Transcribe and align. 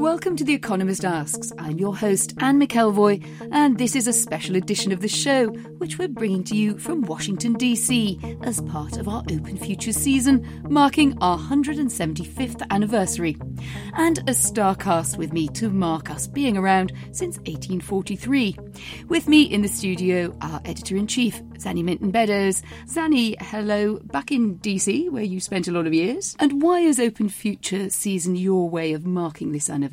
Welcome 0.00 0.34
to 0.36 0.44
The 0.44 0.54
Economist 0.54 1.04
Asks. 1.04 1.52
I'm 1.58 1.78
your 1.78 1.94
host, 1.94 2.32
Anne 2.38 2.58
McElvoy, 2.58 3.22
and 3.52 3.76
this 3.76 3.94
is 3.94 4.06
a 4.08 4.14
special 4.14 4.56
edition 4.56 4.92
of 4.92 5.00
the 5.02 5.08
show, 5.08 5.48
which 5.48 5.98
we're 5.98 6.08
bringing 6.08 6.42
to 6.44 6.56
you 6.56 6.78
from 6.78 7.02
Washington, 7.02 7.52
D.C., 7.52 8.18
as 8.42 8.62
part 8.62 8.96
of 8.96 9.08
our 9.08 9.22
Open 9.30 9.58
Futures 9.58 9.98
season, 9.98 10.64
marking 10.70 11.18
our 11.20 11.36
175th 11.36 12.66
anniversary. 12.70 13.36
And 13.92 14.26
a 14.26 14.32
star 14.32 14.74
cast 14.74 15.18
with 15.18 15.34
me 15.34 15.48
to 15.48 15.68
mark 15.68 16.08
us 16.08 16.26
being 16.26 16.56
around 16.56 16.94
since 17.12 17.36
1843. 17.40 18.56
With 19.08 19.28
me 19.28 19.42
in 19.42 19.60
the 19.60 19.68
studio, 19.68 20.34
our 20.40 20.62
editor 20.64 20.96
in 20.96 21.08
chief, 21.08 21.42
Zanny 21.58 21.84
Minton 21.84 22.10
Beddoes. 22.10 22.62
Zanny, 22.86 23.36
hello, 23.38 23.98
back 24.04 24.32
in 24.32 24.58
DC, 24.60 25.10
where 25.10 25.22
you 25.22 25.40
spent 25.40 25.68
a 25.68 25.72
lot 25.72 25.86
of 25.86 25.92
years. 25.92 26.36
And 26.40 26.62
why 26.62 26.80
is 26.80 26.98
Open 26.98 27.28
Future 27.28 27.90
season 27.90 28.34
your 28.34 28.70
way 28.70 28.94
of 28.94 29.04
marking 29.04 29.52
this 29.52 29.68
anniversary? 29.68 29.89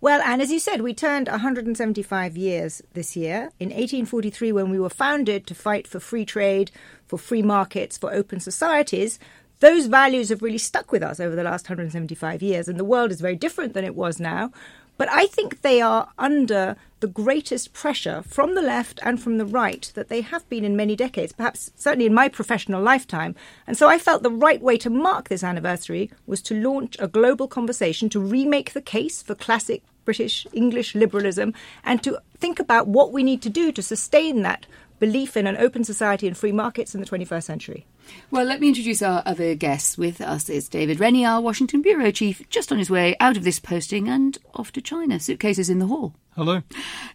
Well, 0.00 0.20
and 0.22 0.42
as 0.42 0.52
you 0.52 0.58
said, 0.58 0.82
we 0.82 0.92
turned 0.92 1.26
175 1.26 2.36
years 2.36 2.82
this 2.92 3.16
year. 3.16 3.50
In 3.58 3.70
1843, 3.70 4.52
when 4.52 4.70
we 4.70 4.78
were 4.78 4.90
founded 4.90 5.46
to 5.46 5.54
fight 5.54 5.86
for 5.86 5.98
free 5.98 6.26
trade, 6.26 6.70
for 7.06 7.18
free 7.18 7.42
markets, 7.42 7.96
for 7.96 8.12
open 8.12 8.38
societies, 8.40 9.18
those 9.60 9.86
values 9.86 10.28
have 10.28 10.42
really 10.42 10.58
stuck 10.58 10.92
with 10.92 11.02
us 11.02 11.18
over 11.18 11.34
the 11.34 11.42
last 11.42 11.68
175 11.68 12.42
years. 12.42 12.68
And 12.68 12.78
the 12.78 12.84
world 12.84 13.10
is 13.10 13.22
very 13.22 13.36
different 13.36 13.72
than 13.72 13.84
it 13.84 13.94
was 13.94 14.20
now. 14.20 14.52
But 14.98 15.10
I 15.10 15.26
think 15.26 15.62
they 15.62 15.80
are 15.80 16.08
under 16.18 16.76
the 17.00 17.06
greatest 17.06 17.72
pressure 17.74 18.22
from 18.22 18.54
the 18.54 18.62
left 18.62 18.98
and 19.02 19.22
from 19.22 19.36
the 19.36 19.44
right 19.44 19.92
that 19.94 20.08
they 20.08 20.22
have 20.22 20.48
been 20.48 20.64
in 20.64 20.76
many 20.76 20.96
decades, 20.96 21.32
perhaps 21.32 21.70
certainly 21.76 22.06
in 22.06 22.14
my 22.14 22.28
professional 22.28 22.82
lifetime. 22.82 23.34
And 23.66 23.76
so 23.76 23.88
I 23.88 23.98
felt 23.98 24.22
the 24.22 24.30
right 24.30 24.62
way 24.62 24.78
to 24.78 24.88
mark 24.88 25.28
this 25.28 25.44
anniversary 25.44 26.10
was 26.26 26.40
to 26.42 26.60
launch 26.60 26.96
a 26.98 27.08
global 27.08 27.48
conversation 27.48 28.08
to 28.10 28.20
remake 28.20 28.72
the 28.72 28.80
case 28.80 29.22
for 29.22 29.34
classic 29.34 29.82
British 30.06 30.46
English 30.54 30.94
liberalism 30.94 31.52
and 31.84 32.02
to 32.02 32.18
think 32.38 32.58
about 32.58 32.86
what 32.86 33.12
we 33.12 33.22
need 33.22 33.42
to 33.42 33.50
do 33.50 33.72
to 33.72 33.82
sustain 33.82 34.42
that 34.42 34.66
belief 34.98 35.36
in 35.36 35.46
an 35.46 35.56
open 35.56 35.84
society 35.84 36.26
and 36.26 36.36
free 36.36 36.52
markets 36.52 36.94
in 36.94 37.00
the 37.00 37.06
21st 37.06 37.42
century. 37.42 37.86
Well, 38.30 38.44
let 38.44 38.60
me 38.60 38.68
introduce 38.68 39.02
our 39.02 39.22
other 39.26 39.54
guests. 39.54 39.98
With 39.98 40.20
us 40.20 40.48
is 40.48 40.68
David 40.68 41.00
Rennie, 41.00 41.24
our 41.24 41.40
Washington 41.40 41.82
bureau 41.82 42.10
chief, 42.10 42.48
just 42.50 42.70
on 42.70 42.78
his 42.78 42.90
way 42.90 43.16
out 43.20 43.36
of 43.36 43.44
this 43.44 43.58
posting 43.58 44.08
and 44.08 44.38
off 44.54 44.72
to 44.72 44.80
China. 44.80 45.18
Suitcases 45.18 45.68
in 45.68 45.78
the 45.78 45.86
hall. 45.86 46.14
Hello. 46.36 46.62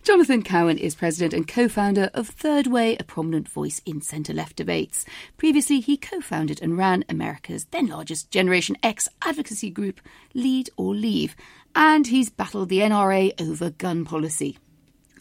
Jonathan 0.04 0.42
Cowan 0.42 0.80
is 0.80 0.96
president 0.96 1.34
and 1.34 1.48
co 1.48 1.68
founder 1.68 2.10
of 2.14 2.28
Third 2.28 2.68
Way, 2.68 2.98
a 2.98 3.04
prominent 3.04 3.48
voice 3.48 3.80
in 3.86 4.02
centre 4.02 4.34
left 4.34 4.56
debates. 4.56 5.06
Previously, 5.38 5.80
he 5.80 5.96
co 5.96 6.22
founded 6.22 6.62
and 6.62 6.78
ran 6.78 7.06
America's 7.08 7.66
then 7.66 7.88
largest 7.88 8.32
Generation 8.32 8.76
X 8.82 9.08
advocacy 9.22 9.70
group, 9.70 10.02
Lead 10.34 10.70
or 10.76 10.96
Leave. 10.96 11.36
And 11.76 12.08
he's 12.08 12.30
battled 12.30 12.70
the 12.70 12.80
NRA 12.80 13.40
over 13.40 13.70
gun 13.70 14.06
policy. 14.06 14.58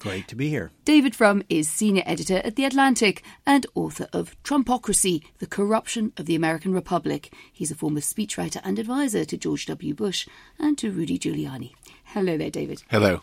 Great 0.01 0.27
to 0.29 0.35
be 0.35 0.49
here. 0.49 0.71
David 0.87 1.15
Frum 1.15 1.43
is 1.51 1.69
senior 1.69 2.03
editor 2.07 2.39
at 2.39 2.57
The 2.57 2.65
Atlantic 2.65 3.23
and 3.47 3.67
author 3.75 4.09
of 4.15 4.35
Trumpocracy 4.43 5.23
The 5.39 5.47
Corruption 5.47 6.13
of 6.17 6.25
the 6.25 6.35
American 6.35 6.73
Republic. 6.73 7.33
He's 7.53 7.71
a 7.71 7.75
former 7.75 8.01
speechwriter 8.01 8.63
and 8.65 8.79
advisor 8.79 9.27
to 9.27 9.37
George 9.37 9.67
W. 9.67 9.93
Bush 9.95 10.27
and 10.59 10.79
to 10.79 10.91
Rudy 10.91 11.19
Giuliani. 11.19 11.73
Hello 12.05 12.39
there, 12.39 12.51
David. 12.51 12.83
Hello. 12.91 13.21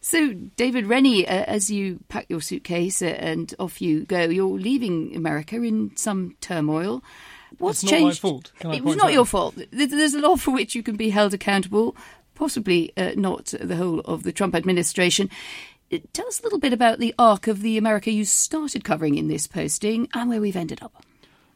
So, 0.00 0.32
David 0.32 0.86
Rennie, 0.86 1.28
uh, 1.28 1.44
as 1.44 1.70
you 1.70 2.00
pack 2.08 2.24
your 2.28 2.40
suitcase 2.40 3.02
uh, 3.02 3.06
and 3.06 3.54
off 3.60 3.80
you 3.82 4.04
go, 4.06 4.22
you're 4.22 4.58
leaving 4.58 5.14
America 5.14 5.56
in 5.56 5.94
some 5.96 6.36
turmoil. 6.40 7.04
What's 7.58 7.82
It's 7.82 7.92
not 7.92 7.98
my 7.98 8.04
changed? 8.06 8.20
fault. 8.20 8.52
Can 8.58 8.70
I 8.72 8.76
it 8.76 8.84
was 8.84 8.96
not 8.96 9.08
out? 9.08 9.12
your 9.12 9.26
fault. 9.26 9.56
There's 9.70 10.14
a 10.14 10.20
law 10.20 10.36
for 10.36 10.52
which 10.52 10.74
you 10.74 10.82
can 10.82 10.96
be 10.96 11.10
held 11.10 11.34
accountable, 11.34 11.94
possibly 12.34 12.92
uh, 12.96 13.12
not 13.14 13.52
the 13.60 13.76
whole 13.76 14.00
of 14.00 14.22
the 14.24 14.32
Trump 14.32 14.54
administration. 14.56 15.28
Tell 16.12 16.26
us 16.26 16.40
a 16.40 16.42
little 16.42 16.58
bit 16.58 16.72
about 16.72 16.98
the 16.98 17.14
arc 17.18 17.46
of 17.46 17.60
the 17.60 17.76
America 17.76 18.10
you 18.10 18.24
started 18.24 18.82
covering 18.82 19.16
in 19.16 19.28
this 19.28 19.46
posting 19.46 20.08
and 20.14 20.30
where 20.30 20.40
we've 20.40 20.56
ended 20.56 20.82
up. 20.82 21.04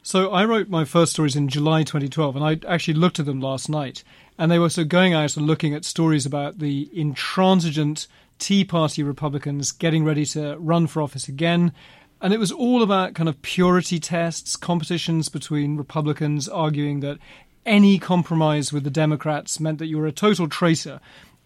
So 0.03 0.31
I 0.31 0.45
wrote 0.45 0.69
my 0.69 0.85
first 0.85 1.11
stories 1.13 1.35
in 1.35 1.49
July 1.49 1.83
2012, 1.83 2.35
and 2.35 2.45
I 2.45 2.59
actually 2.71 2.93
looked 2.93 3.19
at 3.19 3.25
them 3.25 3.41
last 3.41 3.67
night, 3.67 4.03
and 4.37 4.51
they 4.51 4.59
were 4.59 4.69
so 4.69 4.83
going 4.83 5.13
out 5.13 5.35
and 5.35 5.47
looking 5.47 5.73
at 5.73 5.85
stories 5.85 6.25
about 6.25 6.59
the 6.59 6.87
intransigent 6.93 8.07
Tea 8.37 8.63
Party 8.63 9.01
Republicans 9.01 9.71
getting 9.71 10.05
ready 10.05 10.25
to 10.27 10.55
run 10.59 10.85
for 10.85 11.01
office 11.01 11.27
again. 11.27 11.73
And 12.21 12.31
it 12.31 12.39
was 12.39 12.51
all 12.51 12.83
about 12.83 13.15
kind 13.15 13.27
of 13.27 13.41
purity 13.41 13.99
tests, 13.99 14.55
competitions 14.55 15.29
between 15.29 15.77
Republicans 15.77 16.47
arguing 16.47 16.99
that 16.99 17.17
any 17.65 17.97
compromise 17.97 18.71
with 18.71 18.83
the 18.83 18.91
Democrats 18.91 19.59
meant 19.59 19.79
that 19.79 19.87
you 19.87 19.97
were 19.97 20.07
a 20.07 20.11
total 20.11 20.47
traitor. 20.47 20.99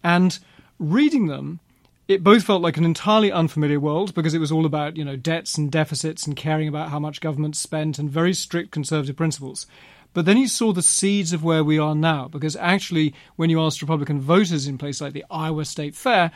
And 0.04 0.38
reading 0.78 1.26
them, 1.26 1.60
it 2.08 2.24
both 2.24 2.42
felt 2.42 2.62
like 2.62 2.76
an 2.76 2.84
entirely 2.84 3.30
unfamiliar 3.30 3.80
world 3.80 4.14
because 4.14 4.34
it 4.34 4.40
was 4.40 4.52
all 4.52 4.66
about 4.66 4.96
you 4.96 5.04
know 5.04 5.16
debts 5.16 5.56
and 5.56 5.70
deficits 5.70 6.26
and 6.26 6.36
caring 6.36 6.68
about 6.68 6.90
how 6.90 6.98
much 6.98 7.20
government 7.20 7.56
spent 7.56 7.98
and 7.98 8.10
very 8.10 8.34
strict 8.34 8.70
conservative 8.70 9.16
principles. 9.16 9.66
But 10.14 10.26
then 10.26 10.36
you 10.36 10.46
saw 10.46 10.72
the 10.72 10.82
seeds 10.82 11.32
of 11.32 11.42
where 11.42 11.64
we 11.64 11.78
are 11.78 11.94
now 11.94 12.28
because 12.28 12.56
actually, 12.56 13.14
when 13.36 13.48
you 13.48 13.62
asked 13.62 13.80
Republican 13.80 14.20
voters 14.20 14.66
in 14.66 14.76
places 14.76 15.00
like 15.00 15.14
the 15.14 15.24
Iowa 15.30 15.64
State 15.64 15.94
Fair, 15.94 16.30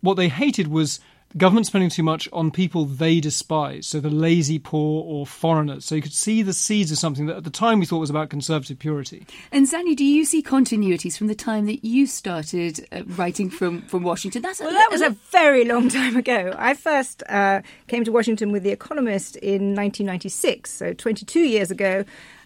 what 0.00 0.14
they 0.14 0.28
hated 0.28 0.68
was 0.68 1.00
government 1.36 1.66
spending 1.66 1.90
too 1.90 2.02
much 2.02 2.28
on 2.32 2.50
people 2.50 2.84
they 2.84 3.20
despise, 3.20 3.86
so 3.86 4.00
the 4.00 4.10
lazy 4.10 4.58
poor 4.58 5.04
or 5.04 5.26
foreigners. 5.26 5.84
So 5.84 5.94
you 5.94 6.02
could 6.02 6.12
see 6.12 6.42
the 6.42 6.52
seeds 6.52 6.90
of 6.90 6.98
something 6.98 7.26
that 7.26 7.36
at 7.36 7.44
the 7.44 7.50
time 7.50 7.78
we 7.78 7.86
thought 7.86 7.98
was 7.98 8.10
about 8.10 8.30
conservative 8.30 8.78
purity. 8.78 9.26
And 9.50 9.66
Zanny, 9.66 9.96
do 9.96 10.04
you 10.04 10.24
see 10.24 10.42
continuities 10.42 11.16
from 11.16 11.26
the 11.26 11.34
time 11.34 11.66
that 11.66 11.84
you 11.84 12.06
started 12.06 12.86
uh, 12.92 13.02
writing 13.06 13.50
from, 13.50 13.82
from 13.82 14.02
Washington? 14.02 14.42
That's 14.42 14.60
Well, 14.60 14.70
that 14.70 14.90
was 14.90 15.02
a 15.02 15.10
very 15.30 15.64
long 15.64 15.88
time 15.88 16.16
ago. 16.16 16.54
I 16.56 16.74
first 16.74 17.22
uh, 17.28 17.62
came 17.86 18.04
to 18.04 18.12
Washington 18.12 18.52
with 18.52 18.62
The 18.62 18.70
Economist 18.70 19.36
in 19.36 19.74
1996, 19.74 20.70
so 20.70 20.92
22 20.92 21.40
years 21.40 21.70
ago. 21.70 22.04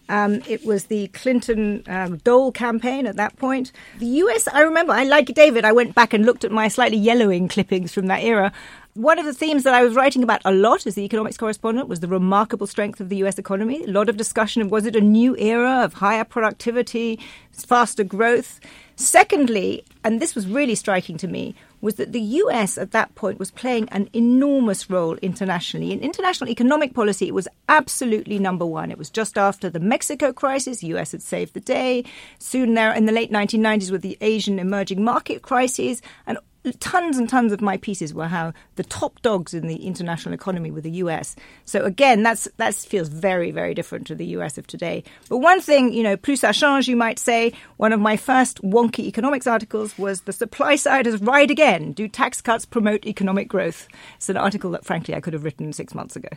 Um, 0.09 0.41
it 0.47 0.65
was 0.65 0.85
the 0.85 1.07
Clinton 1.09 1.83
um, 1.87 2.17
Dole 2.17 2.51
campaign 2.51 3.05
at 3.07 3.15
that 3.17 3.35
point. 3.37 3.71
The 3.99 4.05
US, 4.05 4.47
I 4.47 4.61
remember, 4.61 4.93
I 4.93 5.03
like 5.03 5.33
David, 5.33 5.65
I 5.65 5.71
went 5.71 5.95
back 5.95 6.13
and 6.13 6.25
looked 6.25 6.43
at 6.43 6.51
my 6.51 6.67
slightly 6.67 6.97
yellowing 6.97 7.47
clippings 7.47 7.93
from 7.93 8.07
that 8.07 8.23
era. 8.23 8.51
One 8.93 9.19
of 9.19 9.25
the 9.25 9.33
themes 9.33 9.63
that 9.63 9.75
I 9.75 9.83
was 9.83 9.93
writing 9.93 10.23
about 10.23 10.41
a 10.43 10.51
lot 10.51 10.87
as 10.87 10.95
the 10.95 11.03
economics 11.03 11.37
correspondent 11.37 11.87
was 11.87 11.99
the 11.99 12.07
remarkable 12.07 12.65
strength 12.65 12.99
of 12.99 13.09
the 13.09 13.17
US 13.17 13.37
economy. 13.37 13.83
A 13.83 13.91
lot 13.91 14.09
of 14.09 14.17
discussion 14.17 14.61
of 14.61 14.71
was 14.71 14.85
it 14.85 14.95
a 14.95 15.01
new 15.01 15.37
era 15.37 15.83
of 15.83 15.93
higher 15.93 16.23
productivity, 16.23 17.19
faster 17.51 18.03
growth. 18.03 18.59
Secondly, 18.99 19.85
and 20.03 20.19
this 20.19 20.33
was 20.33 20.47
really 20.47 20.73
striking 20.73 21.17
to 21.17 21.27
me, 21.27 21.53
was 21.81 21.95
that 21.95 22.13
the 22.13 22.19
US 22.19 22.79
at 22.79 22.91
that 22.93 23.13
point 23.13 23.37
was 23.37 23.51
playing 23.51 23.87
an 23.89 24.09
enormous 24.11 24.89
role 24.89 25.17
internationally. 25.17 25.91
In 25.91 25.99
international 25.99 26.49
economic 26.49 26.95
policy, 26.95 27.27
it 27.27 27.33
was 27.35 27.47
absolutely 27.69 28.39
number 28.39 28.65
one. 28.65 28.89
It 28.89 28.97
was 28.97 29.11
just 29.11 29.37
after 29.37 29.69
the 29.69 29.79
Mexico 29.79 30.33
crisis, 30.33 30.79
the 30.79 30.87
US 30.87 31.11
had 31.11 31.21
saved 31.21 31.53
the 31.53 31.59
day. 31.59 32.05
Soon 32.39 32.73
there, 32.73 32.91
in 32.91 33.05
the 33.05 33.11
late 33.11 33.31
1990s, 33.31 33.91
with 33.91 34.01
the 34.01 34.17
Asian 34.19 34.57
emerging 34.57 35.03
market 35.03 35.43
crises, 35.43 36.01
and 36.25 36.39
tons 36.73 37.17
and 37.17 37.29
tons 37.29 37.51
of 37.51 37.61
my 37.61 37.77
pieces 37.77 38.13
were 38.13 38.27
how 38.27 38.53
the 38.75 38.83
top 38.83 39.21
dogs 39.21 39.53
in 39.53 39.67
the 39.67 39.85
international 39.85 40.33
economy 40.33 40.71
were 40.71 40.81
the 40.81 40.91
US. 40.91 41.35
So 41.65 41.83
again, 41.83 42.23
that's 42.23 42.47
that 42.57 42.75
feels 42.75 43.09
very 43.09 43.51
very 43.51 43.73
different 43.73 44.07
to 44.07 44.15
the 44.15 44.25
US 44.37 44.57
of 44.57 44.67
today. 44.67 45.03
But 45.29 45.37
one 45.37 45.61
thing, 45.61 45.93
you 45.93 46.03
know, 46.03 46.17
plus 46.17 46.41
ça 46.41 46.53
change, 46.53 46.87
you 46.87 46.95
might 46.95 47.19
say. 47.19 47.53
One 47.77 47.93
of 47.93 47.99
my 47.99 48.17
first 48.17 48.61
wonky 48.61 49.05
economics 49.05 49.47
articles 49.47 49.97
was 49.97 50.21
the 50.21 50.33
supply 50.33 50.75
side 50.75 51.05
has 51.05 51.21
right 51.21 51.49
again. 51.49 51.91
Do 51.91 52.07
tax 52.07 52.41
cuts 52.41 52.65
promote 52.65 53.05
economic 53.05 53.47
growth? 53.47 53.87
It's 54.15 54.29
an 54.29 54.37
article 54.37 54.71
that, 54.71 54.85
frankly, 54.85 55.15
I 55.15 55.21
could 55.21 55.33
have 55.33 55.43
written 55.43 55.73
six 55.73 55.93
months 55.93 56.15
ago. 56.15 56.29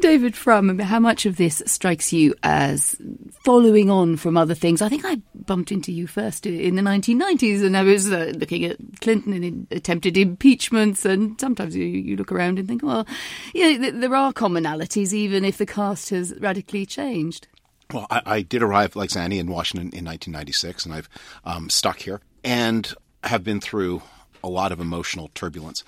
David 0.00 0.36
Frum, 0.36 0.78
how 0.78 1.00
much 1.00 1.24
of 1.24 1.36
this 1.36 1.62
strikes 1.66 2.12
you 2.12 2.34
as 2.42 2.96
following 3.44 3.90
on 3.90 4.16
from 4.16 4.36
other 4.36 4.54
things? 4.54 4.82
I 4.82 4.88
think 4.88 5.04
I 5.04 5.16
bumped 5.34 5.72
into 5.72 5.92
you 5.92 6.06
first 6.06 6.46
in 6.46 6.74
the 6.74 6.82
1990s, 6.82 7.64
and 7.64 7.76
I 7.76 7.82
was 7.82 8.10
uh, 8.12 8.32
looking 8.36 8.64
at 8.64 8.76
Clinton 9.00 9.32
and 9.32 9.66
attempted 9.70 10.16
impeachments, 10.16 11.04
and 11.04 11.40
sometimes 11.40 11.74
you, 11.74 11.84
you 11.84 12.16
look 12.16 12.32
around 12.32 12.58
and 12.58 12.68
think, 12.68 12.82
well, 12.82 13.06
yeah, 13.54 13.78
th- 13.78 13.94
there 13.94 14.14
are 14.14 14.32
commonalities, 14.32 15.12
even 15.12 15.44
if 15.44 15.58
the 15.58 15.66
cast 15.66 16.10
has 16.10 16.34
radically 16.40 16.84
changed. 16.84 17.46
Well, 17.92 18.06
I, 18.10 18.22
I 18.26 18.42
did 18.42 18.62
arrive 18.62 18.96
like 18.96 19.10
Zanny 19.10 19.38
in 19.38 19.46
Washington 19.46 19.88
in 19.88 20.04
1996, 20.04 20.86
and 20.86 20.94
I've 20.94 21.08
um, 21.44 21.70
stuck 21.70 22.00
here 22.00 22.20
and 22.42 22.92
have 23.22 23.44
been 23.44 23.60
through 23.60 24.02
a 24.42 24.48
lot 24.48 24.72
of 24.72 24.80
emotional 24.80 25.30
turbulence. 25.34 25.84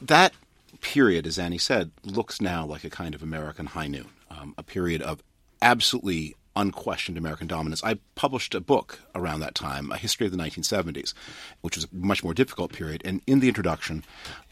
That 0.00 0.34
period, 0.82 1.26
as 1.26 1.38
Annie 1.38 1.56
said, 1.56 1.90
looks 2.04 2.40
now 2.40 2.66
like 2.66 2.84
a 2.84 2.90
kind 2.90 3.14
of 3.14 3.22
American 3.22 3.66
high 3.66 3.86
noon, 3.86 4.10
um, 4.30 4.54
a 4.58 4.62
period 4.62 5.00
of 5.00 5.22
absolutely 5.62 6.34
unquestioned 6.54 7.16
American 7.16 7.46
dominance. 7.46 7.82
I 7.82 7.98
published 8.14 8.54
a 8.54 8.60
book 8.60 9.00
around 9.14 9.40
that 9.40 9.54
time, 9.54 9.90
A 9.90 9.96
History 9.96 10.26
of 10.26 10.32
the 10.32 10.38
1970s, 10.38 11.14
which 11.62 11.76
was 11.76 11.84
a 11.84 11.88
much 11.92 12.22
more 12.22 12.34
difficult 12.34 12.72
period. 12.72 13.00
And 13.06 13.22
in 13.26 13.40
the 13.40 13.48
introduction, 13.48 14.04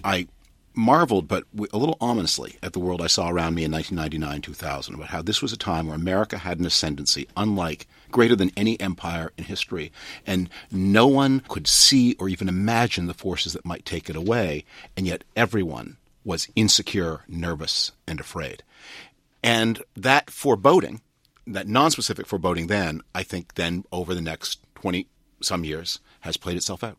I 0.03 0.29
marveled, 0.75 1.29
but 1.29 1.45
a 1.73 1.77
little 1.77 1.99
ominously, 2.01 2.57
at 2.63 2.73
the 2.73 2.79
world 2.79 3.03
I 3.03 3.07
saw 3.09 3.29
around 3.29 3.55
me 3.55 3.65
in 3.65 3.73
1999 3.73 4.41
2000, 4.41 4.95
about 4.95 5.09
how 5.09 5.21
this 5.21 5.43
was 5.43 5.53
a 5.53 5.59
time 5.59 5.87
where 5.87 5.97
America 5.97 6.39
had 6.39 6.59
an 6.59 6.65
ascendancy 6.65 7.27
unlike 7.37 7.87
greater 8.11 8.37
than 8.37 8.53
any 8.57 8.81
empire 8.81 9.33
in 9.37 9.45
history, 9.45 9.93
and 10.27 10.49
no 10.71 11.07
one 11.07 11.41
could 11.49 11.67
see 11.67 12.15
or 12.19 12.29
even 12.29 12.49
imagine 12.49 13.09
the 13.09 13.15
forces 13.15 13.53
that 13.53 13.67
might 13.67 13.85
take 13.85 14.09
it 14.09 14.17
away, 14.17 14.65
and 14.97 15.07
yet 15.07 15.25
everyone 15.37 15.97
was 16.25 16.49
insecure, 16.55 17.23
nervous, 17.29 17.93
and 18.07 18.21
afraid. 18.21 18.63
And 19.43 19.83
that 19.97 20.31
foreboding, 20.31 21.01
that 21.47 21.67
non-specific 21.67 22.27
foreboding 22.27 22.67
then, 22.67 23.03
I 23.15 23.23
think 23.23 23.55
then 23.55 23.85
over 23.91 24.15
the 24.15 24.21
next 24.21 24.61
20 24.77 25.07
some 25.41 25.65
years 25.65 26.01
has 26.21 26.37
played 26.37 26.57
itself 26.57 26.85
out. 26.85 26.99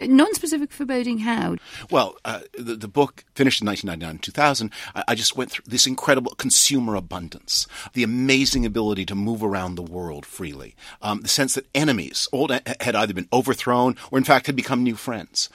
Non-specific 0.00 0.72
foreboding 0.72 1.18
how? 1.18 1.56
Well, 1.90 2.16
uh, 2.24 2.40
the, 2.58 2.76
the, 2.76 2.88
book 2.88 3.24
finished 3.34 3.60
in 3.60 3.66
1999 3.66 4.20
2000. 4.20 4.70
I, 4.94 5.04
I, 5.08 5.14
just 5.14 5.36
went 5.36 5.50
through 5.50 5.64
this 5.66 5.86
incredible 5.86 6.34
consumer 6.34 6.94
abundance, 6.94 7.66
the 7.92 8.02
amazing 8.02 8.64
ability 8.64 9.04
to 9.06 9.14
move 9.14 9.42
around 9.42 9.74
the 9.74 9.82
world 9.82 10.24
freely, 10.24 10.76
um, 11.02 11.20
the 11.20 11.28
sense 11.28 11.54
that 11.54 11.66
enemies 11.74 12.28
old 12.32 12.50
had 12.80 12.96
either 12.96 13.12
been 13.12 13.28
overthrown 13.32 13.96
or 14.10 14.18
in 14.18 14.24
fact 14.24 14.46
had 14.46 14.56
become 14.56 14.82
new 14.82 14.96
friends 14.96 15.50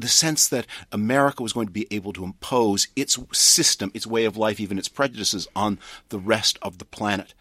the 0.00 0.08
sense 0.08 0.48
that 0.48 0.66
America 0.92 1.42
was 1.42 1.52
going 1.52 1.66
to 1.66 1.72
be 1.72 1.86
able 1.90 2.12
to 2.12 2.24
impose 2.24 2.88
its 2.96 3.18
system, 3.32 3.90
its 3.94 4.06
way 4.06 4.24
of 4.24 4.36
life, 4.36 4.60
even 4.60 4.78
its 4.78 4.88
prejudices 4.88 5.48
on 5.56 5.78
the 6.08 6.18
rest 6.18 6.58
of 6.62 6.78
the 6.78 6.84
planet. 6.84 7.34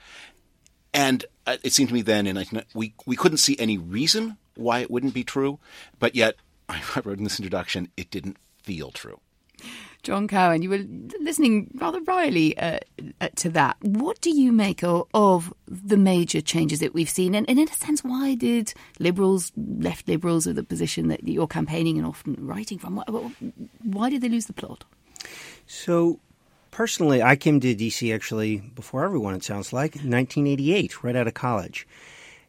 And 0.94 1.26
uh, 1.46 1.58
it 1.64 1.74
seemed 1.74 1.90
to 1.90 1.94
me 1.94 2.02
then, 2.02 2.26
in 2.26 2.64
we 2.74 2.94
we 3.06 3.16
couldn't 3.16 3.38
see 3.38 3.56
any 3.60 3.78
reason 3.78 4.38
why 4.56 4.80
it 4.80 4.90
wouldn't 4.90 5.14
be 5.14 5.24
true, 5.24 5.60
but 6.00 6.16
yet 6.16 6.36
I 6.70 6.82
wrote 7.04 7.18
in 7.18 7.24
this 7.24 7.40
introduction, 7.40 7.90
it 7.96 8.10
didn't 8.10 8.38
feel 8.64 8.92
true. 8.92 9.20
John 10.08 10.30
Cowan, 10.30 10.62
you 10.62 10.70
were 10.70 10.86
listening 11.20 11.70
rather 11.76 12.00
wryly 12.00 12.58
uh, 12.58 12.80
uh, 13.20 13.28
to 13.36 13.50
that. 13.50 13.76
What 13.82 14.22
do 14.22 14.30
you 14.30 14.54
make 14.54 14.82
of, 14.82 15.54
the 15.68 15.98
major 15.98 16.40
changes 16.40 16.80
that 16.80 16.94
we've 16.94 17.10
seen? 17.10 17.36
And, 17.36 17.46
and, 17.50 17.60
in 17.60 17.68
a 17.68 17.74
sense, 17.74 18.06
why 18.06 18.36
did 18.36 18.74
liberals, 19.00 19.52
left 19.58 20.08
liberals, 20.08 20.48
of 20.48 20.56
the 20.56 20.64
position 20.64 21.10
that 21.10 21.28
you're 21.28 21.46
campaigning 21.46 21.98
and 21.98 22.08
often 22.08 22.38
writing 22.40 22.80
from, 22.80 23.04
why 23.84 24.10
did 24.10 24.22
they 24.22 24.30
lose 24.30 24.46
the 24.46 24.54
plot? 24.54 24.86
So, 25.66 26.22
personally, 26.72 27.22
I 27.22 27.36
came 27.36 27.60
to 27.60 27.76
DC 27.76 28.16
actually 28.16 28.60
before 28.76 29.04
everyone, 29.04 29.36
it 29.36 29.44
sounds 29.44 29.74
like, 29.74 29.96
1988, 29.96 31.04
right 31.04 31.18
out 31.18 31.28
of 31.28 31.34
college. 31.34 31.86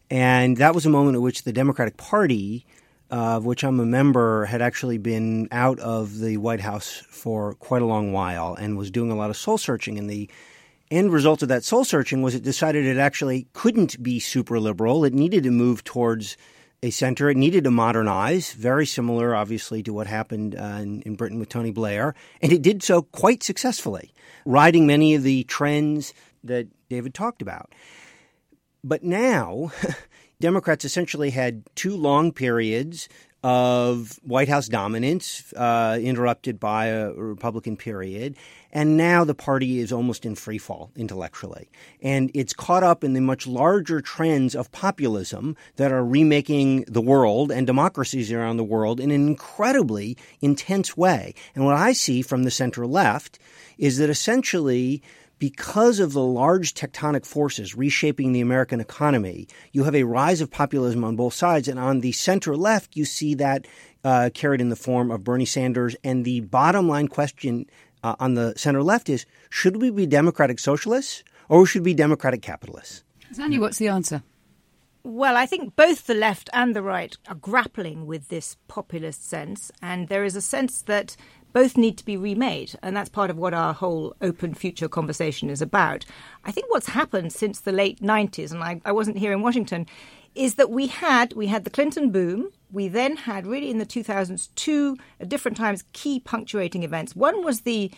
And 0.09 0.55
that 0.55 0.73
was 0.73 0.85
a 0.85 0.89
moment 0.89 1.17
at 1.17 1.21
which 1.21 1.43
the 1.43 1.51
Democratic 1.51 1.97
Party– 1.97 2.65
of 3.09 3.45
which 3.45 3.63
I'm 3.63 3.79
a 3.79 3.85
member, 3.85 4.45
had 4.45 4.61
actually 4.61 4.97
been 4.97 5.47
out 5.51 5.79
of 5.79 6.19
the 6.19 6.37
White 6.37 6.61
House 6.61 7.03
for 7.09 7.55
quite 7.55 7.81
a 7.81 7.85
long 7.85 8.11
while 8.13 8.55
and 8.55 8.77
was 8.77 8.91
doing 8.91 9.11
a 9.11 9.15
lot 9.15 9.29
of 9.29 9.37
soul 9.37 9.57
searching. 9.57 9.97
And 9.97 10.09
the 10.09 10.29
end 10.91 11.11
result 11.11 11.41
of 11.41 11.49
that 11.49 11.63
soul 11.63 11.83
searching 11.83 12.21
was 12.21 12.35
it 12.35 12.43
decided 12.43 12.85
it 12.85 12.97
actually 12.97 13.47
couldn't 13.53 14.01
be 14.01 14.19
super 14.19 14.59
liberal. 14.59 15.03
It 15.05 15.13
needed 15.13 15.43
to 15.43 15.51
move 15.51 15.83
towards 15.83 16.37
a 16.81 16.89
center. 16.89 17.29
It 17.29 17.37
needed 17.37 17.65
to 17.65 17.71
modernize, 17.71 18.53
very 18.53 18.85
similar, 18.85 19.35
obviously, 19.35 19.83
to 19.83 19.93
what 19.93 20.07
happened 20.07 20.55
uh, 20.55 20.79
in, 20.81 21.01
in 21.01 21.15
Britain 21.15 21.39
with 21.39 21.49
Tony 21.49 21.71
Blair. 21.71 22.15
And 22.41 22.51
it 22.51 22.61
did 22.61 22.83
so 22.83 23.01
quite 23.01 23.43
successfully, 23.43 24.13
riding 24.45 24.87
many 24.87 25.15
of 25.15 25.23
the 25.23 25.43
trends 25.43 26.13
that 26.43 26.67
David 26.89 27.13
talked 27.13 27.41
about. 27.41 27.73
But 28.83 29.03
now, 29.03 29.71
Democrats 30.41 30.85
essentially 30.85 31.31
had 31.31 31.63
two 31.75 31.95
long 31.97 32.31
periods 32.31 33.09
of 33.43 34.19
White 34.23 34.49
House 34.49 34.67
dominance, 34.67 35.53
uh, 35.53 35.97
interrupted 36.01 36.59
by 36.59 36.87
a 36.87 37.11
Republican 37.13 37.77
period. 37.77 38.35
And 38.71 38.97
now 38.97 39.23
the 39.23 39.33
party 39.33 39.79
is 39.79 39.91
almost 39.91 40.25
in 40.25 40.35
free 40.35 40.57
fall 40.57 40.91
intellectually. 40.95 41.69
And 42.01 42.31
it's 42.33 42.53
caught 42.53 42.83
up 42.83 43.03
in 43.03 43.13
the 43.13 43.21
much 43.21 43.47
larger 43.47 44.01
trends 44.01 44.55
of 44.55 44.71
populism 44.71 45.55
that 45.77 45.91
are 45.91 46.05
remaking 46.05 46.83
the 46.87 47.01
world 47.01 47.51
and 47.51 47.65
democracies 47.65 48.31
around 48.31 48.57
the 48.57 48.63
world 48.63 48.99
in 48.99 49.11
an 49.11 49.27
incredibly 49.27 50.17
intense 50.41 50.97
way. 50.97 51.33
And 51.55 51.65
what 51.65 51.75
I 51.75 51.93
see 51.93 52.21
from 52.21 52.43
the 52.43 52.51
center 52.51 52.85
left 52.85 53.39
is 53.77 53.97
that 53.97 54.09
essentially 54.09 55.01
because 55.39 55.99
of 55.99 56.13
the 56.13 56.23
large 56.23 56.73
tectonic 56.73 57.25
forces 57.25 57.75
reshaping 57.75 58.33
the 58.33 58.41
American 58.41 58.79
economy, 58.81 59.47
you 59.71 59.85
have 59.85 59.95
a 59.95 60.03
rise 60.03 60.41
of 60.41 60.51
populism 60.51 61.03
on 61.03 61.15
both 61.15 61.33
sides. 61.33 61.67
And 61.67 61.79
on 61.79 62.01
the 62.01 62.11
center 62.11 62.55
left, 62.55 62.95
you 62.95 63.05
see 63.05 63.33
that 63.35 63.65
uh, 64.03 64.29
carried 64.33 64.61
in 64.61 64.69
the 64.69 64.75
form 64.75 65.09
of 65.09 65.23
Bernie 65.23 65.45
Sanders. 65.45 65.95
And 66.03 66.25
the 66.25 66.41
bottom 66.41 66.87
line 66.87 67.07
question 67.07 67.65
uh, 68.03 68.15
on 68.19 68.35
the 68.35 68.53
center 68.57 68.83
left 68.83 69.09
is 69.09 69.25
should 69.49 69.81
we 69.81 69.89
be 69.89 70.05
democratic 70.05 70.59
socialists 70.59 71.23
or 71.47 71.65
should 71.65 71.81
we 71.81 71.91
be 71.91 71.95
democratic 71.95 72.41
capitalists? 72.41 73.03
Zanny, 73.33 73.59
what's 73.59 73.77
the 73.77 73.87
answer? 73.87 74.23
Well, 75.03 75.37
I 75.37 75.45
think 75.45 75.75
both 75.77 76.07
the 76.07 76.13
left 76.13 76.49
and 76.51 76.75
the 76.75 76.81
right 76.81 77.15
are 77.27 77.35
grappling 77.35 78.05
with 78.05 78.27
this 78.27 78.57
populist 78.67 79.27
sense, 79.27 79.71
and 79.81 80.09
there 80.09 80.25
is 80.25 80.35
a 80.35 80.41
sense 80.41 80.81
that 80.83 81.15
both 81.53 81.77
need 81.77 81.97
to 81.97 82.05
be 82.05 82.17
remade. 82.17 82.73
And 82.81 82.95
that's 82.95 83.09
part 83.09 83.29
of 83.29 83.37
what 83.37 83.53
our 83.53 83.73
whole 83.73 84.15
open 84.21 84.53
future 84.53 84.87
conversation 84.87 85.49
is 85.49 85.61
about. 85.61 86.05
I 86.45 86.51
think 86.51 86.69
what's 86.69 86.89
happened 86.89 87.33
since 87.33 87.59
the 87.59 87.71
late 87.71 88.01
90s, 88.01 88.51
and 88.51 88.63
I, 88.63 88.81
I 88.85 88.91
wasn't 88.91 89.17
here 89.17 89.33
in 89.33 89.41
Washington, 89.41 89.85
is 90.35 90.55
that 90.55 90.69
we 90.69 90.87
had 90.87 91.33
we 91.33 91.47
had 91.47 91.63
the 91.63 91.69
Clinton 91.69 92.11
boom. 92.11 92.51
We 92.71 92.87
then 92.87 93.17
had 93.17 93.47
really 93.47 93.69
in 93.69 93.79
the 93.79 93.85
2000s 93.85 94.49
two 94.55 94.97
at 95.19 95.29
different 95.29 95.57
times 95.57 95.83
key 95.93 96.19
punctuating 96.19 96.83
events. 96.83 97.15
One 97.15 97.43
was 97.43 97.61
the 97.61 97.91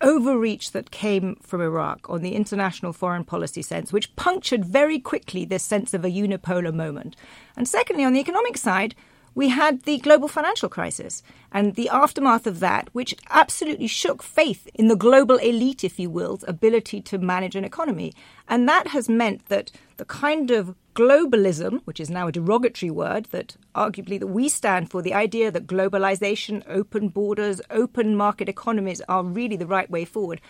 overreach 0.00 0.72
that 0.72 0.90
came 0.90 1.36
from 1.42 1.60
Iraq 1.60 2.08
on 2.10 2.22
the 2.22 2.34
international 2.34 2.92
foreign 2.92 3.24
policy 3.24 3.62
sense, 3.62 3.92
which 3.92 4.14
punctured 4.16 4.64
very 4.64 4.98
quickly 4.98 5.44
this 5.44 5.62
sense 5.62 5.94
of 5.94 6.04
a 6.04 6.10
unipolar 6.10 6.74
moment. 6.74 7.16
And 7.56 7.68
secondly, 7.68 8.04
on 8.04 8.12
the 8.12 8.20
economic 8.20 8.56
side, 8.56 8.94
we 9.34 9.48
had 9.48 9.82
the 9.82 9.98
global 9.98 10.28
financial 10.28 10.68
crisis 10.68 11.22
and 11.50 11.74
the 11.74 11.88
aftermath 11.88 12.46
of 12.46 12.60
that, 12.60 12.88
which 12.92 13.14
absolutely 13.30 13.86
shook 13.86 14.22
faith 14.22 14.68
in 14.74 14.88
the 14.88 14.96
global 14.96 15.36
elite, 15.36 15.84
if 15.84 15.98
you 15.98 16.10
will, 16.10 16.38
ability 16.46 17.00
to 17.02 17.18
manage 17.18 17.56
an 17.56 17.64
economy. 17.64 18.12
And 18.48 18.68
that 18.68 18.88
has 18.88 19.08
meant 19.08 19.46
that 19.48 19.70
the 19.96 20.04
kind 20.04 20.50
of 20.50 20.74
globalism, 20.94 21.80
which 21.84 22.00
is 22.00 22.10
now 22.10 22.28
a 22.28 22.32
derogatory 22.32 22.90
word 22.90 23.26
that 23.26 23.56
arguably 23.74 24.18
that 24.18 24.26
we 24.26 24.48
stand 24.48 24.90
for, 24.90 25.00
the 25.00 25.14
idea 25.14 25.50
that 25.50 25.66
globalization, 25.66 26.62
open 26.68 27.08
borders, 27.08 27.60
open 27.70 28.16
market 28.16 28.48
economies 28.48 29.00
are 29.08 29.24
really 29.24 29.56
the 29.56 29.66
right 29.66 29.90
way 29.90 30.04
forward, 30.04 30.40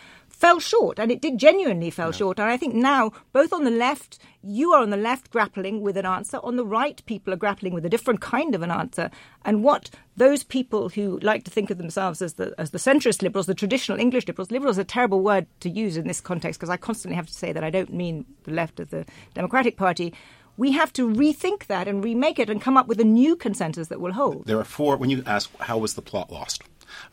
fell 0.42 0.58
short, 0.58 0.98
and 0.98 1.12
it 1.12 1.20
did 1.20 1.38
genuinely 1.38 1.88
fell 1.88 2.08
yeah. 2.08 2.16
short. 2.16 2.40
And 2.40 2.50
I 2.50 2.56
think 2.56 2.74
now, 2.74 3.12
both 3.32 3.52
on 3.52 3.62
the 3.62 3.70
left, 3.70 4.18
you 4.42 4.72
are 4.72 4.82
on 4.82 4.90
the 4.90 4.96
left 4.96 5.30
grappling 5.30 5.82
with 5.82 5.96
an 5.96 6.04
answer. 6.04 6.40
On 6.42 6.56
the 6.56 6.66
right, 6.66 7.00
people 7.06 7.32
are 7.32 7.36
grappling 7.36 7.72
with 7.72 7.86
a 7.86 7.88
different 7.88 8.20
kind 8.20 8.52
of 8.52 8.60
an 8.60 8.70
answer. 8.72 9.08
And 9.44 9.62
what 9.62 9.90
those 10.16 10.42
people 10.42 10.88
who 10.88 11.20
like 11.20 11.44
to 11.44 11.50
think 11.52 11.70
of 11.70 11.78
themselves 11.78 12.20
as 12.20 12.34
the 12.34 12.52
as 12.58 12.70
the 12.70 12.78
centrist 12.78 13.22
liberals, 13.22 13.46
the 13.46 13.54
traditional 13.54 14.00
English 14.00 14.26
liberals, 14.26 14.50
liberals 14.50 14.78
is 14.78 14.82
a 14.82 14.84
terrible 14.84 15.20
word 15.20 15.46
to 15.60 15.70
use 15.70 15.96
in 15.96 16.08
this 16.08 16.20
context 16.20 16.58
because 16.58 16.70
I 16.70 16.76
constantly 16.76 17.14
have 17.14 17.28
to 17.28 17.34
say 17.34 17.52
that 17.52 17.62
I 17.62 17.70
don't 17.70 17.92
mean 17.92 18.26
the 18.42 18.50
left 18.50 18.80
of 18.80 18.90
the 18.90 19.06
Democratic 19.34 19.76
Party 19.76 20.12
we 20.56 20.72
have 20.72 20.92
to 20.92 21.08
rethink 21.08 21.66
that 21.66 21.88
and 21.88 22.04
remake 22.04 22.38
it 22.38 22.50
and 22.50 22.60
come 22.60 22.76
up 22.76 22.86
with 22.86 23.00
a 23.00 23.04
new 23.04 23.34
consensus 23.36 23.88
that 23.88 24.00
will 24.00 24.12
hold. 24.12 24.44
There 24.46 24.58
are 24.58 24.64
four, 24.64 24.96
when 24.96 25.08
you 25.08 25.22
ask 25.26 25.50
how 25.60 25.78
was 25.78 25.94
the 25.94 26.02
plot 26.02 26.30
lost, 26.30 26.62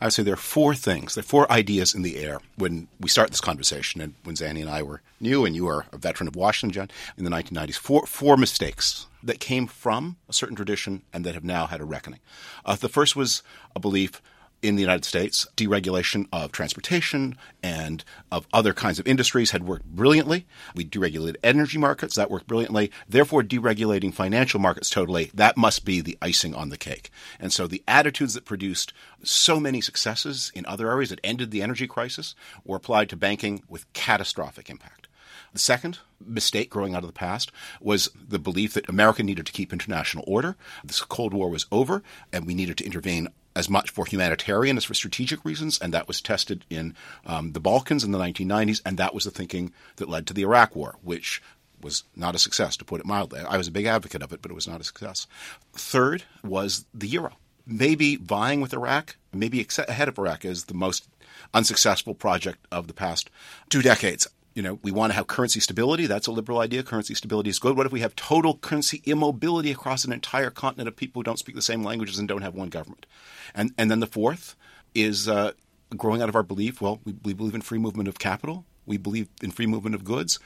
I 0.00 0.06
would 0.06 0.12
say 0.12 0.22
there 0.22 0.34
are 0.34 0.36
four 0.36 0.74
things, 0.74 1.14
there 1.14 1.22
are 1.22 1.24
four 1.24 1.50
ideas 1.50 1.94
in 1.94 2.02
the 2.02 2.18
air 2.18 2.40
when 2.56 2.88
we 2.98 3.08
start 3.08 3.30
this 3.30 3.40
conversation, 3.40 4.00
and 4.00 4.14
when 4.24 4.36
Zanny 4.36 4.60
and 4.60 4.70
I 4.70 4.82
were 4.82 5.02
new, 5.20 5.44
and 5.44 5.54
you 5.54 5.68
are 5.68 5.86
a 5.92 5.98
veteran 5.98 6.28
of 6.28 6.36
Washington, 6.36 6.72
John, 6.72 6.90
in 7.16 7.24
the 7.24 7.30
1990s. 7.30 7.76
Four, 7.76 8.06
four 8.06 8.36
mistakes 8.36 9.06
that 9.22 9.40
came 9.40 9.66
from 9.66 10.16
a 10.28 10.32
certain 10.32 10.56
tradition 10.56 11.02
and 11.12 11.24
that 11.24 11.34
have 11.34 11.44
now 11.44 11.66
had 11.66 11.80
a 11.80 11.84
reckoning. 11.84 12.20
Uh, 12.64 12.76
the 12.76 12.88
first 12.88 13.16
was 13.16 13.42
a 13.74 13.80
belief 13.80 14.22
in 14.62 14.76
the 14.76 14.82
United 14.82 15.04
States, 15.04 15.46
deregulation 15.56 16.26
of 16.32 16.52
transportation 16.52 17.36
and 17.62 18.04
of 18.30 18.46
other 18.52 18.72
kinds 18.72 18.98
of 18.98 19.06
industries 19.06 19.52
had 19.52 19.66
worked 19.66 19.86
brilliantly. 19.86 20.46
We 20.74 20.84
deregulated 20.84 21.36
energy 21.42 21.78
markets, 21.78 22.14
that 22.16 22.30
worked 22.30 22.46
brilliantly. 22.46 22.90
Therefore, 23.08 23.42
deregulating 23.42 24.12
financial 24.12 24.60
markets 24.60 24.90
totally, 24.90 25.30
that 25.34 25.56
must 25.56 25.84
be 25.84 26.00
the 26.00 26.18
icing 26.20 26.54
on 26.54 26.68
the 26.68 26.78
cake. 26.78 27.10
And 27.38 27.52
so 27.52 27.66
the 27.66 27.82
attitudes 27.88 28.34
that 28.34 28.44
produced 28.44 28.92
so 29.22 29.58
many 29.58 29.80
successes 29.80 30.52
in 30.54 30.66
other 30.66 30.90
areas 30.90 31.10
that 31.10 31.20
ended 31.24 31.50
the 31.50 31.62
energy 31.62 31.86
crisis 31.86 32.34
were 32.64 32.76
applied 32.76 33.08
to 33.10 33.16
banking 33.16 33.62
with 33.68 33.90
catastrophic 33.92 34.68
impact. 34.68 35.08
The 35.52 35.58
second 35.58 35.98
mistake 36.24 36.70
growing 36.70 36.94
out 36.94 37.02
of 37.02 37.08
the 37.08 37.12
past 37.12 37.50
was 37.80 38.10
the 38.14 38.38
belief 38.38 38.74
that 38.74 38.88
America 38.88 39.22
needed 39.22 39.46
to 39.46 39.52
keep 39.52 39.72
international 39.72 40.24
order. 40.26 40.56
This 40.84 41.00
Cold 41.00 41.34
War 41.34 41.50
was 41.50 41.66
over, 41.72 42.02
and 42.32 42.46
we 42.46 42.54
needed 42.54 42.78
to 42.78 42.84
intervene 42.84 43.28
as 43.54 43.68
much 43.68 43.90
for 43.90 44.06
humanitarian 44.06 44.76
as 44.76 44.84
for 44.84 44.94
strategic 44.94 45.44
reasons, 45.44 45.78
and 45.78 45.92
that 45.92 46.08
was 46.08 46.20
tested 46.20 46.64
in 46.70 46.94
um, 47.26 47.52
the 47.52 47.60
Balkans 47.60 48.04
in 48.04 48.12
the 48.12 48.18
1990s, 48.18 48.80
and 48.84 48.96
that 48.96 49.14
was 49.14 49.24
the 49.24 49.30
thinking 49.30 49.72
that 49.96 50.08
led 50.08 50.26
to 50.26 50.34
the 50.34 50.42
Iraq 50.42 50.76
War, 50.76 50.96
which 51.02 51.42
was 51.80 52.04
not 52.14 52.34
a 52.34 52.38
success, 52.38 52.76
to 52.76 52.84
put 52.84 53.00
it 53.00 53.06
mildly. 53.06 53.40
I 53.40 53.56
was 53.56 53.68
a 53.68 53.72
big 53.72 53.86
advocate 53.86 54.22
of 54.22 54.32
it, 54.32 54.42
but 54.42 54.50
it 54.50 54.54
was 54.54 54.68
not 54.68 54.80
a 54.80 54.84
success. 54.84 55.26
Third 55.72 56.24
was 56.44 56.84
the 56.92 57.08
euro. 57.08 57.32
Maybe 57.66 58.16
vying 58.16 58.60
with 58.60 58.74
Iraq, 58.74 59.16
maybe 59.32 59.66
ahead 59.88 60.08
of 60.08 60.18
Iraq, 60.18 60.44
is 60.44 60.64
the 60.64 60.74
most 60.74 61.08
unsuccessful 61.54 62.14
project 62.14 62.66
of 62.70 62.86
the 62.86 62.92
past 62.92 63.30
two 63.68 63.82
decades 63.82 64.26
you 64.54 64.62
know, 64.62 64.78
we 64.82 64.90
want 64.90 65.12
to 65.12 65.16
have 65.16 65.26
currency 65.26 65.60
stability. 65.60 66.06
That's 66.06 66.26
a 66.26 66.32
liberal 66.32 66.58
idea. 66.58 66.82
Currency 66.82 67.14
stability 67.14 67.50
is 67.50 67.58
good. 67.58 67.76
What 67.76 67.86
if 67.86 67.92
we 67.92 68.00
have 68.00 68.16
total 68.16 68.56
currency 68.56 69.02
immobility 69.04 69.70
across 69.70 70.04
an 70.04 70.12
entire 70.12 70.50
continent 70.50 70.88
of 70.88 70.96
people 70.96 71.20
who 71.20 71.24
don't 71.24 71.38
speak 71.38 71.54
the 71.54 71.62
same 71.62 71.84
languages 71.84 72.18
and 72.18 72.26
don't 72.26 72.42
have 72.42 72.54
one 72.54 72.68
government? 72.68 73.06
And 73.54 73.72
and 73.78 73.90
then 73.90 74.00
the 74.00 74.06
fourth 74.06 74.56
is 74.94 75.28
uh, 75.28 75.52
growing 75.96 76.20
out 76.20 76.28
of 76.28 76.36
our 76.36 76.42
belief. 76.42 76.80
Well, 76.80 77.00
we, 77.04 77.14
we 77.24 77.32
believe 77.32 77.54
in 77.54 77.62
free 77.62 77.78
movement 77.78 78.08
of 78.08 78.18
capital. 78.18 78.64
We 78.86 78.96
believe 78.96 79.28
in 79.42 79.52
free 79.52 79.66
movement 79.66 79.94
of 79.94 80.04
goods 80.04 80.40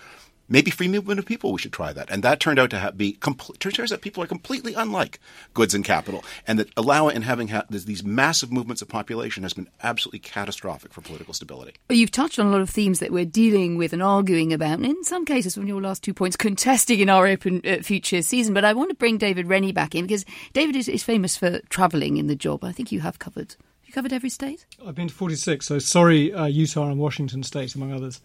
maybe 0.48 0.70
free 0.70 0.88
movement 0.88 1.18
of 1.18 1.26
people 1.26 1.52
we 1.52 1.58
should 1.58 1.72
try 1.72 1.92
that. 1.92 2.10
And 2.10 2.22
that 2.22 2.40
turned 2.40 2.58
out 2.58 2.70
to 2.70 2.78
have, 2.78 2.96
be 2.96 3.12
complete 3.12 3.60
turns 3.60 3.92
out 3.92 4.00
people 4.00 4.22
are 4.22 4.26
completely 4.26 4.74
unlike 4.74 5.18
goods 5.52 5.74
and 5.74 5.84
capital 5.84 6.24
and 6.46 6.58
that 6.58 6.70
allowing 6.76 7.16
and 7.16 7.24
having 7.24 7.48
ha- 7.48 7.64
these 7.70 8.04
massive 8.04 8.52
movements 8.52 8.82
of 8.82 8.88
population 8.88 9.42
has 9.42 9.52
been 9.52 9.68
absolutely 9.82 10.20
catastrophic 10.20 10.92
for 10.92 11.00
political 11.00 11.34
stability. 11.34 11.74
You've 11.88 12.10
touched 12.10 12.38
on 12.38 12.46
a 12.46 12.50
lot 12.50 12.60
of 12.60 12.70
themes 12.70 13.00
that 13.00 13.10
we're 13.10 13.24
dealing 13.24 13.76
with 13.76 13.92
and 13.92 14.02
arguing 14.02 14.52
about 14.52 14.78
and 14.78 14.86
in 14.86 15.04
some 15.04 15.24
cases 15.24 15.54
from 15.54 15.66
your 15.66 15.80
last 15.80 16.02
two 16.02 16.14
points 16.14 16.36
contesting 16.36 17.00
in 17.00 17.08
our 17.08 17.26
open 17.26 17.60
uh, 17.64 17.76
future 17.82 18.22
season. 18.22 18.54
But 18.54 18.64
i 18.64 18.72
want 18.72 18.90
to 18.90 18.96
bring 18.96 19.18
david 19.18 19.48
rennie 19.48 19.72
back 19.72 19.94
in 19.94 20.04
because 20.04 20.24
david 20.52 20.76
is, 20.76 20.88
is 20.88 21.02
famous 21.02 21.36
for 21.36 21.60
travelling 21.68 22.16
in 22.16 22.26
the 22.26 22.36
job. 22.36 22.64
I 22.64 22.72
think 22.72 22.92
you 22.92 23.00
have 23.00 23.18
covered 23.18 23.56
you 23.84 23.92
covered 23.92 24.12
every 24.12 24.30
state? 24.30 24.66
I've 24.84 24.94
been 24.94 25.08
to 25.08 25.14
46 25.14 25.66
so 25.66 25.78
sorry 25.78 26.32
uh, 26.32 26.46
utah 26.46 26.88
and 26.88 26.98
washington 26.98 27.42
state 27.42 27.74
among 27.74 27.92
others 27.92 28.20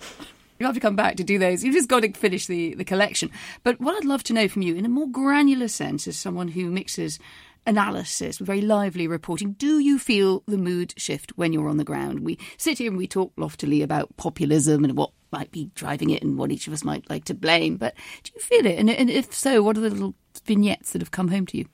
you 0.60 0.66
have 0.66 0.76
to 0.76 0.82
come 0.82 0.96
back 0.96 1.16
to 1.16 1.24
do 1.24 1.40
those. 1.40 1.64
You've 1.64 1.76
just 1.76 1.90
got 1.90 2.02
to 2.02 2.12
finish 2.12 2.46
the, 2.46 2.76
the 2.76 2.84
collection. 2.84 3.32
But 3.64 3.80
what 3.80 3.96
I'd 3.96 4.06
love 4.06 4.24
to 4.24 4.34
know 4.34 4.48
from 4.48 4.62
you, 4.62 4.76
in 4.76 4.86
a 4.86 4.90
more 4.90 5.08
granular 5.08 5.70
sense, 5.70 6.08
as 6.08 6.18
someone 6.18 6.50
who 6.50 6.70
mixes 6.70 7.18
analysis 7.66 8.40
with 8.40 8.48
very 8.48 8.62
lively 8.62 9.08
reporting, 9.08 9.54
do 9.54 9.80
you 9.80 9.98
feel 9.98 10.44
the 10.48 10.58
mood 10.58 10.94
shift 10.98 11.32
when 11.38 11.54
you're 11.54 11.70
on 11.70 11.78
the 11.78 11.84
ground? 11.84 12.22
We 12.22 12.38
sit 12.58 12.78
here 12.78 12.90
and 12.90 12.98
we 12.98 13.08
talk 13.08 13.32
loftily 13.38 13.82
about 13.82 14.16
populism 14.18 14.84
and 14.84 14.98
what 14.98 15.12
might 15.32 15.52
be 15.52 15.72
driving 15.76 16.10
it 16.10 16.24
and 16.24 16.38
what 16.38 16.52
each 16.52 16.68
of 16.68 16.74
us 16.74 16.84
might 16.84 17.10
like 17.10 17.26
to 17.26 17.34
blame. 17.34 17.78
But 17.78 17.96
do 18.24 18.32
you 18.36 18.42
feel 18.42 18.66
it? 18.66 18.80
And, 18.80 18.90
and 18.90 19.10
if 19.10 19.34
so, 19.34 19.62
what 19.62 19.78
are 19.78 19.82
the 19.82 19.90
little 19.90 20.16
vignettes 20.46 20.92
that 20.92 21.02
have 21.02 21.12
come 21.12 21.30
home 21.30 21.46
to 21.48 21.58
you? 21.58 21.66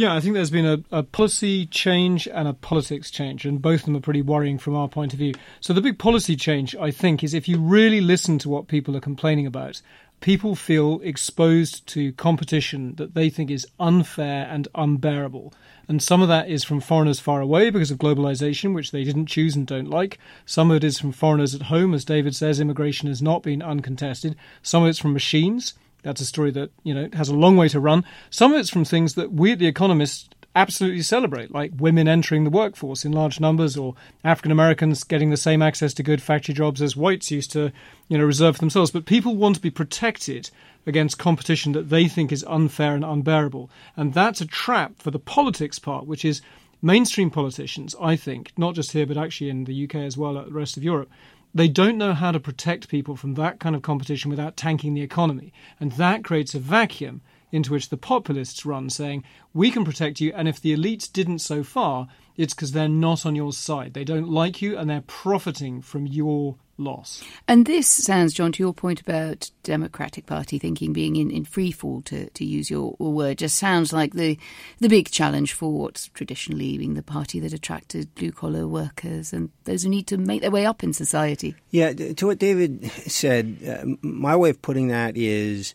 Yeah, 0.00 0.14
I 0.14 0.20
think 0.20 0.32
there's 0.32 0.50
been 0.50 0.64
a, 0.64 0.82
a, 0.90 1.02
policy 1.02 1.66
change 1.66 2.26
and 2.26 2.48
a 2.48 2.54
politics 2.54 3.10
change, 3.10 3.44
and 3.44 3.60
both 3.60 3.80
of 3.80 3.84
them 3.84 3.96
are 3.96 4.00
pretty 4.00 4.22
worrying 4.22 4.56
from 4.56 4.74
our 4.74 4.88
point 4.88 5.12
of 5.12 5.18
view. 5.18 5.34
So, 5.60 5.74
the 5.74 5.82
big 5.82 5.98
policy 5.98 6.36
change, 6.36 6.74
I 6.74 6.90
think, 6.90 7.22
is 7.22 7.34
if 7.34 7.48
you 7.48 7.58
really 7.58 8.00
listen 8.00 8.38
to 8.38 8.48
what 8.48 8.66
people 8.66 8.96
are 8.96 9.00
complaining 9.00 9.46
about, 9.46 9.82
people 10.20 10.54
feel 10.54 11.02
exposed 11.02 11.86
to 11.88 12.14
competition 12.14 12.94
that 12.94 13.12
they 13.12 13.28
think 13.28 13.50
is 13.50 13.66
unfair 13.78 14.48
and 14.50 14.68
unbearable. 14.74 15.52
And 15.86 16.02
some 16.02 16.22
of 16.22 16.28
that 16.28 16.48
is 16.48 16.64
from 16.64 16.80
foreigners 16.80 17.20
far 17.20 17.42
away 17.42 17.68
because 17.68 17.90
of 17.90 17.98
globalization, 17.98 18.74
which 18.74 18.92
they 18.92 19.04
didn't 19.04 19.26
choose 19.26 19.54
and 19.54 19.66
don't 19.66 19.90
like. 19.90 20.18
Some 20.46 20.70
of 20.70 20.78
it 20.78 20.84
is 20.84 20.98
from 20.98 21.12
foreigners 21.12 21.54
at 21.54 21.62
home. 21.68 21.92
As 21.92 22.06
David 22.06 22.34
says, 22.34 22.58
immigration 22.58 23.08
has 23.08 23.20
not 23.20 23.42
been 23.42 23.60
uncontested. 23.60 24.34
Some 24.62 24.82
of 24.82 24.88
it's 24.88 24.98
from 24.98 25.12
machines 25.12 25.74
that's 26.02 26.20
a 26.20 26.26
story 26.26 26.50
that 26.52 26.70
you 26.82 26.94
know 26.94 27.08
has 27.12 27.28
a 27.28 27.34
long 27.34 27.56
way 27.56 27.68
to 27.68 27.80
run. 27.80 28.04
Some 28.30 28.52
of 28.52 28.58
it's 28.58 28.70
from 28.70 28.84
things 28.84 29.14
that 29.14 29.32
we 29.32 29.52
at 29.52 29.58
The 29.58 29.66
Economist 29.66 30.34
absolutely 30.56 31.02
celebrate, 31.02 31.52
like 31.52 31.70
women 31.76 32.08
entering 32.08 32.44
the 32.44 32.50
workforce 32.50 33.04
in 33.04 33.12
large 33.12 33.38
numbers, 33.38 33.76
or 33.76 33.94
African 34.24 34.50
Americans 34.50 35.04
getting 35.04 35.30
the 35.30 35.36
same 35.36 35.62
access 35.62 35.94
to 35.94 36.02
good 36.02 36.22
factory 36.22 36.54
jobs 36.54 36.82
as 36.82 36.96
whites 36.96 37.30
used 37.30 37.52
to, 37.52 37.72
you 38.08 38.18
know, 38.18 38.24
reserve 38.24 38.56
for 38.56 38.60
themselves. 38.60 38.90
But 38.90 39.06
people 39.06 39.36
want 39.36 39.56
to 39.56 39.62
be 39.62 39.70
protected 39.70 40.50
against 40.86 41.18
competition 41.18 41.72
that 41.72 41.90
they 41.90 42.08
think 42.08 42.32
is 42.32 42.44
unfair 42.48 42.94
and 42.94 43.04
unbearable, 43.04 43.70
and 43.96 44.12
that's 44.12 44.40
a 44.40 44.46
trap 44.46 44.94
for 44.98 45.10
the 45.10 45.18
politics 45.18 45.78
part, 45.78 46.06
which 46.06 46.24
is 46.24 46.42
mainstream 46.82 47.30
politicians. 47.30 47.94
I 48.00 48.16
think 48.16 48.52
not 48.56 48.74
just 48.74 48.92
here, 48.92 49.06
but 49.06 49.18
actually 49.18 49.50
in 49.50 49.64
the 49.64 49.84
UK 49.84 49.96
as 49.96 50.16
well, 50.16 50.38
at 50.38 50.46
the 50.46 50.52
rest 50.52 50.76
of 50.76 50.82
Europe 50.82 51.10
they 51.54 51.68
don't 51.68 51.98
know 51.98 52.14
how 52.14 52.30
to 52.32 52.40
protect 52.40 52.88
people 52.88 53.16
from 53.16 53.34
that 53.34 53.58
kind 53.58 53.74
of 53.74 53.82
competition 53.82 54.30
without 54.30 54.56
tanking 54.56 54.94
the 54.94 55.02
economy. 55.02 55.52
And 55.78 55.92
that 55.92 56.24
creates 56.24 56.54
a 56.54 56.58
vacuum 56.60 57.22
into 57.52 57.72
which 57.72 57.88
the 57.88 57.96
populists 57.96 58.64
run, 58.64 58.88
saying, 58.90 59.24
We 59.52 59.70
can 59.70 59.84
protect 59.84 60.20
you, 60.20 60.32
and 60.34 60.48
if 60.48 60.60
the 60.60 60.76
elites 60.76 61.12
didn't 61.12 61.40
so 61.40 61.64
far, 61.64 62.08
it's 62.36 62.54
because 62.54 62.72
they're 62.72 62.88
not 62.88 63.26
on 63.26 63.34
your 63.34 63.52
side. 63.52 63.94
They 63.94 64.04
don't 64.04 64.28
like 64.28 64.62
you, 64.62 64.78
and 64.78 64.88
they're 64.88 65.02
profiting 65.02 65.82
from 65.82 66.06
your 66.06 66.56
loss. 66.80 67.22
And 67.46 67.66
this 67.66 67.86
sounds, 67.86 68.34
John, 68.34 68.52
to 68.52 68.62
your 68.62 68.74
point 68.74 69.00
about 69.00 69.50
Democratic 69.62 70.26
Party 70.26 70.58
thinking 70.58 70.92
being 70.92 71.16
in, 71.16 71.30
in 71.30 71.44
free 71.44 71.70
fall, 71.70 72.02
to, 72.02 72.28
to 72.30 72.44
use 72.44 72.70
your 72.70 72.96
word, 72.98 73.38
just 73.38 73.56
sounds 73.56 73.92
like 73.92 74.14
the 74.14 74.38
the 74.80 74.88
big 74.88 75.10
challenge 75.10 75.52
for 75.52 75.72
what's 75.72 76.08
traditionally 76.08 76.78
been 76.78 76.94
the 76.94 77.02
party 77.02 77.40
that 77.40 77.52
attracted 77.52 78.14
blue 78.14 78.32
collar 78.32 78.66
workers 78.66 79.32
and 79.32 79.50
those 79.64 79.82
who 79.82 79.88
need 79.88 80.06
to 80.06 80.18
make 80.18 80.40
their 80.40 80.50
way 80.50 80.66
up 80.66 80.82
in 80.82 80.92
society. 80.92 81.54
Yeah, 81.70 81.92
to 81.92 82.26
what 82.26 82.38
David 82.38 82.90
said, 83.06 83.56
uh, 83.66 83.86
my 84.02 84.36
way 84.36 84.50
of 84.50 84.62
putting 84.62 84.88
that 84.88 85.16
is 85.16 85.74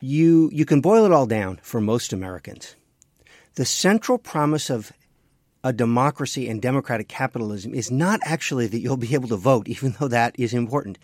you 0.00 0.50
you 0.52 0.64
can 0.64 0.80
boil 0.80 1.04
it 1.04 1.12
all 1.12 1.26
down 1.26 1.58
for 1.62 1.80
most 1.80 2.12
Americans. 2.12 2.76
The 3.54 3.64
central 3.64 4.18
promise 4.18 4.68
of 4.68 4.92
a 5.66 5.72
democracy 5.72 6.48
and 6.48 6.62
democratic 6.62 7.08
capitalism 7.08 7.74
is 7.74 7.90
not 7.90 8.20
actually 8.22 8.68
that 8.68 8.78
you'll 8.78 8.96
be 8.96 9.14
able 9.14 9.28
to 9.28 9.36
vote, 9.36 9.66
even 9.66 9.96
though 9.98 10.06
that 10.06 10.32
is 10.38 10.54
important. 10.54 10.96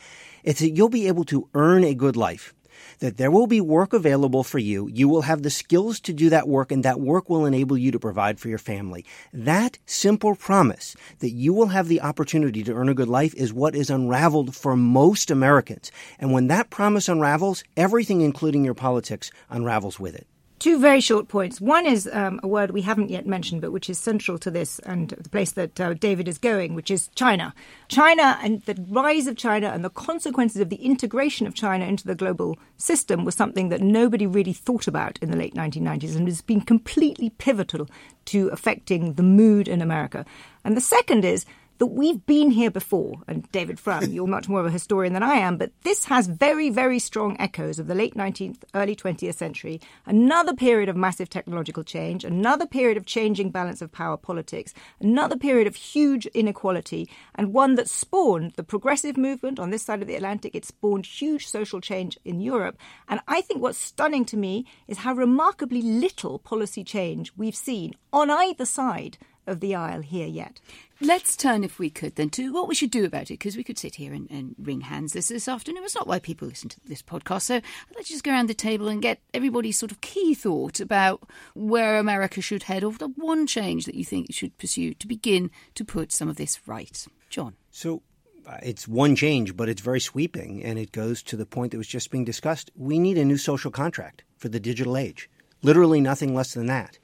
It's 0.44 0.60
that 0.60 0.70
you'll 0.70 0.88
be 0.88 1.08
able 1.08 1.24
to 1.24 1.48
earn 1.52 1.82
a 1.82 1.96
good 1.96 2.16
life, 2.16 2.54
that 3.00 3.16
there 3.16 3.32
will 3.32 3.48
be 3.48 3.60
work 3.60 3.92
available 3.92 4.44
for 4.44 4.60
you. 4.60 4.86
You 4.86 5.08
will 5.08 5.22
have 5.22 5.42
the 5.42 5.50
skills 5.50 5.98
to 6.02 6.12
do 6.12 6.30
that 6.30 6.46
work, 6.46 6.70
and 6.70 6.84
that 6.84 7.00
work 7.00 7.28
will 7.28 7.44
enable 7.44 7.76
you 7.76 7.90
to 7.90 7.98
provide 7.98 8.38
for 8.38 8.48
your 8.48 8.58
family. 8.58 9.04
That 9.32 9.78
simple 9.84 10.36
promise 10.36 10.94
that 11.18 11.32
you 11.32 11.52
will 11.52 11.68
have 11.68 11.88
the 11.88 12.00
opportunity 12.00 12.62
to 12.62 12.72
earn 12.72 12.88
a 12.88 12.94
good 12.94 13.08
life 13.08 13.34
is 13.34 13.52
what 13.52 13.74
is 13.74 13.90
unraveled 13.90 14.54
for 14.54 14.76
most 14.76 15.32
Americans. 15.32 15.90
And 16.20 16.32
when 16.32 16.46
that 16.46 16.70
promise 16.70 17.08
unravels, 17.08 17.64
everything, 17.76 18.20
including 18.20 18.64
your 18.64 18.74
politics, 18.74 19.32
unravels 19.50 19.98
with 19.98 20.14
it. 20.14 20.28
Two 20.62 20.78
very 20.78 21.00
short 21.00 21.26
points. 21.26 21.60
One 21.60 21.86
is 21.86 22.08
um, 22.12 22.38
a 22.44 22.46
word 22.46 22.70
we 22.70 22.82
haven't 22.82 23.10
yet 23.10 23.26
mentioned, 23.26 23.60
but 23.62 23.72
which 23.72 23.90
is 23.90 23.98
central 23.98 24.38
to 24.38 24.48
this 24.48 24.78
and 24.78 25.08
the 25.08 25.28
place 25.28 25.50
that 25.50 25.80
uh, 25.80 25.94
David 25.94 26.28
is 26.28 26.38
going, 26.38 26.76
which 26.76 26.88
is 26.88 27.08
China. 27.16 27.52
China 27.88 28.38
and 28.40 28.62
the 28.62 28.76
rise 28.88 29.26
of 29.26 29.36
China 29.36 29.70
and 29.70 29.84
the 29.84 29.90
consequences 29.90 30.60
of 30.60 30.68
the 30.68 30.76
integration 30.76 31.48
of 31.48 31.54
China 31.54 31.84
into 31.84 32.06
the 32.06 32.14
global 32.14 32.56
system 32.76 33.24
was 33.24 33.34
something 33.34 33.70
that 33.70 33.80
nobody 33.80 34.24
really 34.24 34.52
thought 34.52 34.86
about 34.86 35.18
in 35.20 35.32
the 35.32 35.36
late 35.36 35.54
1990s 35.56 36.14
and 36.14 36.28
has 36.28 36.42
been 36.42 36.60
completely 36.60 37.30
pivotal 37.30 37.88
to 38.26 38.46
affecting 38.50 39.14
the 39.14 39.24
mood 39.24 39.66
in 39.66 39.82
America. 39.82 40.24
And 40.64 40.76
the 40.76 40.80
second 40.80 41.24
is 41.24 41.44
that 41.82 41.86
we've 41.86 42.24
been 42.26 42.52
here 42.52 42.70
before. 42.70 43.16
And 43.26 43.50
David 43.50 43.80
Frum, 43.80 44.04
you're 44.04 44.28
much 44.28 44.48
more 44.48 44.60
of 44.60 44.66
a 44.66 44.70
historian 44.70 45.14
than 45.14 45.24
I 45.24 45.34
am, 45.34 45.56
but 45.56 45.72
this 45.82 46.04
has 46.04 46.28
very, 46.28 46.70
very 46.70 47.00
strong 47.00 47.36
echoes 47.40 47.80
of 47.80 47.88
the 47.88 47.94
late 47.96 48.14
19th, 48.14 48.62
early 48.72 48.94
20th 48.94 49.34
century. 49.34 49.80
Another 50.06 50.54
period 50.54 50.88
of 50.88 50.94
massive 50.94 51.28
technological 51.28 51.82
change, 51.82 52.22
another 52.22 52.66
period 52.66 52.96
of 52.96 53.04
changing 53.04 53.50
balance 53.50 53.82
of 53.82 53.90
power 53.90 54.16
politics, 54.16 54.72
another 55.00 55.36
period 55.36 55.66
of 55.66 55.74
huge 55.74 56.26
inequality, 56.26 57.10
and 57.34 57.52
one 57.52 57.74
that 57.74 57.88
spawned 57.88 58.52
the 58.52 58.62
progressive 58.62 59.16
movement 59.16 59.58
on 59.58 59.70
this 59.70 59.82
side 59.82 60.02
of 60.02 60.06
the 60.06 60.14
Atlantic. 60.14 60.54
It 60.54 60.64
spawned 60.64 61.04
huge 61.04 61.48
social 61.48 61.80
change 61.80 62.16
in 62.24 62.38
Europe. 62.38 62.78
And 63.08 63.18
I 63.26 63.40
think 63.40 63.60
what's 63.60 63.76
stunning 63.76 64.24
to 64.26 64.36
me 64.36 64.66
is 64.86 64.98
how 64.98 65.14
remarkably 65.14 65.82
little 65.82 66.38
policy 66.38 66.84
change 66.84 67.32
we've 67.36 67.56
seen 67.56 67.94
on 68.12 68.30
either 68.30 68.66
side 68.66 69.18
of 69.46 69.60
the 69.60 69.74
aisle 69.74 70.02
here 70.02 70.26
yet. 70.26 70.60
Let's 71.04 71.36
turn, 71.36 71.64
if 71.64 71.80
we 71.80 71.90
could, 71.90 72.14
then 72.14 72.30
to 72.30 72.52
what 72.52 72.68
we 72.68 72.76
should 72.76 72.92
do 72.92 73.04
about 73.04 73.22
it, 73.22 73.34
because 73.34 73.56
we 73.56 73.64
could 73.64 73.76
sit 73.76 73.96
here 73.96 74.14
and, 74.14 74.30
and 74.30 74.54
wring 74.56 74.82
hands 74.82 75.14
this 75.14 75.26
this 75.26 75.48
afternoon. 75.48 75.82
It's 75.82 75.96
not 75.96 76.06
why 76.06 76.20
people 76.20 76.46
listen 76.46 76.68
to 76.68 76.80
this 76.86 77.02
podcast. 77.02 77.42
So 77.42 77.60
let's 77.96 78.08
just 78.08 78.22
go 78.22 78.30
around 78.30 78.48
the 78.48 78.54
table 78.54 78.86
and 78.86 79.02
get 79.02 79.20
everybody's 79.34 79.76
sort 79.76 79.90
of 79.90 80.00
key 80.00 80.32
thought 80.32 80.78
about 80.78 81.28
where 81.54 81.98
America 81.98 82.40
should 82.40 82.62
head, 82.62 82.84
or 82.84 82.92
the 82.92 83.08
one 83.08 83.48
change 83.48 83.84
that 83.86 83.96
you 83.96 84.04
think 84.04 84.28
it 84.28 84.36
should 84.36 84.56
pursue 84.58 84.94
to 84.94 85.08
begin 85.08 85.50
to 85.74 85.84
put 85.84 86.12
some 86.12 86.28
of 86.28 86.36
this 86.36 86.60
right. 86.66 87.04
John. 87.28 87.56
So 87.72 88.02
uh, 88.46 88.58
it's 88.62 88.86
one 88.86 89.16
change, 89.16 89.56
but 89.56 89.68
it's 89.68 89.82
very 89.82 90.00
sweeping, 90.00 90.62
and 90.62 90.78
it 90.78 90.92
goes 90.92 91.20
to 91.24 91.36
the 91.36 91.46
point 91.46 91.72
that 91.72 91.78
was 91.78 91.88
just 91.88 92.12
being 92.12 92.24
discussed. 92.24 92.70
We 92.76 93.00
need 93.00 93.18
a 93.18 93.24
new 93.24 93.38
social 93.38 93.72
contract 93.72 94.22
for 94.36 94.48
the 94.48 94.60
digital 94.60 94.96
age. 94.96 95.28
Literally 95.62 96.00
nothing 96.00 96.32
less 96.32 96.54
than 96.54 96.66
that. 96.66 96.98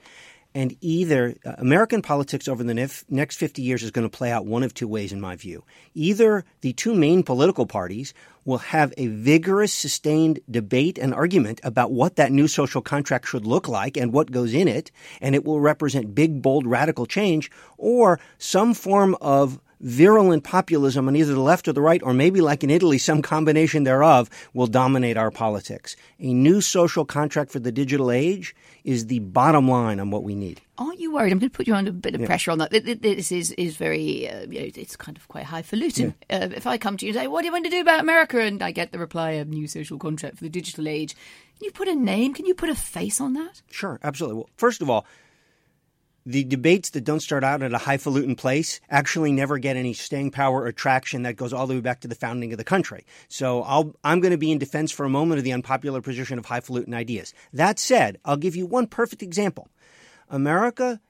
And 0.55 0.77
either 0.81 1.35
uh, 1.45 1.55
American 1.59 2.03
politics 2.03 2.49
over 2.49 2.65
the 2.65 2.75
nef- 2.75 3.05
next 3.09 3.37
50 3.37 3.63
years 3.63 3.83
is 3.83 3.91
going 3.91 4.09
to 4.09 4.17
play 4.17 4.33
out 4.33 4.47
one 4.47 4.63
of 4.63 4.75
two 4.75 4.89
ways, 4.89 5.13
in 5.13 5.21
my 5.21 5.37
view. 5.37 5.65
Either 5.95 6.45
the 6.63 6.73
two 6.73 6.95
main 6.95 7.23
political 7.23 7.67
parties 7.67 8.15
will 8.45 8.59
have 8.59 8.95
a 8.97 9.09
vigorous, 9.09 9.73
sustained 9.73 10.41
debate 10.51 10.99
and 10.99 11.13
argument 11.13 11.61
about 11.63 11.93
what 11.93 12.17
that 12.17 12.33
new 12.33 12.49
social 12.49 12.81
contract 12.81 13.29
should 13.29 13.47
look 13.47 13.69
like 13.69 13.97
and 13.97 14.13
what 14.13 14.33
goes 14.33 14.55
in 14.55 14.69
it, 14.69 14.91
and 15.21 15.35
it 15.35 15.45
will 15.45 15.61
represent 15.61 16.15
big, 16.15 16.41
bold, 16.41 16.67
radical 16.67 17.05
change, 17.05 17.51
or 17.77 18.19
some 18.39 18.73
form 18.73 19.15
of 19.21 19.61
virulent 19.81 20.45
populism 20.45 21.09
on 21.09 21.17
either 21.17 21.35
the 21.35 21.41
left 21.41 21.69
or 21.69 21.73
the 21.73 21.81
right, 21.81 22.03
or 22.03 22.13
maybe 22.13 22.41
like 22.41 22.65
in 22.65 22.71
Italy, 22.71 22.99
some 22.99 23.23
combination 23.23 23.85
thereof, 23.85 24.29
will 24.55 24.67
dominate 24.67 25.17
our 25.17 25.31
politics. 25.31 25.97
A 26.19 26.33
new 26.33 26.61
social 26.61 27.05
contract 27.05 27.51
for 27.51 27.59
the 27.59 27.73
digital 27.73 28.11
age 28.11 28.55
is 28.85 29.07
the 29.07 29.19
bottom 29.21 29.69
line 29.69 30.01
on 30.01 30.11
what 30.11 30.23
we 30.23 30.35
need. 30.35 30.61
Aren't 30.79 31.01
you 31.01 31.13
worried? 31.13 31.33
I'm 31.33 31.39
going 31.39 31.51
to 31.51 31.57
put 31.57 31.67
you 31.67 31.75
under 31.75 31.91
a 31.91 31.95
bit 31.95 32.15
of 32.15 32.21
yeah. 32.21 32.27
pressure 32.27 32.51
on 32.51 32.59
that. 32.59 32.71
This 32.71 33.33
is 33.33 33.53
is 33.53 33.77
very, 33.77 34.29
uh, 34.29 34.47
you 34.49 34.61
know, 34.61 34.71
it's 34.75 34.97
kind 34.97 35.17
of 35.17 35.27
quite 35.29 35.45
highfalutin. 35.45 36.15
Yeah. 36.31 36.45
Uh, 36.45 36.49
if 36.55 36.67
I 36.67 36.79
come 36.79 36.97
to 36.97 37.07
you 37.07 37.11
and 37.11 37.21
say, 37.21 37.27
"What 37.27 37.41
do 37.43 37.47
you 37.47 37.53
want 37.53 37.65
to 37.65 37.71
do 37.71 37.81
about 37.81 38.01
America?" 38.01 38.41
and 38.41 38.63
I 38.63 38.71
get 38.71 38.93
the 38.93 38.99
reply, 38.99 39.31
"A 39.33 39.45
new 39.45 39.67
social 39.67 39.99
contract 39.99 40.39
for 40.39 40.45
the 40.45 40.51
digital 40.51 40.89
age," 40.89 41.15
can 41.59 41.65
you 41.65 41.73
put 41.73 41.89
a 41.89 41.95
name? 41.95 42.35
Can 42.35 42.47
you 42.47 42.55
put 42.55 42.71
a 42.71 42.75
face 42.75 43.21
on 43.21 43.33
that? 43.35 43.63
Sure, 43.71 43.99
absolutely. 44.03 44.37
Well, 44.37 44.51
first 44.57 44.81
of 44.81 44.89
all, 44.89 45.05
the 46.29 46.45
debates 46.45 46.91
that 46.91 47.05
don't 47.05 47.21
start 47.21 47.43
out 47.43 47.63
at 47.63 47.73
a 47.73 47.79
highfalutin 47.79 48.37
place 48.37 48.83
actually 48.91 49.33
never 49.33 49.57
get 49.57 49.79
any 49.79 49.95
staying 49.95 50.31
power 50.31 50.63
or 50.63 50.73
traction 50.73 51.23
that 51.23 51.37
goes 51.37 51.55
all 51.55 51.67
the 51.67 51.73
way 51.73 51.81
back 51.81 52.01
to 52.01 52.09
the 52.09 52.15
founding 52.15 52.53
of 52.53 52.59
the 52.59 52.65
country. 52.65 53.07
So 53.29 53.63
i 53.63 54.13
am 54.13 54.21
going 54.21 54.33
to 54.33 54.37
be 54.37 54.53
in 54.53 54.59
defense 54.59 54.93
for 54.93 55.07
a 55.07 55.09
moment 55.09 55.39
of 55.39 55.45
the 55.45 55.55
unpopular 55.55 56.03
position 56.03 56.39
of 56.39 56.45
highfalutin 56.45 56.93
ideas. 56.93 57.33
That 57.55 57.79
said, 57.79 58.19
I'll 58.27 58.37
give 58.37 58.57
you 58.57 58.67
one 58.67 58.89
perfect 58.89 59.23
example. 59.23 59.71
America 60.29 61.01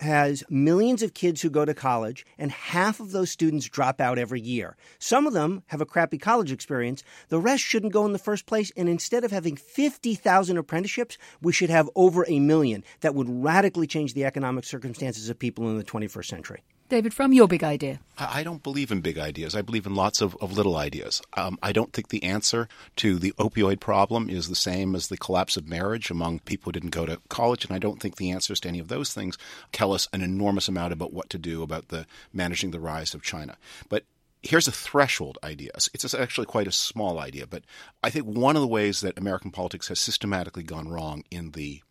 has 0.00 0.44
millions 0.50 1.02
of 1.02 1.14
kids 1.14 1.40
who 1.40 1.50
go 1.50 1.64
to 1.64 1.74
college, 1.74 2.26
and 2.38 2.50
half 2.50 3.00
of 3.00 3.12
those 3.12 3.30
students 3.30 3.68
drop 3.68 4.00
out 4.00 4.18
every 4.18 4.40
year. 4.40 4.76
Some 4.98 5.26
of 5.26 5.32
them 5.32 5.62
have 5.66 5.80
a 5.80 5.86
crappy 5.86 6.18
college 6.18 6.52
experience. 6.52 7.02
The 7.28 7.40
rest 7.40 7.62
shouldn't 7.62 7.92
go 7.92 8.04
in 8.04 8.12
the 8.12 8.18
first 8.18 8.46
place. 8.46 8.70
And 8.76 8.88
instead 8.88 9.24
of 9.24 9.30
having 9.30 9.56
50,000 9.56 10.56
apprenticeships, 10.56 11.18
we 11.40 11.52
should 11.52 11.70
have 11.70 11.90
over 11.94 12.24
a 12.28 12.40
million. 12.40 12.84
That 13.00 13.14
would 13.14 13.28
radically 13.28 13.86
change 13.86 14.14
the 14.14 14.24
economic 14.24 14.64
circumstances 14.64 15.28
of 15.28 15.38
people 15.38 15.68
in 15.68 15.78
the 15.78 15.84
21st 15.84 16.26
century. 16.26 16.62
David, 16.88 17.12
from 17.12 17.32
your 17.32 17.48
big 17.48 17.64
idea. 17.64 18.00
I 18.18 18.42
don't 18.42 18.62
believe 18.62 18.92
in 18.92 19.00
big 19.00 19.18
ideas. 19.18 19.54
I 19.54 19.62
believe 19.62 19.86
in 19.86 19.94
lots 19.94 20.20
of, 20.20 20.36
of 20.40 20.52
little 20.52 20.76
ideas. 20.76 21.20
Um, 21.36 21.58
I 21.62 21.72
don't 21.72 21.92
think 21.92 22.08
the 22.08 22.22
answer 22.22 22.68
to 22.96 23.18
the 23.18 23.32
opioid 23.32 23.80
problem 23.80 24.30
is 24.30 24.48
the 24.48 24.54
same 24.54 24.94
as 24.94 25.08
the 25.08 25.16
collapse 25.16 25.56
of 25.56 25.68
marriage 25.68 26.10
among 26.10 26.38
people 26.40 26.70
who 26.70 26.72
didn't 26.72 26.90
go 26.90 27.04
to 27.06 27.20
college, 27.28 27.64
and 27.64 27.74
I 27.74 27.78
don't 27.78 28.00
think 28.00 28.16
the 28.16 28.30
answers 28.30 28.60
to 28.60 28.68
any 28.68 28.78
of 28.78 28.88
those 28.88 29.12
things 29.12 29.36
tell 29.72 29.92
us 29.92 30.08
an 30.12 30.22
enormous 30.22 30.68
amount 30.68 30.92
about 30.92 31.12
what 31.12 31.28
to 31.30 31.38
do 31.38 31.62
about 31.62 31.88
the 31.88 32.06
managing 32.32 32.70
the 32.70 32.80
rise 32.80 33.14
of 33.14 33.22
China. 33.22 33.56
But 33.88 34.04
here's 34.42 34.68
a 34.68 34.72
threshold 34.72 35.38
idea. 35.42 35.70
It's 35.74 36.14
actually 36.14 36.46
quite 36.46 36.68
a 36.68 36.72
small 36.72 37.18
idea, 37.18 37.46
but 37.46 37.64
I 38.02 38.10
think 38.10 38.26
one 38.26 38.56
of 38.56 38.62
the 38.62 38.68
ways 38.68 39.00
that 39.00 39.18
American 39.18 39.50
politics 39.50 39.88
has 39.88 39.98
systematically 39.98 40.62
gone 40.62 40.88
wrong 40.88 41.24
in 41.30 41.50
the 41.50 41.82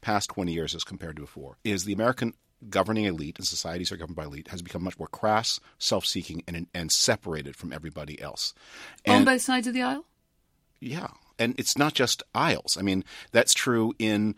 past 0.00 0.30
20 0.30 0.52
years 0.52 0.74
as 0.74 0.84
compared 0.84 1.16
to 1.16 1.22
before 1.22 1.56
is 1.64 1.84
the 1.84 1.92
American 1.92 2.34
governing 2.70 3.04
elite 3.04 3.38
and 3.38 3.46
societies 3.46 3.92
are 3.92 3.96
governed 3.96 4.16
by 4.16 4.24
elite 4.24 4.48
has 4.48 4.62
become 4.62 4.82
much 4.82 4.98
more 4.98 5.08
crass, 5.08 5.60
self-seeking, 5.78 6.42
and 6.46 6.66
and 6.74 6.92
separated 6.92 7.56
from 7.56 7.72
everybody 7.72 8.20
else. 8.20 8.54
And, 9.04 9.16
On 9.16 9.24
both 9.24 9.42
sides 9.42 9.66
of 9.66 9.74
the 9.74 9.82
aisle. 9.82 10.04
Yeah, 10.80 11.08
and 11.38 11.54
it's 11.58 11.78
not 11.78 11.94
just 11.94 12.22
aisles. 12.34 12.76
I 12.78 12.82
mean, 12.82 13.04
that's 13.32 13.54
true 13.54 13.94
in 13.98 14.34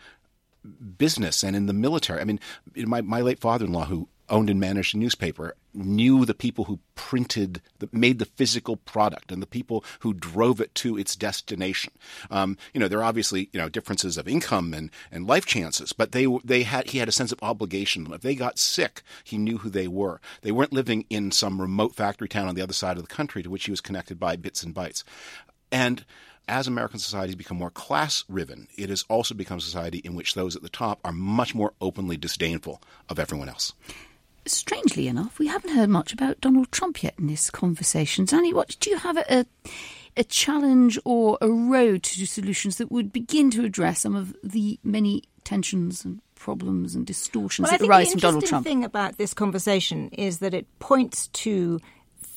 business 0.98 1.42
and 1.42 1.54
in 1.54 1.66
the 1.66 1.72
military. 1.72 2.20
I 2.20 2.24
mean, 2.24 2.40
my 2.76 3.00
my 3.00 3.20
late 3.20 3.38
father-in-law 3.38 3.86
who 3.86 4.08
owned 4.28 4.50
and 4.50 4.60
managed 4.60 4.94
a 4.94 4.98
newspaper 4.98 5.54
knew 5.76 6.24
the 6.24 6.34
people 6.34 6.64
who 6.64 6.80
printed, 6.94 7.60
that 7.78 7.92
made 7.92 8.18
the 8.18 8.24
physical 8.24 8.76
product, 8.76 9.30
and 9.30 9.42
the 9.42 9.46
people 9.46 9.84
who 10.00 10.14
drove 10.14 10.60
it 10.60 10.74
to 10.74 10.96
its 10.96 11.14
destination. 11.14 11.92
Um, 12.30 12.56
you 12.72 12.80
know, 12.80 12.88
there 12.88 12.98
are 12.98 13.04
obviously 13.04 13.50
you 13.52 13.60
know 13.60 13.68
differences 13.68 14.16
of 14.16 14.26
income 14.26 14.74
and, 14.74 14.90
and 15.12 15.26
life 15.26 15.46
chances, 15.46 15.92
but 15.92 16.12
they 16.12 16.26
they 16.44 16.62
had 16.62 16.90
he 16.90 16.98
had 16.98 17.08
a 17.08 17.12
sense 17.12 17.32
of 17.32 17.42
obligation. 17.42 18.12
If 18.12 18.22
they 18.22 18.34
got 18.34 18.58
sick, 18.58 19.02
he 19.22 19.38
knew 19.38 19.58
who 19.58 19.70
they 19.70 19.88
were. 19.88 20.20
They 20.42 20.52
weren't 20.52 20.72
living 20.72 21.04
in 21.10 21.30
some 21.30 21.60
remote 21.60 21.94
factory 21.94 22.28
town 22.28 22.48
on 22.48 22.54
the 22.54 22.62
other 22.62 22.72
side 22.72 22.96
of 22.96 23.06
the 23.06 23.14
country 23.14 23.42
to 23.42 23.50
which 23.50 23.64
he 23.64 23.70
was 23.70 23.80
connected 23.80 24.18
by 24.18 24.36
bits 24.36 24.62
and 24.62 24.74
bytes, 24.74 25.04
and 25.70 26.04
as 26.48 26.68
American 26.68 27.00
society 27.00 27.30
has 27.30 27.36
become 27.36 27.56
more 27.56 27.72
class 27.72 28.22
riven, 28.28 28.68
it 28.78 28.88
has 28.88 29.04
also 29.08 29.34
become 29.34 29.58
a 29.58 29.60
society 29.60 29.98
in 29.98 30.14
which 30.14 30.34
those 30.34 30.54
at 30.54 30.62
the 30.62 30.68
top 30.68 31.00
are 31.04 31.10
much 31.10 31.56
more 31.56 31.72
openly 31.80 32.16
disdainful 32.16 32.80
of 33.08 33.18
everyone 33.18 33.48
else 33.48 33.72
strangely 34.48 35.08
enough, 35.08 35.38
we 35.38 35.46
haven't 35.46 35.74
heard 35.74 35.88
much 35.88 36.12
about 36.12 36.40
Donald 36.40 36.70
Trump 36.72 37.02
yet 37.02 37.14
in 37.18 37.26
this 37.26 37.50
conversation. 37.50 38.26
Zanny, 38.26 38.52
what 38.52 38.76
do 38.80 38.90
you 38.90 38.98
have 38.98 39.16
a, 39.16 39.46
a 40.16 40.24
challenge 40.24 40.98
or 41.04 41.38
a 41.40 41.48
road 41.48 42.02
to 42.04 42.26
solutions 42.26 42.78
that 42.78 42.90
would 42.90 43.12
begin 43.12 43.50
to 43.52 43.64
address 43.64 44.00
some 44.00 44.16
of 44.16 44.34
the 44.42 44.78
many 44.82 45.22
tensions 45.44 46.04
and 46.04 46.20
problems 46.34 46.94
and 46.94 47.06
distortions 47.06 47.68
well, 47.68 47.78
that 47.78 47.86
arise 47.86 48.10
from 48.12 48.20
Donald 48.20 48.44
Trump? 48.46 48.64
The 48.64 48.70
interesting 48.70 48.80
thing 48.80 48.84
about 48.84 49.18
this 49.18 49.34
conversation 49.34 50.08
is 50.10 50.38
that 50.38 50.54
it 50.54 50.66
points 50.78 51.28
to 51.28 51.80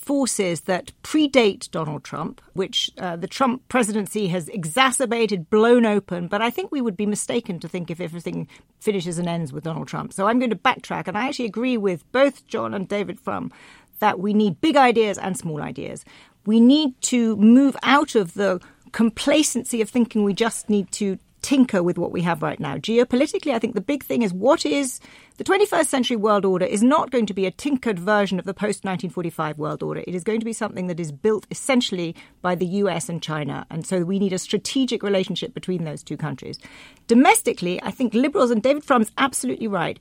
forces 0.09 0.61
that 0.61 0.91
predate 1.03 1.69
Donald 1.69 2.03
Trump, 2.03 2.41
which 2.53 2.89
uh, 2.97 3.15
the 3.15 3.27
Trump 3.27 3.61
presidency 3.69 4.29
has 4.29 4.49
exacerbated, 4.49 5.51
blown 5.51 5.85
open. 5.85 6.27
But 6.27 6.41
I 6.41 6.49
think 6.49 6.71
we 6.71 6.81
would 6.81 6.97
be 6.97 7.05
mistaken 7.05 7.59
to 7.59 7.67
think 7.67 7.91
if 7.91 8.01
everything 8.01 8.47
finishes 8.79 9.19
and 9.19 9.29
ends 9.29 9.53
with 9.53 9.65
Donald 9.65 9.87
Trump. 9.87 10.11
So 10.11 10.25
I'm 10.25 10.39
going 10.39 10.49
to 10.49 10.55
backtrack. 10.55 11.07
And 11.07 11.15
I 11.15 11.27
actually 11.27 11.45
agree 11.45 11.77
with 11.77 12.11
both 12.11 12.47
John 12.47 12.73
and 12.73 12.87
David 12.87 13.19
Frum 13.19 13.51
that 13.99 14.19
we 14.19 14.33
need 14.33 14.59
big 14.61 14.75
ideas 14.75 15.19
and 15.19 15.37
small 15.37 15.61
ideas. 15.61 16.03
We 16.43 16.59
need 16.59 16.99
to 17.01 17.35
move 17.35 17.77
out 17.83 18.15
of 18.15 18.33
the 18.33 18.59
complacency 18.91 19.79
of 19.79 19.91
thinking 19.91 20.23
we 20.23 20.33
just 20.33 20.71
need 20.71 20.91
to 20.93 21.19
tinker 21.41 21.81
with 21.81 21.97
what 21.97 22.11
we 22.11 22.21
have 22.21 22.41
right 22.41 22.59
now. 22.59 22.77
Geopolitically, 22.77 23.53
I 23.53 23.59
think 23.59 23.75
the 23.75 23.81
big 23.81 24.03
thing 24.03 24.21
is 24.21 24.33
what 24.33 24.65
is 24.65 24.99
the 25.37 25.43
21st 25.43 25.85
century 25.85 26.17
world 26.17 26.45
order 26.45 26.65
is 26.65 26.83
not 26.83 27.11
going 27.11 27.25
to 27.25 27.33
be 27.33 27.45
a 27.45 27.51
tinkered 27.51 27.97
version 27.97 28.39
of 28.39 28.45
the 28.45 28.53
post 28.53 28.83
1945 28.83 29.57
world 29.57 29.81
order. 29.81 30.03
It 30.05 30.15
is 30.15 30.23
going 30.23 30.39
to 30.39 30.45
be 30.45 30.53
something 30.53 30.87
that 30.87 30.99
is 30.99 31.11
built 31.11 31.47
essentially 31.49 32.15
by 32.41 32.55
the 32.55 32.65
US 32.65 33.09
and 33.09 33.21
China. 33.21 33.65
And 33.69 33.85
so 33.85 34.03
we 34.03 34.19
need 34.19 34.33
a 34.33 34.39
strategic 34.39 35.01
relationship 35.01 35.53
between 35.53 35.85
those 35.85 36.03
two 36.03 36.17
countries. 36.17 36.59
Domestically, 37.07 37.81
I 37.83 37.91
think 37.91 38.13
liberals, 38.13 38.51
and 38.51 38.61
David 38.61 38.83
Frum's 38.83 39.11
absolutely 39.17 39.67
right, 39.67 39.99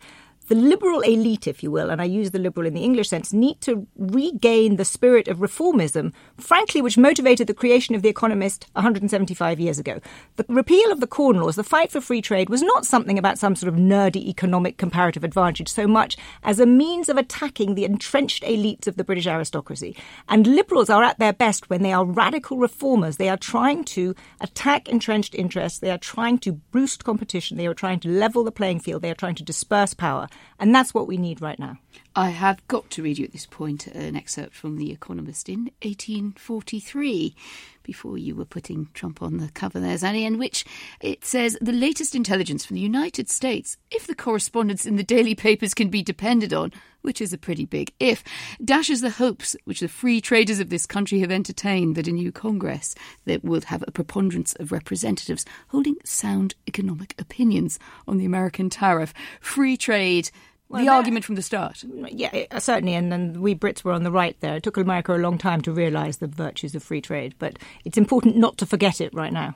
the 0.49 0.55
liberal 0.55 1.01
elite, 1.01 1.47
if 1.47 1.63
you 1.63 1.71
will, 1.71 1.91
and 1.91 2.01
I 2.01 2.05
use 2.05 2.31
the 2.31 2.39
liberal 2.39 2.67
in 2.67 2.75
the 2.75 2.83
English 2.83 3.09
sense, 3.09 3.33
need 3.33 3.61
to 3.63 3.87
regain 3.97 4.77
the 4.77 4.85
spirit 4.85 5.29
of 5.29 5.39
reformism, 5.39 6.13
frankly, 6.37 6.81
which 6.83 6.99
motivated 6.99 7.47
the 7.47 7.55
creation 7.55 7.95
of 7.95 8.03
The 8.03 8.09
Economist 8.09 8.67
175 8.73 9.61
years 9.61 9.79
ago. 9.79 10.01
The 10.37 10.45
repeal 10.49 10.91
of 10.91 11.01
the 11.01 11.07
Corn 11.07 11.37
Laws, 11.37 11.57
the 11.57 11.65
fight 11.65 11.91
for 11.91 12.01
free 12.01 12.23
trade, 12.23 12.49
was 12.49 12.63
not 12.63 12.87
something 12.87 13.19
about 13.19 13.39
some 13.39 13.55
sort 13.55 13.73
of 13.73 13.79
nerdy 13.79 14.27
economic 14.27 14.79
comparative 14.79 15.25
advantage 15.25 15.69
so 15.69 15.87
much 15.87 16.17
as 16.43 16.61
a 16.61 16.67
means 16.67 17.09
of 17.09 17.17
attacking 17.17 17.75
the 17.75 17.85
entrenched 17.85 18.43
elites 18.43 18.87
of 18.87 18.97
the 18.97 19.05
British 19.05 19.27
aristocracy. 19.27 19.97
And 20.29 20.47
liberals 20.47 20.91
are 20.91 21.03
at 21.03 21.19
their 21.19 21.33
best 21.33 21.69
when 21.69 21.83
they 21.83 21.93
are 21.93 22.05
radical 22.05 22.59
reformers. 22.59 23.17
They 23.17 23.29
are 23.29 23.37
trying 23.37 23.85
to 23.85 24.15
attack 24.41 24.89
entrenched 24.89 25.35
interests. 25.35 25.79
They 25.79 25.91
are 25.91 25.99
trying 25.99 26.39
to 26.39 26.53
boost 26.53 27.05
competition. 27.05 27.57
They 27.57 27.67
are 27.67 27.75
trying 27.75 28.01
to 28.01 28.09
level 28.09 28.45
the 28.45 28.53
playing 28.53 28.81
field. 28.81 29.03
They 29.03 29.11
are 29.11 29.15
trying 29.15 29.35
to 29.37 29.45
disperse 29.45 29.95
power. 29.95 30.29
And 30.59 30.75
that's 30.75 30.93
what 30.93 31.07
we 31.07 31.17
need 31.17 31.41
right 31.41 31.59
now. 31.59 31.79
I 32.17 32.31
have 32.31 32.67
got 32.69 32.91
to 32.91 33.03
read 33.03 33.19
you 33.19 33.25
at 33.25 33.33
this 33.33 33.47
point 33.47 33.87
an 33.87 34.17
excerpt 34.17 34.55
from 34.55 34.77
The 34.77 34.91
Economist 34.91 35.49
in 35.49 35.71
1843, 35.83 37.35
before 37.89 38.19
you 38.19 38.37
were 38.37 38.45
putting 38.45 38.87
Trump 38.93 39.23
on 39.23 39.39
the 39.39 39.49
cover 39.53 39.81
there, 39.81 39.97
Zanny, 39.97 40.27
in 40.27 40.37
which 40.37 40.63
it 41.01 41.25
says 41.25 41.57
the 41.63 41.73
latest 41.73 42.15
intelligence 42.15 42.63
from 42.63 42.75
the 42.75 42.83
United 42.83 43.31
States, 43.31 43.79
if 43.91 44.07
the 44.07 44.15
correspondence 44.15 44.85
in 44.85 44.97
the 44.97 45.03
daily 45.03 45.35
papers 45.35 45.73
can 45.73 45.89
be 45.89 46.03
depended 46.03 46.53
on, 46.53 46.71
which 47.01 47.19
is 47.23 47.33
a 47.33 47.39
pretty 47.39 47.65
big 47.65 47.91
if, 47.99 48.23
dashes 48.63 49.01
the 49.01 49.09
hopes 49.09 49.57
which 49.65 49.81
the 49.81 49.89
free 49.89 50.21
traders 50.21 50.61
of 50.61 50.69
this 50.69 50.85
country 50.85 51.21
have 51.21 51.31
entertained 51.31 51.97
that 51.97 52.07
a 52.07 52.13
new 52.13 52.31
Congress 52.31 52.95
that 53.25 53.43
will 53.43 53.63
have 53.63 53.83
a 53.89 53.91
preponderance 53.91 54.53
of 54.57 54.71
representatives 54.71 55.47
holding 55.69 55.97
sound 56.05 56.55
economic 56.67 57.15
opinions 57.19 57.79
on 58.07 58.19
the 58.19 58.27
American 58.27 58.69
tariff, 58.69 59.15
free 59.41 59.79
trade 59.79 60.31
the 60.71 60.89
argument 60.89 61.25
from 61.25 61.35
the 61.35 61.43
start. 61.43 61.83
Yeah, 62.11 62.45
uh, 62.51 62.61
certainly, 62.61 62.95
and, 62.95 63.13
and 63.13 63.39
we 63.39 63.55
Brits 63.55 63.85
were 63.85 63.93
on 63.93 64.03
the 64.03 64.11
right 64.11 64.39
there. 64.41 64.57
It 64.57 64.63
took 64.63 64.77
America 64.77 65.15
a 65.15 65.19
long 65.19 65.39
time 65.39 65.63
to 65.63 65.73
realise 65.73 66.17
the 66.17 66.27
virtues 66.27 66.75
of 66.75 66.83
free 66.83 67.01
trade, 67.01 67.35
but 67.39 67.59
it's 67.85 67.99
important 67.99 68.37
not 68.37 68.59
to 68.59 68.67
forget 68.67 69.01
it 69.01 69.13
right 69.15 69.33
now. 69.33 69.55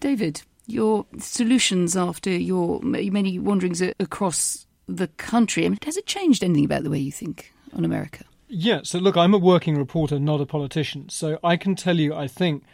David, 0.00 0.42
your 0.66 1.06
solutions 1.18 1.96
after 1.96 2.30
your 2.30 2.80
many 2.82 3.38
wanderings 3.38 3.80
across 3.80 4.66
the 4.88 5.08
country, 5.08 5.64
I 5.64 5.68
mean, 5.68 5.78
has 5.84 5.96
it 5.96 6.06
changed 6.06 6.42
anything 6.42 6.64
about 6.64 6.82
the 6.82 6.90
way 6.90 6.98
you 6.98 7.12
think 7.12 7.52
on 7.74 7.84
America? 7.84 8.24
Yeah, 8.48 8.80
so 8.82 8.98
look, 8.98 9.16
I'm 9.16 9.34
a 9.34 9.38
working 9.38 9.76
reporter, 9.76 10.18
not 10.18 10.40
a 10.40 10.46
politician. 10.46 11.08
So 11.08 11.38
I 11.42 11.56
can 11.56 11.74
tell 11.74 11.98
you, 11.98 12.14
I 12.14 12.28
think, 12.28 12.64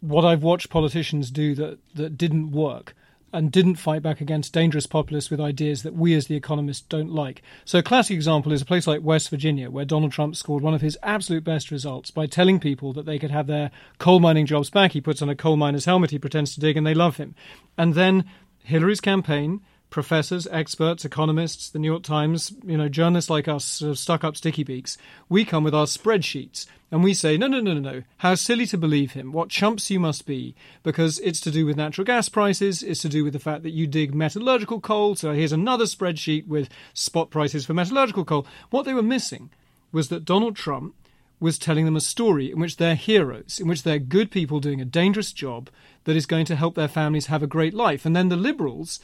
what 0.00 0.24
I've 0.24 0.42
watched 0.42 0.70
politicians 0.70 1.30
do 1.30 1.54
that, 1.56 1.78
that 1.94 2.16
didn't 2.16 2.52
work 2.52 2.94
and 3.32 3.52
didn't 3.52 3.76
fight 3.76 4.02
back 4.02 4.20
against 4.20 4.52
dangerous 4.52 4.86
populists 4.86 5.30
with 5.30 5.40
ideas 5.40 5.82
that 5.82 5.94
we 5.94 6.14
as 6.14 6.26
the 6.26 6.36
economists 6.36 6.82
don't 6.82 7.10
like. 7.10 7.42
So 7.64 7.78
a 7.78 7.82
classic 7.82 8.14
example 8.14 8.52
is 8.52 8.62
a 8.62 8.66
place 8.66 8.86
like 8.86 9.02
West 9.02 9.30
Virginia, 9.30 9.70
where 9.70 9.84
Donald 9.84 10.12
Trump 10.12 10.36
scored 10.36 10.62
one 10.62 10.74
of 10.74 10.80
his 10.80 10.98
absolute 11.02 11.44
best 11.44 11.70
results 11.70 12.10
by 12.10 12.26
telling 12.26 12.60
people 12.60 12.92
that 12.94 13.06
they 13.06 13.18
could 13.18 13.30
have 13.30 13.46
their 13.46 13.70
coal 13.98 14.20
mining 14.20 14.46
jobs 14.46 14.70
back. 14.70 14.92
He 14.92 15.00
puts 15.00 15.22
on 15.22 15.28
a 15.28 15.36
coal 15.36 15.56
miner's 15.56 15.84
helmet, 15.84 16.10
he 16.10 16.18
pretends 16.18 16.54
to 16.54 16.60
dig, 16.60 16.76
and 16.76 16.86
they 16.86 16.94
love 16.94 17.16
him. 17.16 17.34
And 17.78 17.94
then 17.94 18.24
Hillary's 18.64 19.00
campaign 19.00 19.60
professors, 19.90 20.46
experts, 20.50 21.04
economists, 21.04 21.68
the 21.68 21.78
New 21.78 21.90
York 21.90 22.02
Times, 22.02 22.52
you 22.64 22.76
know, 22.76 22.88
journalists 22.88 23.28
like 23.28 23.48
us, 23.48 23.64
sort 23.64 23.90
of 23.90 23.98
stuck 23.98 24.24
up 24.24 24.36
sticky 24.36 24.64
beaks, 24.64 24.96
we 25.28 25.44
come 25.44 25.64
with 25.64 25.74
our 25.74 25.86
spreadsheets 25.86 26.66
and 26.90 27.04
we 27.04 27.14
say, 27.14 27.36
no, 27.36 27.46
no, 27.46 27.60
no, 27.60 27.74
no, 27.74 27.80
no. 27.80 28.02
How 28.18 28.34
silly 28.34 28.66
to 28.66 28.78
believe 28.78 29.12
him. 29.12 29.32
What 29.32 29.48
chumps 29.48 29.90
you 29.90 30.00
must 30.00 30.26
be. 30.26 30.56
Because 30.82 31.20
it's 31.20 31.40
to 31.42 31.50
do 31.50 31.64
with 31.64 31.76
natural 31.76 32.04
gas 32.04 32.28
prices. 32.28 32.82
It's 32.82 33.02
to 33.02 33.08
do 33.08 33.22
with 33.22 33.32
the 33.32 33.38
fact 33.38 33.62
that 33.62 33.70
you 33.70 33.86
dig 33.86 34.12
metallurgical 34.12 34.80
coal. 34.80 35.14
So 35.14 35.32
here's 35.32 35.52
another 35.52 35.84
spreadsheet 35.84 36.48
with 36.48 36.68
spot 36.92 37.30
prices 37.30 37.64
for 37.64 37.74
metallurgical 37.74 38.24
coal. 38.24 38.46
What 38.70 38.84
they 38.84 38.94
were 38.94 39.02
missing 39.02 39.50
was 39.92 40.08
that 40.08 40.24
Donald 40.24 40.56
Trump 40.56 40.94
was 41.38 41.58
telling 41.58 41.84
them 41.84 41.96
a 41.96 42.00
story 42.00 42.50
in 42.50 42.58
which 42.58 42.76
they're 42.76 42.94
heroes, 42.94 43.58
in 43.60 43.68
which 43.68 43.82
they're 43.82 43.98
good 43.98 44.30
people 44.30 44.60
doing 44.60 44.80
a 44.80 44.84
dangerous 44.84 45.32
job 45.32 45.70
that 46.04 46.16
is 46.16 46.26
going 46.26 46.44
to 46.44 46.56
help 46.56 46.74
their 46.74 46.88
families 46.88 47.26
have 47.26 47.42
a 47.42 47.46
great 47.46 47.72
life. 47.72 48.04
And 48.04 48.14
then 48.14 48.28
the 48.28 48.36
liberals 48.36 49.00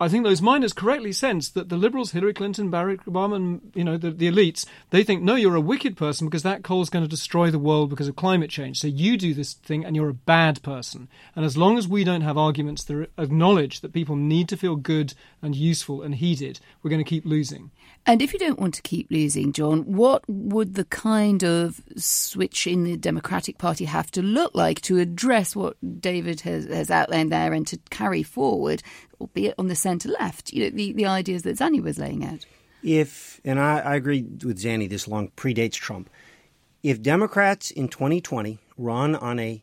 I 0.00 0.08
think 0.08 0.24
those 0.24 0.40
miners 0.40 0.72
correctly 0.72 1.12
sense 1.12 1.48
that 1.50 1.68
the 1.68 1.76
liberals, 1.76 2.12
Hillary 2.12 2.34
Clinton, 2.34 2.70
Barack 2.70 3.04
Obama, 3.04 3.36
and 3.36 3.72
you 3.74 3.84
know 3.84 3.96
the, 3.96 4.10
the 4.10 4.30
elites, 4.30 4.64
they 4.90 5.02
think 5.02 5.22
no, 5.22 5.34
you're 5.34 5.56
a 5.56 5.60
wicked 5.60 5.96
person 5.96 6.26
because 6.26 6.42
that 6.44 6.62
coal 6.62 6.82
is 6.82 6.90
going 6.90 7.04
to 7.04 7.08
destroy 7.08 7.50
the 7.50 7.58
world 7.58 7.90
because 7.90 8.08
of 8.08 8.16
climate 8.16 8.50
change. 8.50 8.78
So 8.78 8.86
you 8.86 9.16
do 9.16 9.34
this 9.34 9.54
thing 9.54 9.84
and 9.84 9.96
you're 9.96 10.08
a 10.08 10.14
bad 10.14 10.62
person. 10.62 11.08
And 11.34 11.44
as 11.44 11.56
long 11.56 11.78
as 11.78 11.88
we 11.88 12.04
don't 12.04 12.20
have 12.20 12.38
arguments 12.38 12.84
that 12.84 13.10
acknowledge 13.18 13.80
that 13.80 13.92
people 13.92 14.16
need 14.16 14.48
to 14.50 14.56
feel 14.56 14.76
good 14.76 15.14
and 15.42 15.54
useful 15.54 16.02
and 16.02 16.14
heeded, 16.14 16.60
we're 16.82 16.90
going 16.90 17.04
to 17.04 17.08
keep 17.08 17.24
losing. 17.24 17.70
And 18.06 18.22
if 18.22 18.32
you 18.32 18.38
don't 18.38 18.58
want 18.58 18.74
to 18.74 18.82
keep 18.82 19.10
losing, 19.10 19.52
John, 19.52 19.80
what 19.82 20.22
would 20.28 20.74
the 20.74 20.84
kind 20.84 21.44
of 21.44 21.82
switch 21.96 22.66
in 22.66 22.84
the 22.84 22.96
Democratic 22.96 23.58
Party 23.58 23.84
have 23.84 24.10
to 24.12 24.22
look 24.22 24.54
like 24.54 24.80
to 24.82 24.98
address 24.98 25.54
what 25.54 25.76
David 26.00 26.40
has, 26.42 26.64
has 26.66 26.90
outlined 26.90 27.30
there 27.30 27.52
and 27.52 27.66
to 27.66 27.78
carry 27.90 28.22
forward, 28.22 28.82
albeit 29.20 29.54
on 29.58 29.68
the 29.68 29.76
centre 29.76 30.08
left, 30.08 30.52
you 30.52 30.64
know, 30.64 30.70
the, 30.70 30.92
the 30.92 31.06
ideas 31.06 31.42
that 31.42 31.56
Zanny 31.56 31.82
was 31.82 31.98
laying 31.98 32.24
out? 32.24 32.46
If, 32.82 33.40
and 33.44 33.58
I, 33.58 33.80
I 33.80 33.94
agree 33.96 34.22
with 34.22 34.62
Zanny, 34.62 34.88
this 34.88 35.08
long 35.08 35.30
predates 35.36 35.74
Trump. 35.74 36.10
If 36.82 37.02
Democrats 37.02 37.70
in 37.70 37.88
2020 37.88 38.58
run 38.76 39.16
on 39.16 39.40
a 39.40 39.62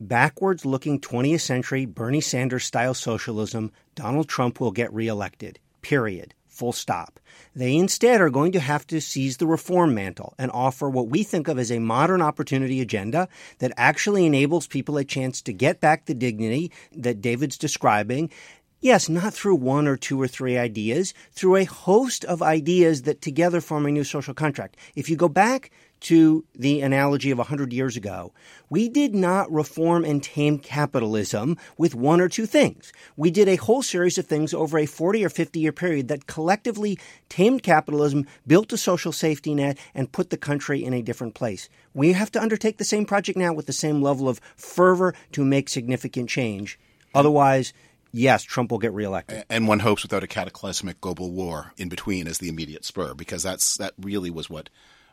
backwards 0.00 0.64
looking 0.64 1.00
20th 1.00 1.40
century 1.40 1.84
Bernie 1.84 2.20
Sanders 2.20 2.64
style 2.64 2.94
socialism, 2.94 3.72
Donald 3.94 4.28
Trump 4.28 4.60
will 4.60 4.70
get 4.70 4.92
reelected. 4.92 5.58
Period. 5.82 6.34
Full 6.46 6.72
stop. 6.72 7.20
They 7.54 7.76
instead 7.76 8.20
are 8.20 8.30
going 8.30 8.52
to 8.52 8.60
have 8.60 8.86
to 8.88 9.00
seize 9.00 9.36
the 9.36 9.46
reform 9.46 9.94
mantle 9.94 10.34
and 10.38 10.50
offer 10.50 10.88
what 10.88 11.08
we 11.08 11.22
think 11.22 11.46
of 11.46 11.58
as 11.58 11.70
a 11.70 11.78
modern 11.78 12.20
opportunity 12.20 12.80
agenda 12.80 13.28
that 13.58 13.72
actually 13.76 14.26
enables 14.26 14.66
people 14.66 14.96
a 14.96 15.04
chance 15.04 15.40
to 15.42 15.52
get 15.52 15.80
back 15.80 16.06
the 16.06 16.14
dignity 16.14 16.72
that 16.96 17.20
David's 17.20 17.58
describing 17.58 18.30
Yes, 18.80 19.08
not 19.08 19.34
through 19.34 19.56
one 19.56 19.88
or 19.88 19.96
two 19.96 20.22
or 20.22 20.28
three 20.28 20.56
ideas, 20.56 21.12
through 21.32 21.56
a 21.56 21.64
host 21.64 22.24
of 22.26 22.40
ideas 22.40 23.02
that 23.02 23.20
together 23.20 23.60
form 23.60 23.86
a 23.86 23.90
new 23.90 24.04
social 24.04 24.34
contract. 24.34 24.76
If 24.94 25.10
you 25.10 25.16
go 25.16 25.28
back 25.28 25.72
to 26.02 26.44
the 26.54 26.80
analogy 26.82 27.32
of 27.32 27.38
100 27.38 27.72
years 27.72 27.96
ago, 27.96 28.32
we 28.70 28.88
did 28.88 29.16
not 29.16 29.50
reform 29.50 30.04
and 30.04 30.22
tame 30.22 30.60
capitalism 30.60 31.56
with 31.76 31.96
one 31.96 32.20
or 32.20 32.28
two 32.28 32.46
things. 32.46 32.92
We 33.16 33.32
did 33.32 33.48
a 33.48 33.56
whole 33.56 33.82
series 33.82 34.16
of 34.16 34.26
things 34.26 34.54
over 34.54 34.78
a 34.78 34.86
40 34.86 35.24
or 35.24 35.28
50 35.28 35.58
year 35.58 35.72
period 35.72 36.06
that 36.06 36.28
collectively 36.28 37.00
tamed 37.28 37.64
capitalism, 37.64 38.26
built 38.46 38.72
a 38.72 38.76
social 38.76 39.10
safety 39.10 39.56
net, 39.56 39.76
and 39.92 40.12
put 40.12 40.30
the 40.30 40.36
country 40.36 40.84
in 40.84 40.92
a 40.92 41.02
different 41.02 41.34
place. 41.34 41.68
We 41.94 42.12
have 42.12 42.30
to 42.30 42.40
undertake 42.40 42.78
the 42.78 42.84
same 42.84 43.06
project 43.06 43.36
now 43.36 43.52
with 43.52 43.66
the 43.66 43.72
same 43.72 44.00
level 44.02 44.28
of 44.28 44.40
fervor 44.54 45.14
to 45.32 45.44
make 45.44 45.68
significant 45.68 46.28
change. 46.30 46.78
Otherwise, 47.14 47.72
yes, 48.12 48.42
Trump 48.42 48.70
will 48.70 48.78
get 48.78 48.92
reelected. 48.92 49.44
And 49.50 49.68
one 49.68 49.80
hopes 49.80 50.02
without 50.02 50.22
a 50.22 50.28
cataclysmic 50.28 51.00
global 51.00 51.30
war 51.30 51.72
in 51.76 51.88
between 51.88 52.26
as 52.26 52.38
the 52.38 52.48
immediate 52.48 52.84
spur, 52.84 53.14
because 53.14 53.42
that's 53.42 53.76
that 53.76 53.94
really 53.98 54.30
was 54.30 54.48
what 54.48 54.70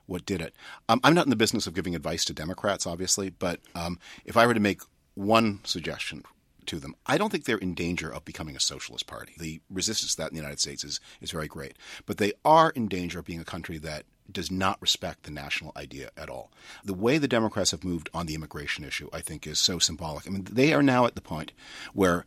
what 0.08 0.26
did 0.26 0.42
it. 0.42 0.54
Um, 0.88 1.00
I'm 1.04 1.16
not 1.16 1.26
in 1.26 1.32
the 1.32 1.36
business 1.36 1.68
of 1.68 1.74
giving 1.74 1.96
advice 1.96 2.26
to 2.26 2.34
Democrats, 2.34 2.86
obviously, 2.86 3.30
but 3.30 3.60
um, 3.74 4.00
if 4.24 4.38
I 4.38 4.46
were 4.46 4.54
to 4.54 4.60
make 4.60 4.82
one 5.16 5.62
suggestion 5.64 6.24
to 6.68 6.80
them, 6.80 6.96
I 7.06 7.18
don't 7.18 7.32
think 7.32 7.46
they're 7.46 7.58
in 7.58 7.74
danger 7.74 8.12
of 8.12 8.26
becoming 8.26 8.56
a 8.56 8.60
socialist 8.60 9.08
party. 9.08 9.34
The 9.40 9.62
resistance 9.70 10.12
to 10.16 10.18
that 10.22 10.30
in 10.30 10.36
the 10.36 10.42
United 10.42 10.60
States 10.60 10.84
is, 10.84 11.00
is 11.22 11.32
very 11.32 11.48
great. 11.48 11.76
But 12.06 12.18
they 12.18 12.34
are 12.44 12.70
in 12.72 12.88
danger 12.88 13.20
of 13.20 13.26
being 13.26 13.40
a 13.40 13.46
country 13.46 13.78
that 13.80 14.04
does 14.32 14.50
not 14.50 14.82
respect 14.82 15.24
the 15.24 15.32
national 15.32 15.72
idea 15.76 16.10
at 16.18 16.30
all. 16.30 16.52
The 16.84 16.94
way 16.94 17.18
the 17.18 17.28
Democrats 17.28 17.72
have 17.72 17.84
moved 17.84 18.10
on 18.14 18.26
the 18.26 18.34
immigration 18.34 18.84
issue, 18.84 19.10
I 19.14 19.22
think, 19.22 19.46
is 19.46 19.60
so 19.60 19.80
symbolic. 19.80 20.28
I 20.28 20.32
mean, 20.32 20.48
they 20.52 20.74
are 20.74 20.84
now 20.84 21.06
at 21.06 21.16
the 21.16 21.22
point 21.22 21.52
where 21.94 22.26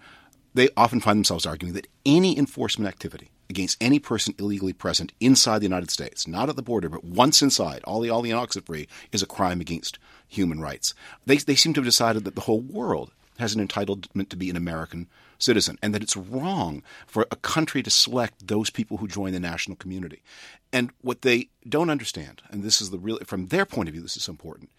they 0.58 0.68
often 0.76 1.00
find 1.00 1.16
themselves 1.16 1.46
arguing 1.46 1.74
that 1.74 1.86
any 2.04 2.36
enforcement 2.36 2.88
activity 2.88 3.30
against 3.48 3.76
any 3.80 3.98
person 3.98 4.34
illegally 4.38 4.72
present 4.72 5.12
inside 5.20 5.60
the 5.60 5.66
United 5.66 5.90
States, 5.90 6.26
not 6.26 6.48
at 6.48 6.56
the 6.56 6.62
border, 6.62 6.88
but 6.88 7.04
once 7.04 7.40
inside, 7.40 7.82
all 7.84 8.00
the 8.00 8.10
all 8.10 8.22
the 8.22 8.32
exit 8.32 8.66
free, 8.66 8.88
is 9.12 9.22
a 9.22 9.26
crime 9.26 9.60
against 9.60 9.98
human 10.26 10.60
rights. 10.60 10.94
They 11.24 11.36
they 11.36 11.54
seem 11.54 11.74
to 11.74 11.80
have 11.80 11.86
decided 11.86 12.24
that 12.24 12.34
the 12.34 12.42
whole 12.42 12.60
world 12.60 13.12
has 13.38 13.54
an 13.54 13.66
entitlement 13.66 14.28
to 14.28 14.36
be 14.36 14.50
an 14.50 14.56
American 14.56 15.08
citizen, 15.38 15.78
and 15.80 15.94
that 15.94 16.02
it's 16.02 16.16
wrong 16.16 16.82
for 17.06 17.24
a 17.30 17.36
country 17.36 17.82
to 17.84 17.90
select 17.90 18.48
those 18.48 18.68
people 18.68 18.96
who 18.96 19.06
join 19.06 19.32
the 19.32 19.40
national 19.40 19.76
community. 19.76 20.22
And 20.72 20.90
what 21.00 21.22
they 21.22 21.50
don't 21.68 21.88
understand, 21.88 22.42
and 22.50 22.64
this 22.64 22.80
is 22.80 22.90
the 22.90 22.98
real 22.98 23.18
from 23.24 23.46
their 23.46 23.64
point 23.64 23.88
of 23.88 23.92
view, 23.92 24.02
this 24.02 24.16
is 24.16 24.28
important, 24.28 24.70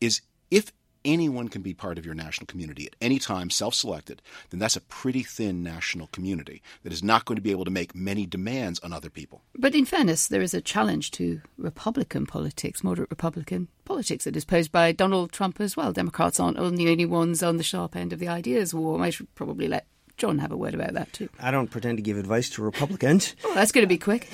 is 0.00 0.20
if 0.52 0.72
anyone 1.06 1.48
can 1.48 1.62
be 1.62 1.72
part 1.72 1.96
of 1.96 2.04
your 2.04 2.14
national 2.14 2.46
community 2.46 2.86
at 2.86 2.96
any 3.00 3.18
time, 3.18 3.48
self 3.48 3.74
selected, 3.74 4.20
then 4.50 4.60
that's 4.60 4.76
a 4.76 4.80
pretty 4.82 5.22
thin 5.22 5.62
national 5.62 6.08
community 6.08 6.62
that 6.82 6.92
is 6.92 7.02
not 7.02 7.24
going 7.24 7.36
to 7.36 7.42
be 7.42 7.52
able 7.52 7.64
to 7.64 7.70
make 7.70 7.94
many 7.94 8.26
demands 8.26 8.78
on 8.80 8.92
other 8.92 9.08
people. 9.08 9.42
But 9.56 9.74
in 9.74 9.84
fairness, 9.84 10.26
there 10.28 10.42
is 10.42 10.52
a 10.52 10.60
challenge 10.60 11.12
to 11.12 11.40
Republican 11.56 12.26
politics, 12.26 12.84
moderate 12.84 13.10
Republican 13.10 13.68
politics, 13.84 14.24
that 14.24 14.36
is 14.36 14.44
posed 14.44 14.72
by 14.72 14.92
Donald 14.92 15.32
Trump 15.32 15.60
as 15.60 15.76
well. 15.76 15.92
Democrats 15.92 16.40
aren't 16.40 16.56
the 16.56 16.90
only 16.90 17.06
ones 17.06 17.42
on 17.42 17.56
the 17.56 17.62
sharp 17.62 17.96
end 17.96 18.12
of 18.12 18.18
the 18.18 18.28
ideas 18.28 18.74
war. 18.74 19.00
I 19.00 19.10
should 19.10 19.32
probably 19.34 19.68
let 19.68 19.86
John 20.16 20.38
have 20.38 20.50
a 20.52 20.56
word 20.56 20.74
about 20.74 20.94
that 20.94 21.12
too. 21.12 21.28
I 21.40 21.50
don't 21.50 21.70
pretend 21.70 21.98
to 21.98 22.02
give 22.02 22.18
advice 22.18 22.50
to 22.50 22.62
Republicans. 22.62 23.36
oh, 23.44 23.54
that's 23.54 23.72
going 23.72 23.84
to 23.84 23.88
be 23.88 23.98
quick. 23.98 24.28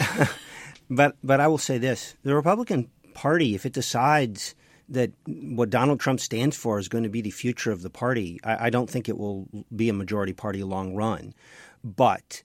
but 0.90 1.16
but 1.22 1.40
I 1.40 1.48
will 1.48 1.58
say 1.58 1.78
this: 1.78 2.14
the 2.22 2.35
Republican 2.35 2.90
Party, 3.14 3.54
if 3.54 3.66
it 3.66 3.72
decides 3.72 4.54
that 4.88 5.12
what 5.27 5.71
Donald 5.71 6.01
Trump 6.01 6.21
stands 6.21 6.57
for 6.57 6.79
is 6.79 6.88
going 6.88 7.05
to 7.05 7.11
be 7.11 7.21
the 7.21 7.31
future 7.31 7.73
of 7.73 7.83
the 7.83 7.90
party. 7.90 8.38
I, 8.45 8.66
I 8.66 8.71
don't 8.71 8.90
think 8.90 9.09
it 9.09 9.18
will 9.18 9.49
be 9.75 9.88
a 9.88 9.95
majority 9.95 10.33
party 10.33 10.62
long 10.62 10.95
run. 10.95 11.35
But 11.83 12.42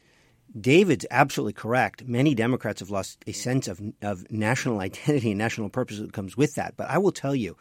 David's 0.59 1.05
absolutely 1.11 1.53
correct. 1.53 2.07
Many 2.07 2.33
Democrats 2.33 2.79
have 2.79 2.89
lost 2.89 3.23
a 3.27 3.31
sense 3.31 3.67
of, 3.67 3.81
of 4.01 4.29
national 4.31 4.79
identity 4.81 5.31
and 5.31 5.37
national 5.37 5.69
purpose 5.69 5.99
that 5.99 6.13
comes 6.13 6.37
with 6.37 6.55
that. 6.55 6.75
But 6.77 6.89
I 6.89 6.97
will 6.97 7.11
tell 7.11 7.35
you, 7.35 7.57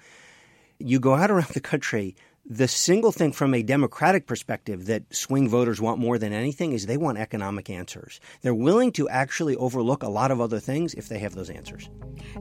you 0.79 1.01
go 1.01 1.15
out 1.15 1.31
around 1.31 1.49
the 1.49 1.61
country, 1.61 2.17
the 2.49 2.69
single 2.69 3.13
thing 3.13 3.33
from 3.33 3.55
a 3.55 3.63
Democratic 3.63 4.27
perspective 4.27 4.87
that 4.87 5.03
swing 5.15 5.49
voters 5.49 5.81
want 5.81 5.99
more 5.99 6.19
than 6.19 6.33
anything 6.33 6.73
is 6.73 6.87
they 6.87 6.97
want 6.97 7.19
economic 7.19 7.69
answers. 7.69 8.21
They're 8.43 8.55
willing 8.55 8.93
to 8.93 9.09
actually 9.09 9.57
overlook 9.57 10.03
a 10.03 10.09
lot 10.09 10.31
of 10.31 10.41
other 10.41 10.61
things 10.61 10.95
if 10.95 11.09
they 11.09 11.19
have 11.19 11.35
those 11.35 11.51
answers. 11.51 11.91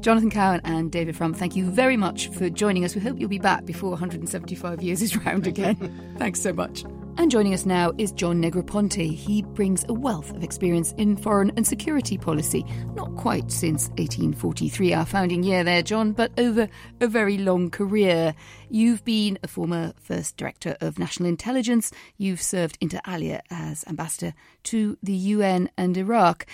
Jonathan 0.02 0.30
Cowan 0.30 0.62
and 0.64 0.92
David 0.92 1.16
Frum, 1.16 1.34
thank 1.34 1.56
you 1.56 1.70
very 1.70 1.98
much 1.98 2.30
for 2.30 2.50
joining 2.50 2.86
us. 2.86 2.96
We 2.96 3.02
hope 3.02 3.20
you'll 3.20 3.30
be 3.30 3.40
back 3.40 3.66
before 3.66 3.90
175 3.92 4.82
years 4.82 5.02
is 5.02 5.18
round 5.26 5.48
again. 5.48 6.16
Thanks 6.18 6.42
so 6.42 6.54
much. 6.54 6.84
And 7.18 7.32
joining 7.32 7.54
us 7.54 7.66
now 7.66 7.94
is 7.98 8.12
John 8.12 8.42
Negroponte. 8.42 9.16
He 9.16 9.42
brings 9.42 9.86
a 9.88 9.94
wealth 9.94 10.36
of 10.36 10.44
experience 10.44 10.92
in 10.98 11.16
foreign 11.16 11.50
and 11.56 11.66
security 11.66 12.18
policy, 12.18 12.66
not 12.94 13.16
quite 13.16 13.54
since 13.54 13.88
1843, 13.92 14.94
our 14.94 15.06
founding 15.06 15.42
year 15.42 15.64
there, 15.64 15.82
John, 15.82 16.12
but 16.12 16.38
over 16.38 16.68
a 17.00 17.08
very 17.08 17.38
long 17.38 17.72
career. 17.72 18.36
You've 18.70 19.06
been 19.06 19.40
a 19.44 19.48
former 19.48 19.94
First 19.98 20.36
Director 20.36 20.76
of 20.82 21.00
National 21.00 21.30
Intelligence. 21.30 21.90
You've 22.18 22.42
served 22.42 22.78
inter 22.82 23.00
alia 23.08 23.42
as 23.50 23.86
ambassador 23.88 24.34
to 24.64 24.98
the 25.02 25.14
UN 25.14 25.70
and 25.78 25.96
Iraq. 25.96 26.46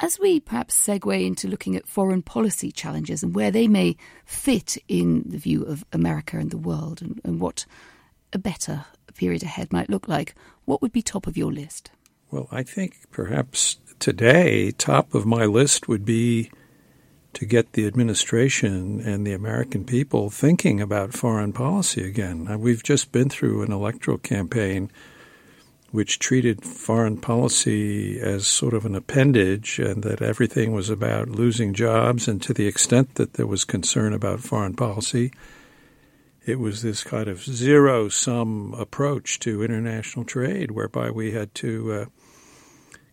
As 0.00 0.18
we 0.18 0.40
perhaps 0.40 0.82
segue 0.82 1.26
into 1.26 1.46
looking 1.46 1.76
at 1.76 1.86
foreign 1.86 2.22
policy 2.22 2.72
challenges 2.72 3.22
and 3.22 3.34
where 3.34 3.50
they 3.50 3.68
may 3.68 3.96
fit 4.24 4.78
in 4.88 5.24
the 5.26 5.36
view 5.36 5.62
of 5.62 5.84
America 5.92 6.38
and 6.38 6.50
the 6.50 6.56
world 6.56 7.02
and, 7.02 7.20
and 7.22 7.38
what 7.38 7.66
a 8.32 8.38
better 8.38 8.86
period 9.12 9.42
ahead 9.42 9.72
might 9.72 9.90
look 9.90 10.08
like, 10.08 10.34
what 10.64 10.82
would 10.82 10.92
be 10.92 11.02
top 11.02 11.26
of 11.26 11.36
your 11.36 11.52
list? 11.52 11.90
Well, 12.30 12.48
I 12.50 12.62
think 12.62 13.10
perhaps 13.10 13.78
today, 13.98 14.70
top 14.70 15.14
of 15.14 15.26
my 15.26 15.44
list 15.44 15.88
would 15.88 16.04
be 16.04 16.50
to 17.32 17.46
get 17.46 17.72
the 17.72 17.86
administration 17.86 19.00
and 19.00 19.26
the 19.26 19.32
American 19.32 19.84
people 19.84 20.30
thinking 20.30 20.80
about 20.80 21.12
foreign 21.12 21.52
policy 21.52 22.04
again. 22.04 22.58
We've 22.60 22.82
just 22.82 23.12
been 23.12 23.28
through 23.28 23.62
an 23.62 23.72
electoral 23.72 24.18
campaign 24.18 24.90
which 25.92 26.20
treated 26.20 26.64
foreign 26.64 27.16
policy 27.16 28.20
as 28.20 28.46
sort 28.46 28.74
of 28.74 28.86
an 28.86 28.94
appendage 28.94 29.80
and 29.80 30.04
that 30.04 30.22
everything 30.22 30.72
was 30.72 30.88
about 30.88 31.28
losing 31.28 31.74
jobs. 31.74 32.28
And 32.28 32.40
to 32.42 32.54
the 32.54 32.68
extent 32.68 33.16
that 33.16 33.34
there 33.34 33.46
was 33.46 33.64
concern 33.64 34.12
about 34.12 34.40
foreign 34.40 34.74
policy, 34.74 35.32
it 36.46 36.58
was 36.58 36.82
this 36.82 37.04
kind 37.04 37.28
of 37.28 37.42
zero 37.42 38.08
sum 38.08 38.74
approach 38.78 39.38
to 39.40 39.62
international 39.62 40.24
trade 40.24 40.70
whereby 40.70 41.10
we 41.10 41.32
had 41.32 41.54
to 41.56 41.92
uh, 41.92 42.04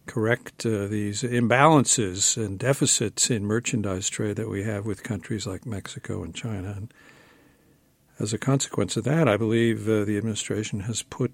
correct 0.05 0.65
uh, 0.65 0.87
these 0.87 1.21
imbalances 1.23 2.37
and 2.43 2.57
deficits 2.57 3.29
in 3.29 3.45
merchandise 3.45 4.09
trade 4.09 4.37
that 4.37 4.49
we 4.49 4.63
have 4.63 4.85
with 4.85 5.03
countries 5.03 5.45
like 5.45 5.65
Mexico 5.65 6.23
and 6.23 6.33
China. 6.33 6.73
And 6.77 6.93
as 8.19 8.33
a 8.33 8.37
consequence 8.37 8.97
of 8.97 9.03
that, 9.03 9.27
I 9.27 9.37
believe 9.37 9.87
uh, 9.87 10.05
the 10.05 10.17
administration 10.17 10.81
has 10.81 11.03
put 11.03 11.33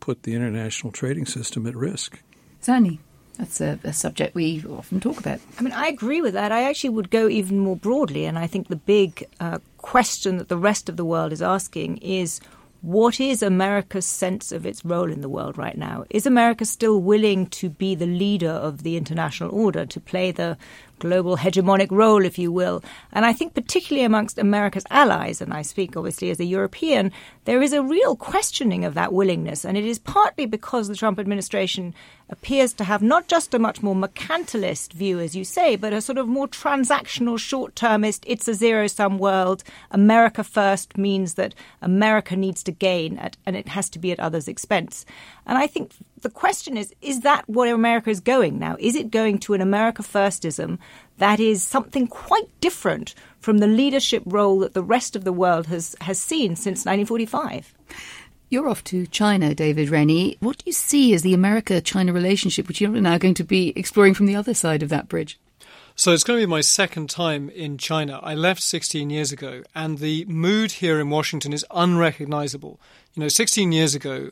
put 0.00 0.22
the 0.22 0.34
international 0.34 0.90
trading 0.90 1.26
system 1.26 1.66
at 1.66 1.76
risk. 1.76 2.22
Zanny, 2.62 2.98
that's 3.36 3.60
a, 3.60 3.78
a, 3.84 3.92
subject 3.92 4.34
we 4.34 4.64
often 4.64 4.98
talk 4.98 5.20
about. 5.20 5.40
I 5.58 5.62
mean, 5.62 5.74
I 5.74 5.88
agree 5.88 6.22
with 6.22 6.32
that. 6.32 6.52
I 6.52 6.62
actually 6.62 6.90
would 6.90 7.10
go 7.10 7.28
even 7.28 7.58
more 7.58 7.76
broadly, 7.76 8.24
and 8.24 8.38
I 8.38 8.46
think 8.46 8.68
the 8.68 8.76
big 8.76 9.26
uh, 9.40 9.58
question 9.82 10.38
that 10.38 10.48
the 10.48 10.56
rest 10.56 10.88
of 10.88 10.96
the 10.96 11.04
world 11.04 11.32
is 11.32 11.42
asking 11.42 11.98
is 11.98 12.40
what 12.82 13.20
is 13.20 13.42
America's 13.42 14.06
sense 14.06 14.52
of 14.52 14.64
its 14.64 14.84
role 14.84 15.12
in 15.12 15.20
the 15.20 15.28
world 15.28 15.58
right 15.58 15.76
now? 15.76 16.04
Is 16.08 16.24
America 16.26 16.64
still 16.64 17.00
willing 17.00 17.46
to 17.48 17.68
be 17.68 17.94
the 17.94 18.06
leader 18.06 18.48
of 18.48 18.82
the 18.82 18.96
international 18.96 19.50
order, 19.50 19.84
to 19.84 20.00
play 20.00 20.32
the 20.32 20.56
global 21.00 21.36
hegemonic 21.36 21.90
role, 21.90 22.24
if 22.24 22.38
you 22.38 22.52
will. 22.52 22.82
And 23.12 23.26
I 23.26 23.32
think, 23.32 23.54
particularly 23.54 24.04
amongst 24.04 24.38
America's 24.38 24.86
allies, 24.90 25.40
and 25.40 25.52
I 25.52 25.62
speak 25.62 25.96
obviously 25.96 26.30
as 26.30 26.38
a 26.38 26.44
European, 26.44 27.10
there 27.46 27.62
is 27.62 27.72
a 27.72 27.82
real 27.82 28.14
questioning 28.14 28.84
of 28.84 28.94
that 28.94 29.12
willingness. 29.12 29.64
And 29.64 29.76
it 29.76 29.84
is 29.84 29.98
partly 29.98 30.46
because 30.46 30.86
the 30.86 30.94
Trump 30.94 31.18
administration 31.18 31.94
appears 32.28 32.72
to 32.74 32.84
have 32.84 33.02
not 33.02 33.26
just 33.26 33.52
a 33.54 33.58
much 33.58 33.82
more 33.82 33.94
mercantilist 33.94 34.92
view, 34.92 35.18
as 35.18 35.34
you 35.34 35.44
say, 35.44 35.74
but 35.76 35.92
a 35.92 36.00
sort 36.00 36.18
of 36.18 36.28
more 36.28 36.46
transactional, 36.46 37.38
short 37.38 37.74
termist, 37.74 38.24
it's 38.26 38.46
a 38.46 38.54
zero 38.54 38.86
sum 38.86 39.18
world. 39.18 39.64
America 39.90 40.44
first 40.44 40.96
means 40.96 41.34
that 41.34 41.54
America 41.82 42.36
needs 42.36 42.62
to 42.62 42.72
gain, 42.72 43.18
at, 43.18 43.36
and 43.44 43.56
it 43.56 43.68
has 43.68 43.90
to 43.90 43.98
be 43.98 44.12
at 44.12 44.20
others' 44.20 44.48
expense. 44.48 45.04
And 45.46 45.58
I 45.58 45.66
think 45.66 45.92
the 46.22 46.30
question 46.30 46.76
is 46.76 46.94
is 47.00 47.20
that 47.20 47.48
where 47.48 47.74
America 47.74 48.10
is 48.10 48.20
going 48.20 48.58
now? 48.58 48.76
Is 48.78 48.94
it 48.94 49.10
going 49.10 49.38
to 49.40 49.54
an 49.54 49.60
America 49.60 50.02
firstism 50.02 50.78
that 51.18 51.40
is 51.40 51.62
something 51.62 52.06
quite 52.06 52.48
different 52.60 53.14
from 53.40 53.58
the 53.58 53.66
leadership 53.66 54.22
role 54.26 54.58
that 54.60 54.74
the 54.74 54.82
rest 54.82 55.16
of 55.16 55.24
the 55.24 55.32
world 55.32 55.66
has, 55.66 55.96
has 56.00 56.18
seen 56.18 56.56
since 56.56 56.84
1945? 56.84 57.74
You're 58.48 58.68
off 58.68 58.82
to 58.84 59.06
China, 59.06 59.54
David 59.54 59.90
Rennie. 59.90 60.36
What 60.40 60.58
do 60.58 60.64
you 60.66 60.72
see 60.72 61.14
as 61.14 61.22
the 61.22 61.34
America 61.34 61.80
China 61.80 62.12
relationship, 62.12 62.66
which 62.66 62.80
you're 62.80 62.90
now 62.90 63.16
going 63.16 63.34
to 63.34 63.44
be 63.44 63.72
exploring 63.76 64.14
from 64.14 64.26
the 64.26 64.34
other 64.34 64.54
side 64.54 64.82
of 64.82 64.88
that 64.88 65.08
bridge? 65.08 65.38
So 65.94 66.12
it's 66.12 66.24
going 66.24 66.40
to 66.40 66.46
be 66.46 66.50
my 66.50 66.60
second 66.62 67.10
time 67.10 67.50
in 67.50 67.78
China. 67.78 68.18
I 68.22 68.34
left 68.34 68.62
16 68.62 69.10
years 69.10 69.32
ago, 69.32 69.62
and 69.74 69.98
the 69.98 70.24
mood 70.24 70.72
here 70.72 70.98
in 70.98 71.10
Washington 71.10 71.52
is 71.52 71.64
unrecognizable. 71.70 72.80
You 73.14 73.20
know, 73.20 73.28
16 73.28 73.70
years 73.70 73.94
ago, 73.94 74.30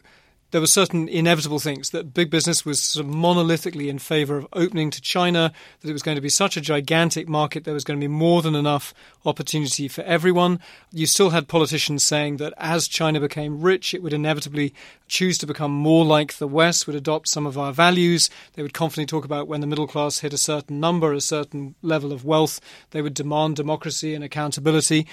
there 0.51 0.61
were 0.61 0.67
certain 0.67 1.09
inevitable 1.09 1.59
things 1.59 1.91
that 1.91 2.15
big 2.15 2.31
business 2.31 2.65
was 2.65 2.83
sort 2.83 3.05
of 3.05 3.13
monolithically 3.13 3.89
in 3.89 3.99
favor 3.99 4.39
of 4.39 4.47
opening 4.53 4.91
to 4.91 5.01
China, 5.01 5.53
that 5.81 5.91
it 5.91 5.93
was 5.93 6.03
going 6.03 6.15
to 6.15 6.23
be 6.23 6.29
such 6.29 6.57
a 6.57 6.61
gigantic 6.61 7.29
market, 7.29 7.65
there 7.65 7.75
was 7.75 7.85
going 7.85 7.99
to 7.99 8.05
be 8.05 8.09
more 8.09 8.41
than 8.41 8.55
enough 8.55 8.95
opportunity 9.27 9.89
for 9.89 10.03
everyone. 10.03 10.59
You 10.91 11.07
still 11.07 11.31
had 11.31 11.49
politicians 11.49 12.03
saying 12.03 12.39
that 12.39 12.55
as 12.57 12.89
China 12.89 13.21
became 13.21 13.61
rich, 13.61 13.93
it 13.93 14.03
would 14.03 14.15
inevitably 14.15 14.73
choose 15.07 15.37
to 15.39 15.47
become 15.47 15.73
more 15.73 16.05
like 16.05 16.35
the 16.35 16.49
West, 16.49 16.87
would 16.87 16.97
adopt 16.97 17.29
some 17.29 17.47
of 17.47 17.59
our 17.59 17.73
values. 17.73 18.31
They 18.55 18.63
would 18.63 18.75
confidently 18.75 19.07
talk 19.07 19.25
about 19.25 19.49
when 19.49 19.61
the 19.61 19.67
middle 19.67 19.87
class 19.87 20.21
hit 20.21 20.33
a 20.33 20.39
certain 20.39 20.81
number, 20.81 21.13
a 21.13 21.21
certain 21.21 21.75
level 21.83 22.13
of 22.13 22.25
wealth, 22.25 22.61
they 22.91 23.03
would 23.03 23.15
demand 23.15 23.57
democracy 23.57 24.15
and 24.15 24.25
accountability. 24.25 25.07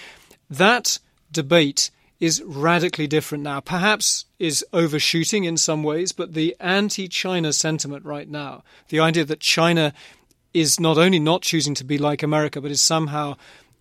That 0.49 0.99
debate 1.31 1.91
is 2.19 2.41
radically 2.43 3.07
different 3.07 3.43
now. 3.43 3.59
Perhaps 3.59 4.25
is 4.39 4.65
overshooting 4.73 5.43
in 5.43 5.57
some 5.57 5.83
ways, 5.83 6.11
but 6.11 6.33
the 6.33 6.55
anti 6.59 7.07
China 7.07 7.51
sentiment 7.51 8.05
right 8.05 8.29
now, 8.29 8.63
the 8.89 8.99
idea 8.99 9.25
that 9.25 9.39
China 9.39 9.93
is 10.53 10.79
not 10.79 10.97
only 10.97 11.19
not 11.19 11.41
choosing 11.41 11.75
to 11.75 11.83
be 11.83 11.97
like 11.97 12.23
America, 12.23 12.61
but 12.61 12.71
is 12.71 12.81
somehow 12.81 13.35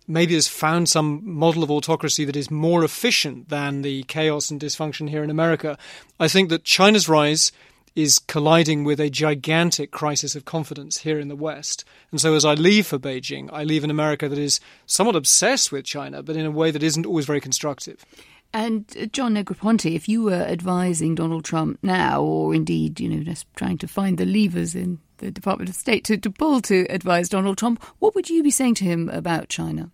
maybe 0.07 0.33
has 0.33 0.47
found 0.47 0.89
some 0.89 1.21
model 1.23 1.63
of 1.63 1.71
autocracy 1.71 2.25
that 2.25 2.35
is 2.35 2.51
more 2.51 2.83
efficient 2.83 3.49
than 3.49 3.81
the 3.81 4.03
chaos 4.03 4.51
and 4.51 4.61
dysfunction 4.61 5.09
here 5.09 5.23
in 5.23 5.29
America. 5.29 5.77
I 6.19 6.27
think 6.27 6.49
that 6.49 6.63
China's 6.63 7.09
rise 7.09 7.51
is 7.95 8.19
colliding 8.19 8.83
with 8.83 8.99
a 8.99 9.09
gigantic 9.09 9.89
crisis 9.89 10.35
of 10.35 10.43
confidence 10.43 10.99
here 10.99 11.17
in 11.17 11.29
the 11.29 11.35
West. 11.35 11.85
And 12.11 12.19
so 12.19 12.35
as 12.35 12.43
I 12.43 12.53
leave 12.53 12.87
for 12.87 12.99
Beijing, 12.99 13.49
I 13.53 13.63
leave 13.63 13.85
an 13.85 13.89
America 13.89 14.27
that 14.27 14.37
is 14.37 14.59
somewhat 14.85 15.15
obsessed 15.15 15.71
with 15.71 15.85
China, 15.85 16.21
but 16.21 16.35
in 16.35 16.45
a 16.45 16.51
way 16.51 16.71
that 16.71 16.83
isn't 16.83 17.05
always 17.05 17.25
very 17.25 17.39
constructive. 17.39 18.05
And 18.53 18.85
uh, 18.99 19.05
John 19.07 19.35
Negroponte, 19.35 19.95
if 19.95 20.07
you 20.07 20.23
were 20.23 20.33
advising 20.33 21.15
Donald 21.15 21.45
Trump 21.45 21.79
now, 21.81 22.21
or 22.21 22.53
indeed, 22.53 22.99
you 22.99 23.09
know, 23.09 23.23
just 23.23 23.47
trying 23.55 23.77
to 23.79 23.87
find 23.87 24.17
the 24.17 24.25
levers 24.25 24.75
in 24.75 24.99
the 25.17 25.31
Department 25.31 25.69
of 25.69 25.75
State 25.75 26.03
to, 26.05 26.17
to 26.17 26.29
pull 26.29 26.61
to 26.61 26.85
advise 26.89 27.29
Donald 27.29 27.57
Trump, 27.57 27.83
what 27.99 28.15
would 28.15 28.29
you 28.29 28.43
be 28.43 28.51
saying 28.51 28.75
to 28.75 28.83
him 28.83 29.09
about 29.09 29.49
China? 29.49 29.89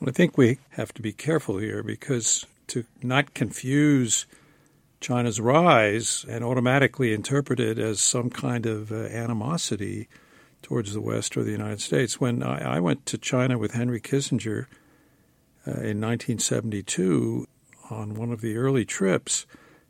Well, 0.00 0.08
I 0.08 0.12
think 0.12 0.38
we 0.38 0.58
have 0.70 0.92
to 0.94 1.02
be 1.02 1.12
careful 1.12 1.58
here 1.58 1.82
because 1.82 2.46
to 2.68 2.84
not 3.02 3.34
confuse 3.34 4.26
China's 5.00 5.40
rise 5.40 6.24
and 6.28 6.44
automatically 6.44 7.12
interpreted 7.12 7.78
as 7.78 8.00
some 8.00 8.30
kind 8.30 8.66
of 8.66 8.90
uh, 8.90 8.96
animosity 8.96 10.08
towards 10.62 10.92
the 10.92 11.00
West 11.00 11.36
or 11.36 11.44
the 11.44 11.52
United 11.52 11.80
States. 11.80 12.20
When 12.20 12.42
I, 12.42 12.80
went 12.80 13.06
to 13.06 13.18
China 13.18 13.58
with 13.58 13.72
Henry 13.72 14.00
Kissinger 14.00 14.66
uh, 15.66 15.70
in 15.70 16.00
1972 16.00 17.46
on 17.90 18.14
one 18.14 18.32
of 18.32 18.40
the 18.40 18.56
early 18.56 18.84
trips, 18.84 19.46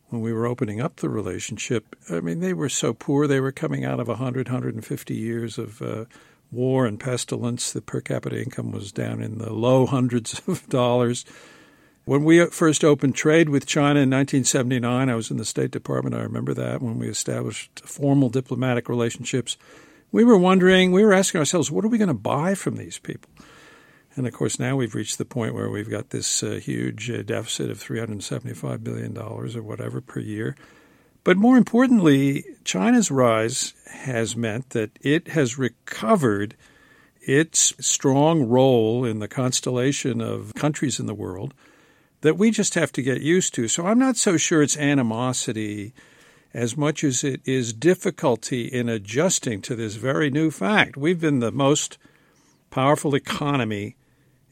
when 0.08 0.20
we 0.20 0.32
were 0.32 0.46
opening 0.46 0.80
up 0.80 0.96
the 0.96 1.08
relationship, 1.08 1.96
I 2.10 2.20
mean, 2.20 2.40
they 2.40 2.54
were 2.54 2.68
so 2.68 2.94
poor. 2.94 3.26
They 3.26 3.40
were 3.40 3.52
coming 3.52 3.84
out 3.84 4.00
of 4.00 4.08
100, 4.08 4.48
150 4.48 5.14
years 5.14 5.58
of 5.58 5.82
uh, 5.82 6.04
war 6.50 6.86
and 6.86 6.98
pestilence. 6.98 7.72
The 7.72 7.82
per 7.82 8.00
capita 8.00 8.40
income 8.40 8.72
was 8.72 8.92
down 8.92 9.22
in 9.22 9.38
the 9.38 9.52
low 9.52 9.86
hundreds 9.86 10.40
of 10.46 10.66
dollars. 10.68 11.24
When 12.08 12.24
we 12.24 12.42
first 12.46 12.84
opened 12.84 13.16
trade 13.16 13.50
with 13.50 13.66
China 13.66 14.00
in 14.00 14.08
1979, 14.08 15.10
I 15.10 15.14
was 15.14 15.30
in 15.30 15.36
the 15.36 15.44
State 15.44 15.70
Department. 15.70 16.16
I 16.16 16.22
remember 16.22 16.54
that 16.54 16.80
when 16.80 16.98
we 16.98 17.06
established 17.06 17.82
formal 17.84 18.30
diplomatic 18.30 18.88
relationships. 18.88 19.58
We 20.10 20.24
were 20.24 20.38
wondering, 20.38 20.90
we 20.90 21.04
were 21.04 21.12
asking 21.12 21.40
ourselves, 21.40 21.70
what 21.70 21.84
are 21.84 21.88
we 21.88 21.98
going 21.98 22.08
to 22.08 22.14
buy 22.14 22.54
from 22.54 22.76
these 22.76 22.98
people? 22.98 23.30
And 24.16 24.26
of 24.26 24.32
course, 24.32 24.58
now 24.58 24.74
we've 24.74 24.94
reached 24.94 25.18
the 25.18 25.26
point 25.26 25.52
where 25.52 25.68
we've 25.68 25.90
got 25.90 26.08
this 26.08 26.42
uh, 26.42 26.52
huge 26.52 27.10
uh, 27.10 27.20
deficit 27.24 27.70
of 27.70 27.78
$375 27.78 28.82
billion 28.82 29.14
or 29.18 29.46
whatever 29.60 30.00
per 30.00 30.20
year. 30.20 30.56
But 31.24 31.36
more 31.36 31.58
importantly, 31.58 32.42
China's 32.64 33.10
rise 33.10 33.74
has 33.84 34.34
meant 34.34 34.70
that 34.70 34.98
it 35.02 35.28
has 35.28 35.58
recovered 35.58 36.56
its 37.20 37.74
strong 37.86 38.48
role 38.48 39.04
in 39.04 39.18
the 39.18 39.28
constellation 39.28 40.22
of 40.22 40.54
countries 40.54 40.98
in 40.98 41.04
the 41.04 41.14
world 41.14 41.52
that 42.20 42.36
we 42.36 42.50
just 42.50 42.74
have 42.74 42.92
to 42.92 43.02
get 43.02 43.20
used 43.20 43.54
to. 43.54 43.68
So 43.68 43.86
I'm 43.86 43.98
not 43.98 44.16
so 44.16 44.36
sure 44.36 44.62
it's 44.62 44.76
animosity 44.76 45.92
as 46.54 46.76
much 46.76 47.04
as 47.04 47.22
it 47.22 47.40
is 47.44 47.72
difficulty 47.72 48.66
in 48.66 48.88
adjusting 48.88 49.60
to 49.62 49.76
this 49.76 49.96
very 49.96 50.30
new 50.30 50.50
fact. 50.50 50.96
We've 50.96 51.20
been 51.20 51.40
the 51.40 51.52
most 51.52 51.98
powerful 52.70 53.14
economy 53.14 53.96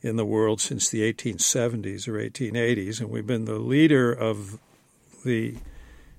in 0.02 0.16
the 0.16 0.24
world 0.24 0.60
since 0.60 0.88
the 0.88 1.12
1870s 1.12 2.06
or 2.06 2.12
1880s, 2.12 3.00
and 3.00 3.10
we've 3.10 3.26
been 3.26 3.46
the 3.46 3.58
leader 3.58 4.12
of 4.12 4.58
the 5.24 5.56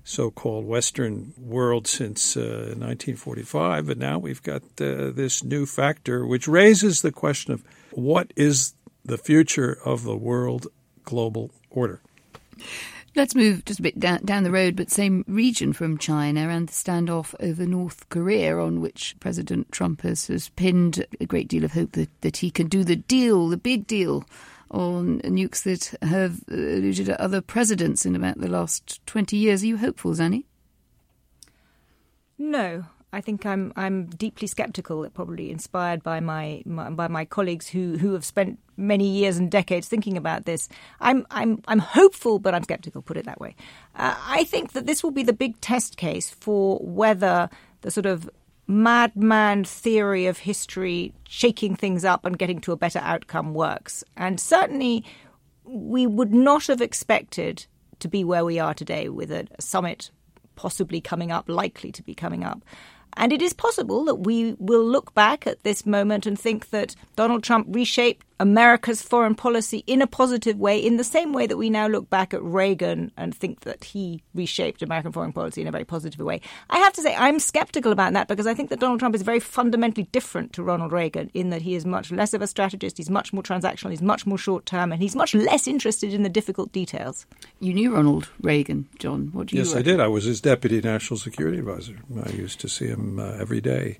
so 0.04 0.30
called 0.30 0.66
Western 0.66 1.34
world 1.38 1.86
since 1.86 2.36
uh, 2.36 2.74
1945. 2.76 3.86
But 3.86 3.98
now 3.98 4.18
we've 4.18 4.42
got 4.42 4.62
uh, 4.80 5.10
this 5.10 5.44
new 5.44 5.66
factor, 5.66 6.26
which 6.26 6.48
raises 6.48 7.02
the 7.02 7.12
question 7.12 7.52
of 7.52 7.62
what 7.90 8.32
is 8.36 8.74
the 9.04 9.18
future 9.18 9.78
of 9.84 10.04
the 10.04 10.16
world 10.16 10.66
global 11.08 11.50
order. 11.70 12.00
Let's 13.16 13.34
move 13.34 13.64
just 13.64 13.80
a 13.80 13.82
bit 13.82 13.98
down, 13.98 14.20
down 14.24 14.44
the 14.44 14.50
road, 14.50 14.76
but 14.76 14.90
same 14.90 15.24
region 15.26 15.72
from 15.72 15.96
China 15.96 16.50
and 16.50 16.68
the 16.68 16.72
standoff 16.72 17.34
over 17.40 17.64
North 17.64 18.06
Korea, 18.10 18.58
on 18.58 18.80
which 18.82 19.16
President 19.18 19.72
Trump 19.72 20.02
has, 20.02 20.26
has 20.26 20.50
pinned 20.50 21.06
a 21.18 21.24
great 21.24 21.48
deal 21.48 21.64
of 21.64 21.72
hope 21.72 21.92
that, 21.92 22.10
that 22.20 22.36
he 22.36 22.50
can 22.50 22.68
do 22.68 22.84
the 22.84 22.96
deal, 22.96 23.48
the 23.48 23.56
big 23.56 23.86
deal 23.86 24.24
on 24.70 25.20
nukes 25.22 25.62
that 25.62 25.98
have 26.06 26.44
eluded 26.48 27.08
other 27.08 27.40
presidents 27.40 28.04
in 28.04 28.14
about 28.14 28.38
the 28.38 28.48
last 28.48 29.04
20 29.06 29.34
years. 29.36 29.62
Are 29.62 29.66
you 29.66 29.78
hopeful, 29.78 30.12
Zanny? 30.12 30.44
No, 32.36 32.84
I 33.12 33.22
think 33.22 33.46
I'm 33.46 33.72
I'm 33.74 34.06
deeply 34.06 34.46
sceptical, 34.46 35.08
probably 35.10 35.50
inspired 35.50 36.02
by 36.02 36.20
my, 36.20 36.62
my, 36.66 36.90
by 36.90 37.08
my 37.08 37.24
colleagues 37.24 37.66
who 37.66 37.96
who 37.96 38.12
have 38.12 38.24
spent 38.24 38.58
many 38.76 39.08
years 39.08 39.38
and 39.38 39.50
decades 39.50 39.88
thinking 39.88 40.16
about 40.18 40.44
this. 40.44 40.68
I'm 41.00 41.26
I'm 41.30 41.62
I'm 41.66 41.78
hopeful, 41.78 42.38
but 42.38 42.54
I'm 42.54 42.64
sceptical. 42.64 43.00
Put 43.00 43.16
it 43.16 43.24
that 43.24 43.40
way. 43.40 43.56
Uh, 43.94 44.14
I 44.26 44.44
think 44.44 44.72
that 44.72 44.84
this 44.84 45.02
will 45.02 45.10
be 45.10 45.22
the 45.22 45.32
big 45.32 45.58
test 45.60 45.96
case 45.96 46.28
for 46.28 46.78
whether 46.80 47.48
the 47.80 47.90
sort 47.90 48.06
of 48.06 48.28
madman 48.66 49.64
theory 49.64 50.26
of 50.26 50.36
history, 50.36 51.14
shaking 51.26 51.74
things 51.74 52.04
up 52.04 52.26
and 52.26 52.38
getting 52.38 52.60
to 52.60 52.72
a 52.72 52.76
better 52.76 52.98
outcome, 52.98 53.54
works. 53.54 54.04
And 54.18 54.38
certainly, 54.38 55.02
we 55.64 56.06
would 56.06 56.34
not 56.34 56.66
have 56.66 56.82
expected 56.82 57.66
to 58.00 58.08
be 58.08 58.22
where 58.22 58.44
we 58.44 58.58
are 58.58 58.74
today 58.74 59.08
with 59.08 59.32
a 59.32 59.46
summit 59.58 60.10
possibly 60.56 61.00
coming 61.00 61.30
up, 61.30 61.48
likely 61.48 61.92
to 61.92 62.02
be 62.02 62.14
coming 62.14 62.44
up. 62.44 62.62
And 63.14 63.32
it 63.32 63.42
is 63.42 63.52
possible 63.52 64.04
that 64.04 64.16
we 64.16 64.54
will 64.58 64.84
look 64.84 65.14
back 65.14 65.46
at 65.46 65.62
this 65.64 65.84
moment 65.86 66.26
and 66.26 66.38
think 66.38 66.70
that 66.70 66.94
Donald 67.16 67.42
Trump 67.42 67.66
reshaped 67.70 68.24
America's 68.40 69.02
foreign 69.02 69.34
policy 69.34 69.82
in 69.86 70.00
a 70.00 70.06
positive 70.06 70.58
way, 70.58 70.78
in 70.78 70.96
the 70.96 71.04
same 71.04 71.32
way 71.32 71.46
that 71.46 71.56
we 71.56 71.70
now 71.70 71.86
look 71.88 72.08
back 72.08 72.32
at 72.32 72.42
Reagan 72.42 73.10
and 73.16 73.34
think 73.34 73.60
that 73.60 73.82
he 73.82 74.22
reshaped 74.34 74.80
American 74.82 75.12
foreign 75.12 75.32
policy 75.32 75.60
in 75.60 75.66
a 75.66 75.72
very 75.72 75.84
positive 75.84 76.20
way. 76.24 76.40
I 76.70 76.78
have 76.78 76.92
to 76.94 77.02
say, 77.02 77.14
I'm 77.16 77.40
skeptical 77.40 77.90
about 77.90 78.12
that 78.12 78.28
because 78.28 78.46
I 78.46 78.54
think 78.54 78.70
that 78.70 78.78
Donald 78.80 79.00
Trump 79.00 79.14
is 79.14 79.22
very 79.22 79.40
fundamentally 79.40 80.08
different 80.12 80.52
to 80.52 80.62
Ronald 80.62 80.92
Reagan 80.92 81.30
in 81.34 81.50
that 81.50 81.62
he 81.62 81.74
is 81.74 81.84
much 81.84 82.12
less 82.12 82.32
of 82.32 82.42
a 82.42 82.46
strategist, 82.46 82.96
he's 82.96 83.10
much 83.10 83.32
more 83.32 83.42
transactional, 83.42 83.90
he's 83.90 84.02
much 84.02 84.26
more 84.26 84.38
short 84.38 84.66
term, 84.66 84.92
and 84.92 85.02
he's 85.02 85.16
much 85.16 85.34
less 85.34 85.66
interested 85.66 86.14
in 86.14 86.22
the 86.22 86.28
difficult 86.28 86.72
details. 86.72 87.26
You 87.60 87.74
knew 87.74 87.94
Ronald 87.94 88.28
Reagan, 88.40 88.88
John. 88.98 89.30
What 89.32 89.48
do 89.48 89.56
you 89.56 89.62
Yes, 89.62 89.74
reckon? 89.74 89.88
I 89.88 89.90
did. 89.92 90.00
I 90.00 90.06
was 90.08 90.24
his 90.24 90.40
deputy 90.40 90.80
national 90.80 91.18
security 91.18 91.58
advisor. 91.58 91.96
I 92.24 92.30
used 92.30 92.60
to 92.60 92.68
see 92.68 92.86
him 92.86 93.18
uh, 93.18 93.32
every 93.40 93.60
day. 93.60 93.98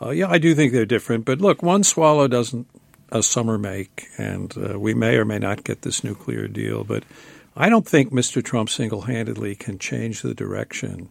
Uh, 0.00 0.10
yeah, 0.10 0.28
I 0.28 0.38
do 0.38 0.54
think 0.54 0.72
they're 0.72 0.86
different. 0.86 1.24
But 1.24 1.40
look, 1.40 1.62
one 1.62 1.82
swallow 1.82 2.28
doesn't 2.28 2.66
a 3.10 3.22
summer 3.22 3.58
make, 3.58 4.08
and 4.18 4.54
uh, 4.56 4.78
we 4.78 4.94
may 4.94 5.16
or 5.16 5.24
may 5.24 5.38
not 5.38 5.64
get 5.64 5.82
this 5.82 6.02
nuclear 6.02 6.48
deal. 6.48 6.84
But 6.84 7.04
I 7.56 7.68
don't 7.68 7.86
think 7.86 8.12
Mr. 8.12 8.42
Trump 8.42 8.68
single 8.68 9.02
handedly 9.02 9.54
can 9.54 9.78
change 9.78 10.22
the 10.22 10.34
direction 10.34 11.08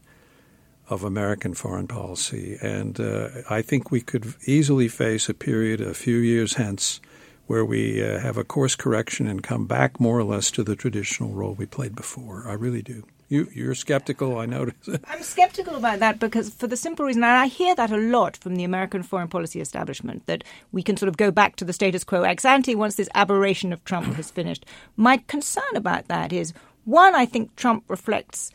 of 0.89 1.03
American 1.03 1.53
foreign 1.53 1.87
policy. 1.87 2.57
And 2.61 2.99
uh, 2.99 3.29
I 3.49 3.61
think 3.61 3.89
we 3.89 4.01
could 4.01 4.35
easily 4.45 4.87
face 4.87 5.29
a 5.29 5.33
period 5.33 5.81
a 5.81 5.93
few 5.93 6.17
years 6.17 6.53
hence 6.53 7.01
where 7.47 7.65
we 7.65 8.03
uh, 8.03 8.19
have 8.19 8.37
a 8.37 8.43
course 8.43 8.75
correction 8.75 9.27
and 9.27 9.41
come 9.41 9.65
back 9.65 9.99
more 9.99 10.17
or 10.17 10.23
less 10.23 10.51
to 10.51 10.63
the 10.63 10.75
traditional 10.75 11.31
role 11.31 11.53
we 11.53 11.65
played 11.65 11.95
before. 11.95 12.47
I 12.47 12.53
really 12.53 12.81
do. 12.81 13.03
You, 13.27 13.49
you're 13.53 13.73
skeptical, 13.73 14.37
I 14.37 14.45
notice. 14.45 14.87
I'm 15.07 15.23
skeptical 15.23 15.75
about 15.75 15.99
that 15.99 16.19
because, 16.19 16.53
for 16.53 16.67
the 16.67 16.77
simple 16.77 17.05
reason, 17.05 17.23
and 17.23 17.31
I 17.31 17.47
hear 17.47 17.73
that 17.75 17.91
a 17.91 17.97
lot 17.97 18.37
from 18.37 18.55
the 18.55 18.63
American 18.63 19.01
foreign 19.01 19.27
policy 19.27 19.59
establishment, 19.59 20.27
that 20.27 20.43
we 20.71 20.83
can 20.83 20.95
sort 20.95 21.09
of 21.09 21.17
go 21.17 21.31
back 21.31 21.55
to 21.55 21.65
the 21.65 21.73
status 21.73 22.03
quo 22.03 22.21
ex 22.21 22.45
ante 22.45 22.75
once 22.75 22.95
this 22.95 23.09
aberration 23.15 23.73
of 23.73 23.83
Trump 23.83 24.13
has 24.15 24.29
finished. 24.29 24.65
My 24.95 25.17
concern 25.27 25.75
about 25.75 26.07
that 26.07 26.31
is 26.31 26.53
one, 26.83 27.15
I 27.15 27.25
think 27.25 27.55
Trump 27.55 27.83
reflects 27.87 28.51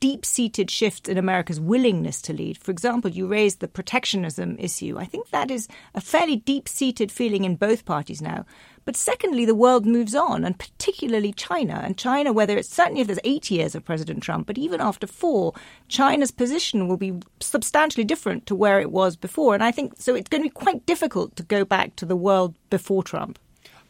deep 0.00 0.24
seated 0.24 0.70
shifts 0.70 1.08
in 1.08 1.18
America's 1.18 1.60
willingness 1.60 2.22
to 2.22 2.32
lead. 2.32 2.58
For 2.58 2.70
example, 2.70 3.10
you 3.10 3.26
raised 3.26 3.60
the 3.60 3.68
protectionism 3.68 4.56
issue. 4.58 4.96
I 4.98 5.04
think 5.04 5.30
that 5.30 5.50
is 5.50 5.68
a 5.94 6.00
fairly 6.00 6.36
deep 6.36 6.68
seated 6.68 7.10
feeling 7.10 7.44
in 7.44 7.56
both 7.56 7.84
parties 7.84 8.22
now. 8.22 8.44
But 8.84 8.96
secondly, 8.96 9.44
the 9.44 9.54
world 9.54 9.84
moves 9.84 10.14
on, 10.14 10.46
and 10.46 10.58
particularly 10.58 11.32
China. 11.32 11.82
And 11.84 11.98
China, 11.98 12.32
whether 12.32 12.56
it's 12.56 12.74
certainly 12.74 13.02
if 13.02 13.06
there's 13.06 13.18
eight 13.22 13.50
years 13.50 13.74
of 13.74 13.84
President 13.84 14.22
Trump, 14.22 14.46
but 14.46 14.56
even 14.56 14.80
after 14.80 15.06
four, 15.06 15.52
China's 15.88 16.30
position 16.30 16.88
will 16.88 16.96
be 16.96 17.12
substantially 17.40 18.04
different 18.04 18.46
to 18.46 18.54
where 18.54 18.80
it 18.80 18.90
was 18.90 19.14
before. 19.14 19.52
And 19.52 19.62
I 19.62 19.72
think 19.72 19.94
so 19.98 20.14
it's 20.14 20.30
going 20.30 20.42
to 20.42 20.48
be 20.48 20.64
quite 20.64 20.86
difficult 20.86 21.36
to 21.36 21.42
go 21.42 21.66
back 21.66 21.96
to 21.96 22.06
the 22.06 22.16
world 22.16 22.54
before 22.70 23.02
Trump. 23.02 23.38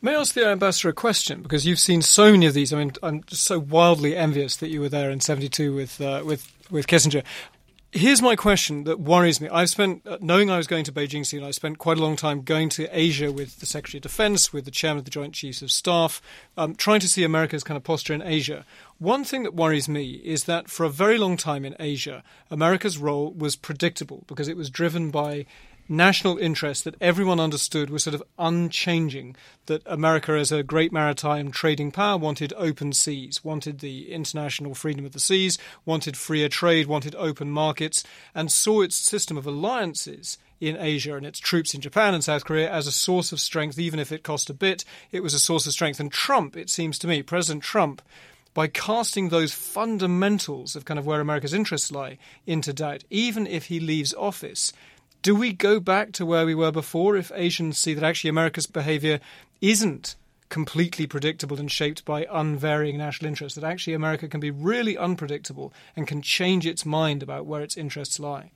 May 0.01 0.15
I 0.15 0.21
ask 0.21 0.35
the 0.35 0.47
ambassador 0.47 0.91
a 0.91 0.93
question? 0.93 1.43
Because 1.43 1.67
you've 1.67 1.81
seen 1.81 2.03
so 2.03 2.31
many 2.31 2.47
of 2.47 2.55
these. 2.55 2.73
I 2.73 2.79
mean, 2.79 2.93
I'm 3.03 3.25
just 3.25 3.43
so 3.43 3.59
wildly 3.59 4.17
envious 4.17 4.55
that 4.57 4.69
you 4.69 4.81
were 4.81 4.89
there 4.89 5.11
in 5.11 5.19
'72 5.21 5.75
with 5.75 6.01
uh, 6.01 6.23
with 6.25 6.53
with 6.71 6.87
Kissinger. 6.87 7.25
Here's 7.91 8.21
my 8.21 8.37
question 8.37 8.85
that 8.85 9.01
worries 9.01 9.41
me. 9.41 9.49
I've 9.49 9.71
spent, 9.71 10.07
uh, 10.07 10.19
knowing 10.21 10.51
I 10.51 10.59
was 10.59 10.67
going 10.67 10.85
to 10.85 10.93
Beijing 10.93 11.25
soon, 11.25 11.43
I 11.43 11.53
spent 11.53 11.79
quite 11.79 11.97
a 11.97 12.03
long 12.03 12.17
time 12.17 12.43
going 12.43 12.69
to 12.71 12.87
Asia 12.93 13.33
with 13.33 13.61
the 13.61 13.67
Secretary 13.67 13.97
of 13.99 14.03
Defense, 14.03 14.53
with 14.53 14.67
the 14.67 14.71
Chairman 14.71 14.99
of 14.99 15.05
the 15.07 15.11
Joint 15.11 15.33
Chiefs 15.33 15.63
of 15.63 15.71
Staff, 15.73 16.21
um, 16.59 16.75
trying 16.75 17.01
to 17.01 17.09
see 17.09 17.25
America's 17.25 17.65
kind 17.65 17.79
of 17.79 17.85
posture 17.85 18.13
in 18.13 18.21
Asia. 18.21 18.67
One 18.99 19.25
thing 19.25 19.43
that 19.45 19.55
worries 19.55 19.89
me 19.89 20.21
is 20.23 20.45
that 20.45 20.69
for 20.69 20.85
a 20.85 20.91
very 20.91 21.17
long 21.17 21.39
time 21.39 21.65
in 21.65 21.75
Asia, 21.81 22.23
America's 22.51 22.99
role 22.99 23.33
was 23.33 23.57
predictable 23.57 24.23
because 24.27 24.49
it 24.49 24.57
was 24.57 24.69
driven 24.69 25.11
by 25.11 25.47
national 25.89 26.39
interest 26.39 26.85
that 26.85 26.95
everyone 27.01 27.41
understood 27.41 27.91
was 27.91 28.05
sort 28.05 28.15
of 28.15 28.23
unchanging. 28.39 29.37
That 29.67 29.83
America, 29.87 30.33
as 30.33 30.53
a 30.53 30.63
great 30.63 30.93
maritime 30.93 31.51
trading 31.51 31.91
power, 31.91 32.17
wanted 32.17 32.53
open 32.57 32.93
seas, 32.93 33.45
wanted 33.45 33.81
the 33.81 34.13
international 34.13 34.75
freedom 34.75 35.05
of 35.05 35.13
the 35.13 35.21
seas, 35.21 35.59
wanted 35.85 36.17
freer 36.17 36.49
trade, 36.49 36.87
wanted 36.87 37.15
open 37.17 37.51
markets, 37.51 38.05
and 38.35 38.51
saw 38.53 38.83
its 38.83 38.97
system 38.97 39.37
of 39.37 39.47
alliances 39.47 40.39
in 40.61 40.77
Asia 40.77 41.17
and 41.17 41.27
its 41.27 41.39
troops 41.39 41.75
in 41.75 41.81
Japan 41.81 42.15
and 42.15 42.25
South 42.25 42.45
Korea 42.45 42.71
as 42.71 42.87
a 42.87 42.93
source 42.93 43.33
of 43.33 43.41
strength, 43.41 43.79
even 43.79 44.01
if 44.01 44.11
it 44.11 44.23
cost 44.23 44.51
a 44.51 44.55
bit, 44.55 44.85
it 45.13 45.23
was 45.23 45.35
a 45.35 45.39
source 45.39 45.67
of 45.67 45.73
strength. 45.73 46.01
And 46.01 46.11
Trump, 46.11 46.57
it 46.57 46.71
seems 46.71 46.99
to 47.01 47.07
me, 47.07 47.23
President 47.23 47.63
Trump, 47.63 48.03
by 48.55 48.67
casting 48.67 49.29
those 49.29 49.53
fundamentals 49.53 50.75
of 50.75 50.85
kind 50.85 50.99
of 50.99 51.07
where 51.07 51.21
America's 51.21 51.55
interests 51.55 51.93
lie 51.93 52.19
into 52.47 52.73
doubt, 52.73 53.05
even 53.11 53.47
if 53.47 53.67
he 53.67 53.79
leaves 53.79 54.15
office, 54.15 54.73
do 55.23 55.35
we 55.35 55.53
go 55.53 55.81
back 55.81 56.13
to 56.13 56.27
where 56.27 56.47
we 56.47 56.55
were 56.55 56.73
before 56.73 57.17
if 57.17 57.33
Asians 57.35 57.79
see 57.79 57.95
that 57.95 58.05
actually 58.05 58.31
America's 58.31 58.67
behavior 58.67 59.21
isn't 59.61 60.17
completely 60.49 61.07
predictable 61.07 61.59
and 61.59 61.71
shaped 61.71 62.05
by 62.05 62.27
unvarying 62.31 62.97
national 62.97 63.29
interests, 63.29 63.59
that 63.59 63.71
actually 63.71 63.93
America 63.95 64.29
can 64.29 64.41
be 64.41 64.51
really 64.51 64.97
unpredictable 64.97 65.73
and 65.97 66.07
can 66.07 66.23
change 66.23 66.67
its 66.67 66.87
mind 66.87 67.23
about 67.23 67.47
where 67.47 67.61
its 67.61 67.77
interests 67.77 68.19
lie? 68.19 68.51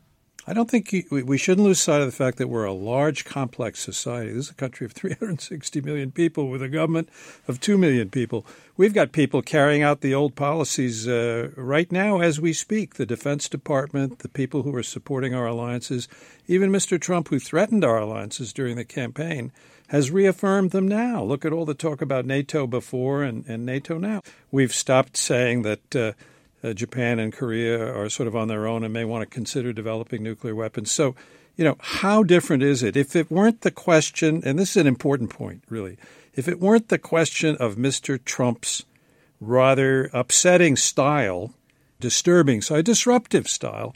I 0.44 0.54
don't 0.54 0.68
think 0.68 0.92
you, 0.92 1.04
we, 1.10 1.38
shouldn't 1.38 1.64
lose 1.64 1.80
sight 1.80 2.00
of 2.00 2.06
the 2.06 2.12
fact 2.12 2.38
that 2.38 2.48
we're 2.48 2.64
a 2.64 2.72
large, 2.72 3.24
complex 3.24 3.78
society. 3.78 4.32
This 4.32 4.46
is 4.46 4.50
a 4.50 4.54
country 4.54 4.84
of 4.84 4.92
360 4.92 5.80
million 5.82 6.10
people 6.10 6.48
with 6.48 6.62
a 6.62 6.68
government 6.68 7.08
of 7.46 7.60
2 7.60 7.78
million 7.78 8.10
people. 8.10 8.44
We've 8.76 8.92
got 8.92 9.12
people 9.12 9.40
carrying 9.40 9.82
out 9.82 10.00
the 10.00 10.14
old 10.14 10.34
policies 10.34 11.06
uh, 11.06 11.50
right 11.54 11.90
now 11.92 12.20
as 12.20 12.40
we 12.40 12.52
speak. 12.52 12.94
The 12.94 13.06
Defense 13.06 13.48
Department, 13.48 14.18
the 14.18 14.28
people 14.28 14.62
who 14.62 14.74
are 14.74 14.82
supporting 14.82 15.32
our 15.32 15.46
alliances, 15.46 16.08
even 16.48 16.72
Mr. 16.72 17.00
Trump, 17.00 17.28
who 17.28 17.38
threatened 17.38 17.84
our 17.84 17.98
alliances 17.98 18.52
during 18.52 18.74
the 18.74 18.84
campaign, 18.84 19.52
has 19.88 20.10
reaffirmed 20.10 20.72
them 20.72 20.88
now. 20.88 21.22
Look 21.22 21.44
at 21.44 21.52
all 21.52 21.66
the 21.66 21.74
talk 21.74 22.02
about 22.02 22.26
NATO 22.26 22.66
before 22.66 23.22
and, 23.22 23.44
and 23.46 23.64
NATO 23.64 23.96
now. 23.96 24.22
We've 24.50 24.74
stopped 24.74 25.16
saying 25.16 25.62
that. 25.62 25.94
Uh, 25.96 26.12
uh, 26.62 26.72
Japan 26.72 27.18
and 27.18 27.32
Korea 27.32 27.94
are 27.94 28.08
sort 28.08 28.26
of 28.26 28.36
on 28.36 28.48
their 28.48 28.66
own 28.66 28.84
and 28.84 28.92
may 28.92 29.04
want 29.04 29.22
to 29.22 29.34
consider 29.34 29.72
developing 29.72 30.22
nuclear 30.22 30.54
weapons. 30.54 30.90
So, 30.90 31.14
you 31.56 31.64
know, 31.64 31.76
how 31.80 32.22
different 32.22 32.62
is 32.62 32.82
it? 32.82 32.96
If 32.96 33.16
it 33.16 33.30
weren't 33.30 33.62
the 33.62 33.70
question, 33.70 34.42
and 34.44 34.58
this 34.58 34.70
is 34.70 34.76
an 34.78 34.86
important 34.86 35.30
point, 35.30 35.64
really, 35.68 35.96
if 36.34 36.48
it 36.48 36.60
weren't 36.60 36.88
the 36.88 36.98
question 36.98 37.56
of 37.56 37.76
Mr. 37.76 38.22
Trump's 38.24 38.84
rather 39.40 40.08
upsetting 40.12 40.76
style, 40.76 41.52
disturbing, 42.00 42.62
so 42.62 42.80
disruptive 42.80 43.48
style, 43.48 43.94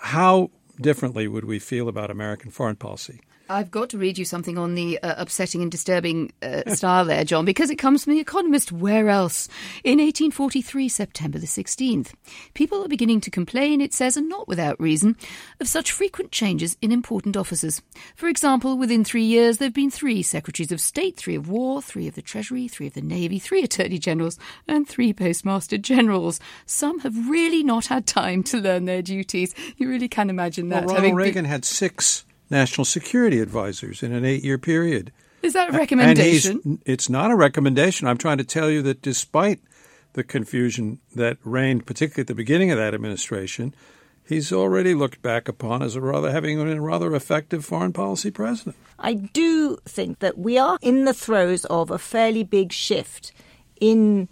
how 0.00 0.50
differently 0.80 1.28
would 1.28 1.44
we 1.44 1.58
feel 1.58 1.88
about 1.88 2.10
American 2.10 2.50
foreign 2.50 2.76
policy? 2.76 3.20
I've 3.48 3.70
got 3.70 3.90
to 3.90 3.98
read 3.98 4.18
you 4.18 4.24
something 4.24 4.58
on 4.58 4.74
the 4.74 4.98
uh, 5.02 5.14
upsetting 5.18 5.62
and 5.62 5.70
disturbing 5.70 6.32
uh, 6.42 6.74
style 6.74 7.04
there, 7.04 7.24
John, 7.24 7.44
because 7.44 7.70
it 7.70 7.76
comes 7.76 8.04
from 8.04 8.14
The 8.14 8.20
Economist. 8.20 8.72
Where 8.72 9.08
else? 9.08 9.48
In 9.84 9.98
1843, 9.98 10.88
September 10.88 11.38
the 11.38 11.46
16th. 11.46 12.12
People 12.54 12.84
are 12.84 12.88
beginning 12.88 13.20
to 13.22 13.30
complain, 13.30 13.80
it 13.80 13.94
says, 13.94 14.16
and 14.16 14.28
not 14.28 14.48
without 14.48 14.80
reason, 14.80 15.16
of 15.60 15.68
such 15.68 15.92
frequent 15.92 16.32
changes 16.32 16.76
in 16.82 16.90
important 16.90 17.36
offices. 17.36 17.82
For 18.16 18.28
example, 18.28 18.76
within 18.76 19.04
three 19.04 19.24
years, 19.24 19.58
there 19.58 19.66
have 19.66 19.74
been 19.74 19.90
three 19.90 20.22
Secretaries 20.22 20.72
of 20.72 20.80
State, 20.80 21.16
three 21.16 21.36
of 21.36 21.48
War, 21.48 21.80
three 21.80 22.08
of 22.08 22.14
the 22.14 22.22
Treasury, 22.22 22.66
three 22.66 22.88
of 22.88 22.94
the 22.94 23.00
Navy, 23.00 23.38
three 23.38 23.62
Attorney 23.62 23.98
Generals, 23.98 24.38
and 24.66 24.88
three 24.88 25.12
Postmaster 25.12 25.78
Generals. 25.78 26.40
Some 26.66 27.00
have 27.00 27.28
really 27.28 27.62
not 27.62 27.86
had 27.86 28.06
time 28.06 28.42
to 28.44 28.58
learn 28.58 28.86
their 28.86 29.02
duties. 29.02 29.54
You 29.76 29.88
really 29.88 30.08
can 30.08 30.30
imagine 30.30 30.68
that. 30.70 30.86
Well, 30.86 30.96
Ronald 30.96 31.16
Reagan 31.16 31.44
had 31.44 31.64
six 31.64 32.25
national 32.50 32.84
security 32.84 33.40
advisors 33.40 34.02
in 34.02 34.12
an 34.12 34.24
eight 34.24 34.44
year 34.44 34.58
period. 34.58 35.12
Is 35.42 35.52
that 35.52 35.70
a 35.70 35.72
recommendation? 35.72 36.80
It's 36.84 37.08
not 37.08 37.30
a 37.30 37.36
recommendation. 37.36 38.08
I'm 38.08 38.18
trying 38.18 38.38
to 38.38 38.44
tell 38.44 38.70
you 38.70 38.82
that 38.82 39.02
despite 39.02 39.60
the 40.14 40.24
confusion 40.24 40.98
that 41.14 41.38
reigned, 41.44 41.86
particularly 41.86 42.22
at 42.22 42.26
the 42.26 42.34
beginning 42.34 42.70
of 42.70 42.78
that 42.78 42.94
administration, 42.94 43.74
he's 44.26 44.52
already 44.52 44.94
looked 44.94 45.22
back 45.22 45.46
upon 45.46 45.82
as 45.82 45.94
a 45.94 46.00
rather 46.00 46.32
having 46.32 46.58
been 46.58 46.78
a 46.78 46.80
rather 46.80 47.14
effective 47.14 47.64
foreign 47.64 47.92
policy 47.92 48.30
president. 48.30 48.76
I 48.98 49.14
do 49.14 49.76
think 49.84 50.18
that 50.20 50.38
we 50.38 50.58
are 50.58 50.78
in 50.80 51.04
the 51.04 51.14
throes 51.14 51.64
of 51.66 51.90
a 51.90 51.98
fairly 51.98 52.42
big 52.42 52.72
shift 52.72 53.32
in 53.80 54.28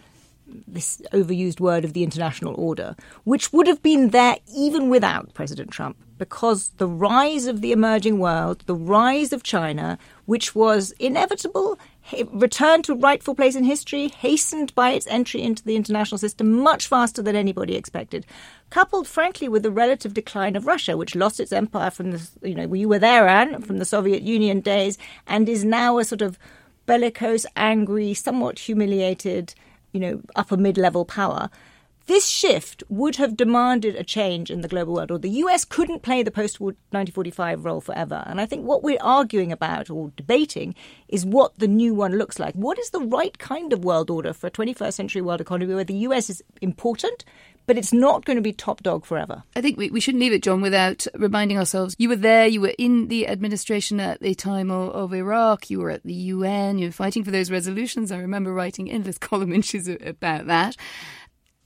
this 0.66 1.02
overused 1.12 1.60
word 1.60 1.84
of 1.84 1.92
the 1.92 2.02
international 2.02 2.54
order, 2.56 2.96
which 3.24 3.52
would 3.52 3.66
have 3.66 3.82
been 3.82 4.10
there 4.10 4.36
even 4.54 4.88
without 4.88 5.32
President 5.34 5.70
Trump, 5.70 5.96
because 6.18 6.70
the 6.76 6.86
rise 6.86 7.46
of 7.46 7.60
the 7.60 7.72
emerging 7.72 8.18
world, 8.18 8.62
the 8.66 8.74
rise 8.74 9.32
of 9.32 9.42
China, 9.42 9.98
which 10.26 10.54
was 10.54 10.92
inevitable, 10.98 11.78
returned 12.28 12.84
to 12.84 12.94
rightful 12.94 13.34
place 13.34 13.56
in 13.56 13.64
history, 13.64 14.08
hastened 14.08 14.74
by 14.74 14.90
its 14.90 15.06
entry 15.08 15.42
into 15.42 15.64
the 15.64 15.76
international 15.76 16.18
system 16.18 16.52
much 16.52 16.86
faster 16.86 17.22
than 17.22 17.36
anybody 17.36 17.74
expected, 17.74 18.26
coupled, 18.70 19.08
frankly, 19.08 19.48
with 19.48 19.62
the 19.62 19.70
relative 19.70 20.14
decline 20.14 20.56
of 20.56 20.66
Russia, 20.66 20.96
which 20.96 21.14
lost 21.14 21.40
its 21.40 21.52
empire 21.52 21.90
from 21.90 22.12
the, 22.12 22.28
you 22.42 22.54
know, 22.54 22.72
you 22.72 22.88
were 22.88 22.98
there, 22.98 23.26
Anne, 23.28 23.62
from 23.62 23.78
the 23.78 23.84
Soviet 23.84 24.22
Union 24.22 24.60
days, 24.60 24.98
and 25.26 25.48
is 25.48 25.64
now 25.64 25.98
a 25.98 26.04
sort 26.04 26.22
of 26.22 26.38
bellicose, 26.86 27.46
angry, 27.56 28.14
somewhat 28.14 28.58
humiliated 28.58 29.54
you 29.94 30.00
know, 30.00 30.20
upper 30.36 30.58
mid 30.58 30.76
level 30.76 31.06
power. 31.06 31.48
This 32.06 32.28
shift 32.28 32.82
would 32.90 33.16
have 33.16 33.36
demanded 33.36 33.96
a 33.96 34.04
change 34.04 34.50
in 34.50 34.60
the 34.60 34.68
global 34.68 34.94
world, 34.94 35.10
or 35.10 35.18
the 35.18 35.30
US 35.30 35.64
couldn't 35.64 36.02
play 36.02 36.22
the 36.22 36.30
post 36.30 36.60
war 36.60 36.68
1945 36.90 37.64
role 37.64 37.80
forever. 37.80 38.22
And 38.26 38.40
I 38.40 38.46
think 38.46 38.66
what 38.66 38.82
we're 38.82 38.98
arguing 39.00 39.50
about 39.50 39.88
or 39.88 40.12
debating 40.14 40.74
is 41.08 41.24
what 41.24 41.58
the 41.58 41.68
new 41.68 41.94
one 41.94 42.18
looks 42.18 42.38
like. 42.38 42.54
What 42.54 42.78
is 42.78 42.90
the 42.90 43.00
right 43.00 43.36
kind 43.38 43.72
of 43.72 43.84
world 43.84 44.10
order 44.10 44.34
for 44.34 44.48
a 44.48 44.50
21st 44.50 44.92
century 44.92 45.22
world 45.22 45.40
economy 45.40 45.74
where 45.74 45.82
the 45.82 45.94
US 45.94 46.28
is 46.28 46.42
important, 46.60 47.24
but 47.66 47.78
it's 47.78 47.92
not 47.92 48.26
going 48.26 48.36
to 48.36 48.42
be 48.42 48.52
top 48.52 48.82
dog 48.82 49.06
forever. 49.06 49.42
I 49.56 49.62
think 49.62 49.78
we, 49.78 49.90
we 49.90 50.00
shouldn't 50.00 50.20
leave 50.20 50.34
it, 50.34 50.42
John, 50.42 50.60
without 50.60 51.06
reminding 51.14 51.56
ourselves 51.56 51.96
you 51.98 52.10
were 52.10 52.16
there, 52.16 52.46
you 52.46 52.60
were 52.60 52.74
in 52.78 53.08
the 53.08 53.26
administration 53.28 53.98
at 54.00 54.20
the 54.20 54.34
time 54.34 54.70
of, 54.70 54.90
of 54.90 55.14
Iraq, 55.14 55.70
you 55.70 55.80
were 55.80 55.90
at 55.90 56.02
the 56.02 56.12
UN, 56.12 56.76
you 56.76 56.88
were 56.88 56.92
fighting 56.92 57.24
for 57.24 57.30
those 57.30 57.50
resolutions. 57.50 58.12
I 58.12 58.18
remember 58.18 58.52
writing 58.52 58.90
endless 58.90 59.16
column 59.18 59.52
inches 59.54 59.88
about 59.88 60.46
that. 60.48 60.76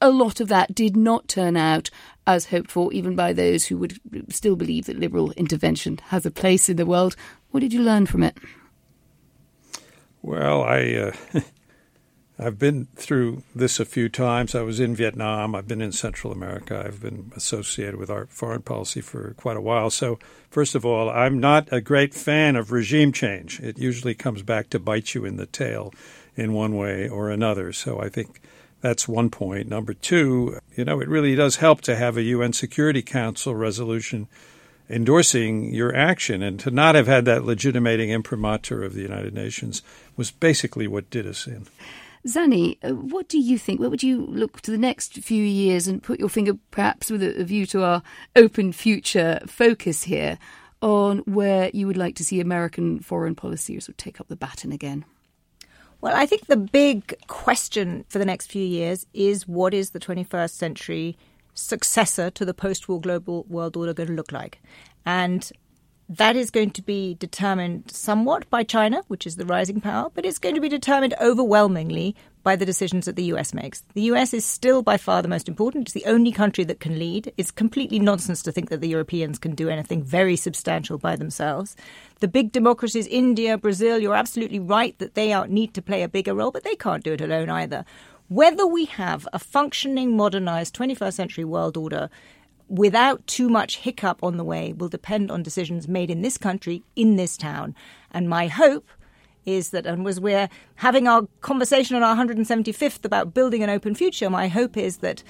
A 0.00 0.10
lot 0.10 0.40
of 0.40 0.48
that 0.48 0.74
did 0.74 0.96
not 0.96 1.28
turn 1.28 1.56
out 1.56 1.90
as 2.26 2.46
hoped 2.46 2.70
for, 2.70 2.92
even 2.92 3.16
by 3.16 3.32
those 3.32 3.66
who 3.66 3.76
would 3.78 3.98
still 4.28 4.54
believe 4.54 4.86
that 4.86 4.98
liberal 4.98 5.32
intervention 5.32 5.98
has 6.08 6.24
a 6.24 6.30
place 6.30 6.68
in 6.68 6.76
the 6.76 6.86
world. 6.86 7.16
What 7.50 7.60
did 7.60 7.72
you 7.72 7.82
learn 7.82 8.06
from 8.06 8.22
it? 8.22 8.36
Well, 10.22 10.62
I 10.62 11.12
uh, 11.34 11.40
I've 12.40 12.58
been 12.58 12.86
through 12.94 13.42
this 13.52 13.80
a 13.80 13.84
few 13.84 14.08
times. 14.08 14.54
I 14.54 14.62
was 14.62 14.78
in 14.78 14.94
Vietnam. 14.94 15.56
I've 15.56 15.66
been 15.66 15.82
in 15.82 15.90
Central 15.90 16.32
America. 16.32 16.84
I've 16.86 17.00
been 17.00 17.32
associated 17.34 17.96
with 17.96 18.10
our 18.10 18.26
foreign 18.26 18.62
policy 18.62 19.00
for 19.00 19.34
quite 19.34 19.56
a 19.56 19.60
while. 19.60 19.90
So, 19.90 20.20
first 20.48 20.76
of 20.76 20.86
all, 20.86 21.10
I'm 21.10 21.40
not 21.40 21.68
a 21.72 21.80
great 21.80 22.14
fan 22.14 22.54
of 22.54 22.70
regime 22.70 23.10
change. 23.10 23.58
It 23.58 23.78
usually 23.78 24.14
comes 24.14 24.42
back 24.42 24.70
to 24.70 24.78
bite 24.78 25.14
you 25.14 25.24
in 25.24 25.36
the 25.36 25.46
tail 25.46 25.92
in 26.36 26.52
one 26.52 26.76
way 26.76 27.08
or 27.08 27.28
another. 27.28 27.72
So, 27.72 28.00
I 28.00 28.08
think 28.08 28.40
that's 28.80 29.08
one 29.08 29.30
point. 29.30 29.68
Number 29.68 29.94
two, 29.94 30.58
you 30.76 30.84
know, 30.84 31.00
it 31.00 31.08
really 31.08 31.34
does 31.34 31.56
help 31.56 31.80
to 31.82 31.96
have 31.96 32.16
a 32.16 32.22
UN 32.22 32.52
Security 32.52 33.02
Council 33.02 33.54
resolution 33.54 34.28
endorsing 34.88 35.74
your 35.74 35.94
action. 35.94 36.42
And 36.42 36.58
to 36.60 36.70
not 36.70 36.94
have 36.94 37.06
had 37.06 37.24
that 37.26 37.44
legitimating 37.44 38.10
imprimatur 38.10 38.82
of 38.82 38.94
the 38.94 39.02
United 39.02 39.34
Nations 39.34 39.82
was 40.16 40.30
basically 40.30 40.86
what 40.86 41.10
did 41.10 41.26
us 41.26 41.46
in. 41.46 41.66
Zanny, 42.26 42.78
uh, 42.82 42.94
what 42.94 43.28
do 43.28 43.38
you 43.38 43.58
think? 43.58 43.80
What 43.80 43.90
would 43.90 44.02
you 44.02 44.26
look 44.26 44.60
to 44.62 44.70
the 44.70 44.78
next 44.78 45.14
few 45.14 45.42
years 45.42 45.86
and 45.86 46.02
put 46.02 46.18
your 46.18 46.28
finger 46.28 46.54
perhaps 46.70 47.10
with 47.10 47.22
a, 47.22 47.44
view 47.44 47.64
to 47.66 47.84
our 47.84 48.02
open 48.34 48.72
future 48.72 49.40
focus 49.46 50.02
here 50.04 50.38
on 50.82 51.18
where 51.18 51.70
you 51.72 51.86
would 51.86 51.96
like 51.96 52.16
to 52.16 52.24
see 52.24 52.40
American 52.40 53.00
foreign 53.00 53.34
policy 53.34 53.78
sort 53.80 53.90
of 53.90 53.96
take 53.96 54.20
up 54.20 54.28
the 54.28 54.36
baton 54.36 54.72
again? 54.72 55.04
Well, 56.00 56.14
I 56.14 56.26
think 56.26 56.46
the 56.46 56.56
big 56.56 57.16
question 57.26 58.04
for 58.08 58.20
the 58.20 58.24
next 58.24 58.46
few 58.46 58.64
years 58.64 59.04
is 59.12 59.48
what 59.48 59.74
is 59.74 59.90
the 59.90 59.98
21st 59.98 60.50
century 60.50 61.16
successor 61.54 62.30
to 62.30 62.44
the 62.44 62.54
post 62.54 62.88
war 62.88 63.00
global 63.00 63.44
world 63.48 63.76
order 63.76 63.92
going 63.92 64.08
to 64.08 64.14
look 64.14 64.30
like? 64.30 64.60
And 65.04 65.50
that 66.08 66.36
is 66.36 66.50
going 66.50 66.70
to 66.70 66.82
be 66.82 67.14
determined 67.14 67.90
somewhat 67.90 68.48
by 68.48 68.62
China, 68.62 69.02
which 69.08 69.26
is 69.26 69.36
the 69.36 69.44
rising 69.44 69.80
power, 69.80 70.08
but 70.14 70.24
it's 70.24 70.38
going 70.38 70.54
to 70.54 70.60
be 70.60 70.68
determined 70.68 71.14
overwhelmingly 71.20 72.14
by 72.42 72.56
the 72.56 72.66
decisions 72.66 73.06
that 73.06 73.16
the 73.16 73.24
US 73.24 73.52
makes. 73.52 73.82
The 73.94 74.02
US 74.02 74.32
is 74.32 74.44
still 74.44 74.82
by 74.82 74.96
far 74.96 75.22
the 75.22 75.28
most 75.28 75.48
important. 75.48 75.88
It's 75.88 75.94
the 75.94 76.06
only 76.06 76.32
country 76.32 76.64
that 76.64 76.80
can 76.80 76.98
lead. 76.98 77.32
It's 77.36 77.50
completely 77.50 77.98
nonsense 77.98 78.42
to 78.42 78.52
think 78.52 78.70
that 78.70 78.80
the 78.80 78.88
Europeans 78.88 79.38
can 79.38 79.54
do 79.54 79.68
anything 79.68 80.02
very 80.02 80.36
substantial 80.36 80.98
by 80.98 81.16
themselves. 81.16 81.76
The 82.20 82.28
big 82.28 82.52
democracies, 82.52 83.06
India, 83.06 83.58
Brazil, 83.58 83.98
you're 83.98 84.14
absolutely 84.14 84.60
right 84.60 84.98
that 84.98 85.14
they 85.14 85.32
are, 85.32 85.46
need 85.46 85.74
to 85.74 85.82
play 85.82 86.02
a 86.02 86.08
bigger 86.08 86.34
role, 86.34 86.50
but 86.50 86.64
they 86.64 86.76
can't 86.76 87.04
do 87.04 87.12
it 87.12 87.20
alone 87.20 87.50
either. 87.50 87.84
Whether 88.28 88.66
we 88.66 88.84
have 88.86 89.26
a 89.32 89.38
functioning, 89.38 90.16
modernized 90.16 90.76
21st 90.76 91.14
century 91.14 91.44
world 91.44 91.76
order 91.76 92.10
without 92.68 93.26
too 93.26 93.48
much 93.48 93.78
hiccup 93.78 94.22
on 94.22 94.36
the 94.36 94.44
way 94.44 94.72
will 94.74 94.88
depend 94.88 95.30
on 95.30 95.42
decisions 95.42 95.88
made 95.88 96.10
in 96.10 96.22
this 96.22 96.36
country, 96.36 96.82
in 96.94 97.16
this 97.16 97.36
town. 97.36 97.74
And 98.10 98.28
my 98.28 98.46
hope 98.46 98.88
is 99.48 99.70
that, 99.70 99.86
and 99.86 100.06
as 100.06 100.20
we're 100.20 100.48
having 100.76 101.08
our 101.08 101.26
conversation 101.40 101.96
on 101.96 102.02
our 102.02 102.14
175th 102.14 103.04
about 103.04 103.34
building 103.34 103.62
an 103.62 103.70
open 103.70 103.94
future, 103.94 104.28
my 104.28 104.48
hope 104.48 104.76
is 104.76 104.98
that 104.98 105.22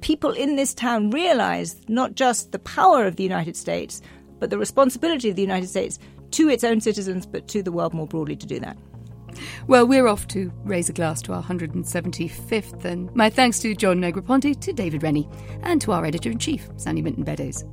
people 0.00 0.30
in 0.30 0.56
this 0.56 0.72
town 0.74 1.10
realize 1.10 1.76
not 1.88 2.14
just 2.14 2.52
the 2.52 2.58
power 2.58 3.04
of 3.04 3.16
the 3.16 3.22
United 3.22 3.56
States, 3.56 4.00
but 4.38 4.50
the 4.50 4.58
responsibility 4.58 5.28
of 5.28 5.36
the 5.36 5.42
United 5.42 5.68
States 5.68 5.98
to 6.32 6.48
its 6.48 6.64
own 6.64 6.80
citizens, 6.80 7.26
but 7.26 7.48
to 7.48 7.62
the 7.62 7.72
world 7.72 7.92
more 7.92 8.06
broadly 8.06 8.36
to 8.36 8.46
do 8.46 8.58
that. 8.60 8.76
Well, 9.66 9.86
we're 9.86 10.08
off 10.08 10.28
to 10.28 10.52
raise 10.64 10.88
a 10.88 10.92
glass 10.92 11.22
to 11.22 11.32
our 11.32 11.42
175th, 11.42 12.84
and 12.84 13.14
my 13.14 13.30
thanks 13.30 13.58
to 13.60 13.74
John 13.74 13.98
Negroponte, 13.98 14.60
to 14.60 14.72
David 14.72 15.02
Rennie, 15.02 15.28
and 15.62 15.80
to 15.80 15.92
our 15.92 16.04
editor 16.04 16.30
in 16.30 16.38
chief, 16.38 16.68
Zanny 16.76 17.02
Minton 17.02 17.24
Beddoes. 17.24 17.64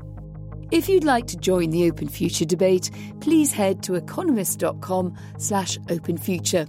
If 0.72 0.88
you'd 0.88 1.03
like 1.03 1.26
to 1.28 1.38
join 1.38 1.72
the 1.72 1.89
Open 1.89 2.07
Future 2.07 2.45
debate, 2.45 2.91
please 3.22 3.51
head 3.51 3.82
to 3.84 3.95
economist.com 3.95 5.15
slash 5.38 5.80
openfuture. 5.88 6.67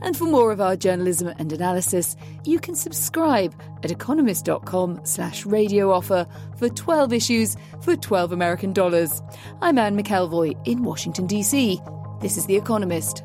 And 0.00 0.16
for 0.16 0.26
more 0.26 0.52
of 0.52 0.60
our 0.60 0.76
journalism 0.76 1.28
and 1.38 1.52
analysis, 1.52 2.14
you 2.44 2.60
can 2.60 2.76
subscribe 2.76 3.54
at 3.82 3.90
economist.com 3.90 5.00
slash 5.04 5.44
radio 5.44 5.90
offer 5.90 6.26
for 6.56 6.68
12 6.68 7.12
issues 7.12 7.56
for 7.80 7.96
12 7.96 8.30
American 8.30 8.72
dollars. 8.72 9.20
I'm 9.60 9.78
Anne 9.78 10.00
McElvoy 10.00 10.56
in 10.64 10.84
Washington, 10.84 11.26
D.C. 11.26 11.80
This 12.20 12.36
is 12.36 12.46
The 12.46 12.56
Economist. 12.56 13.24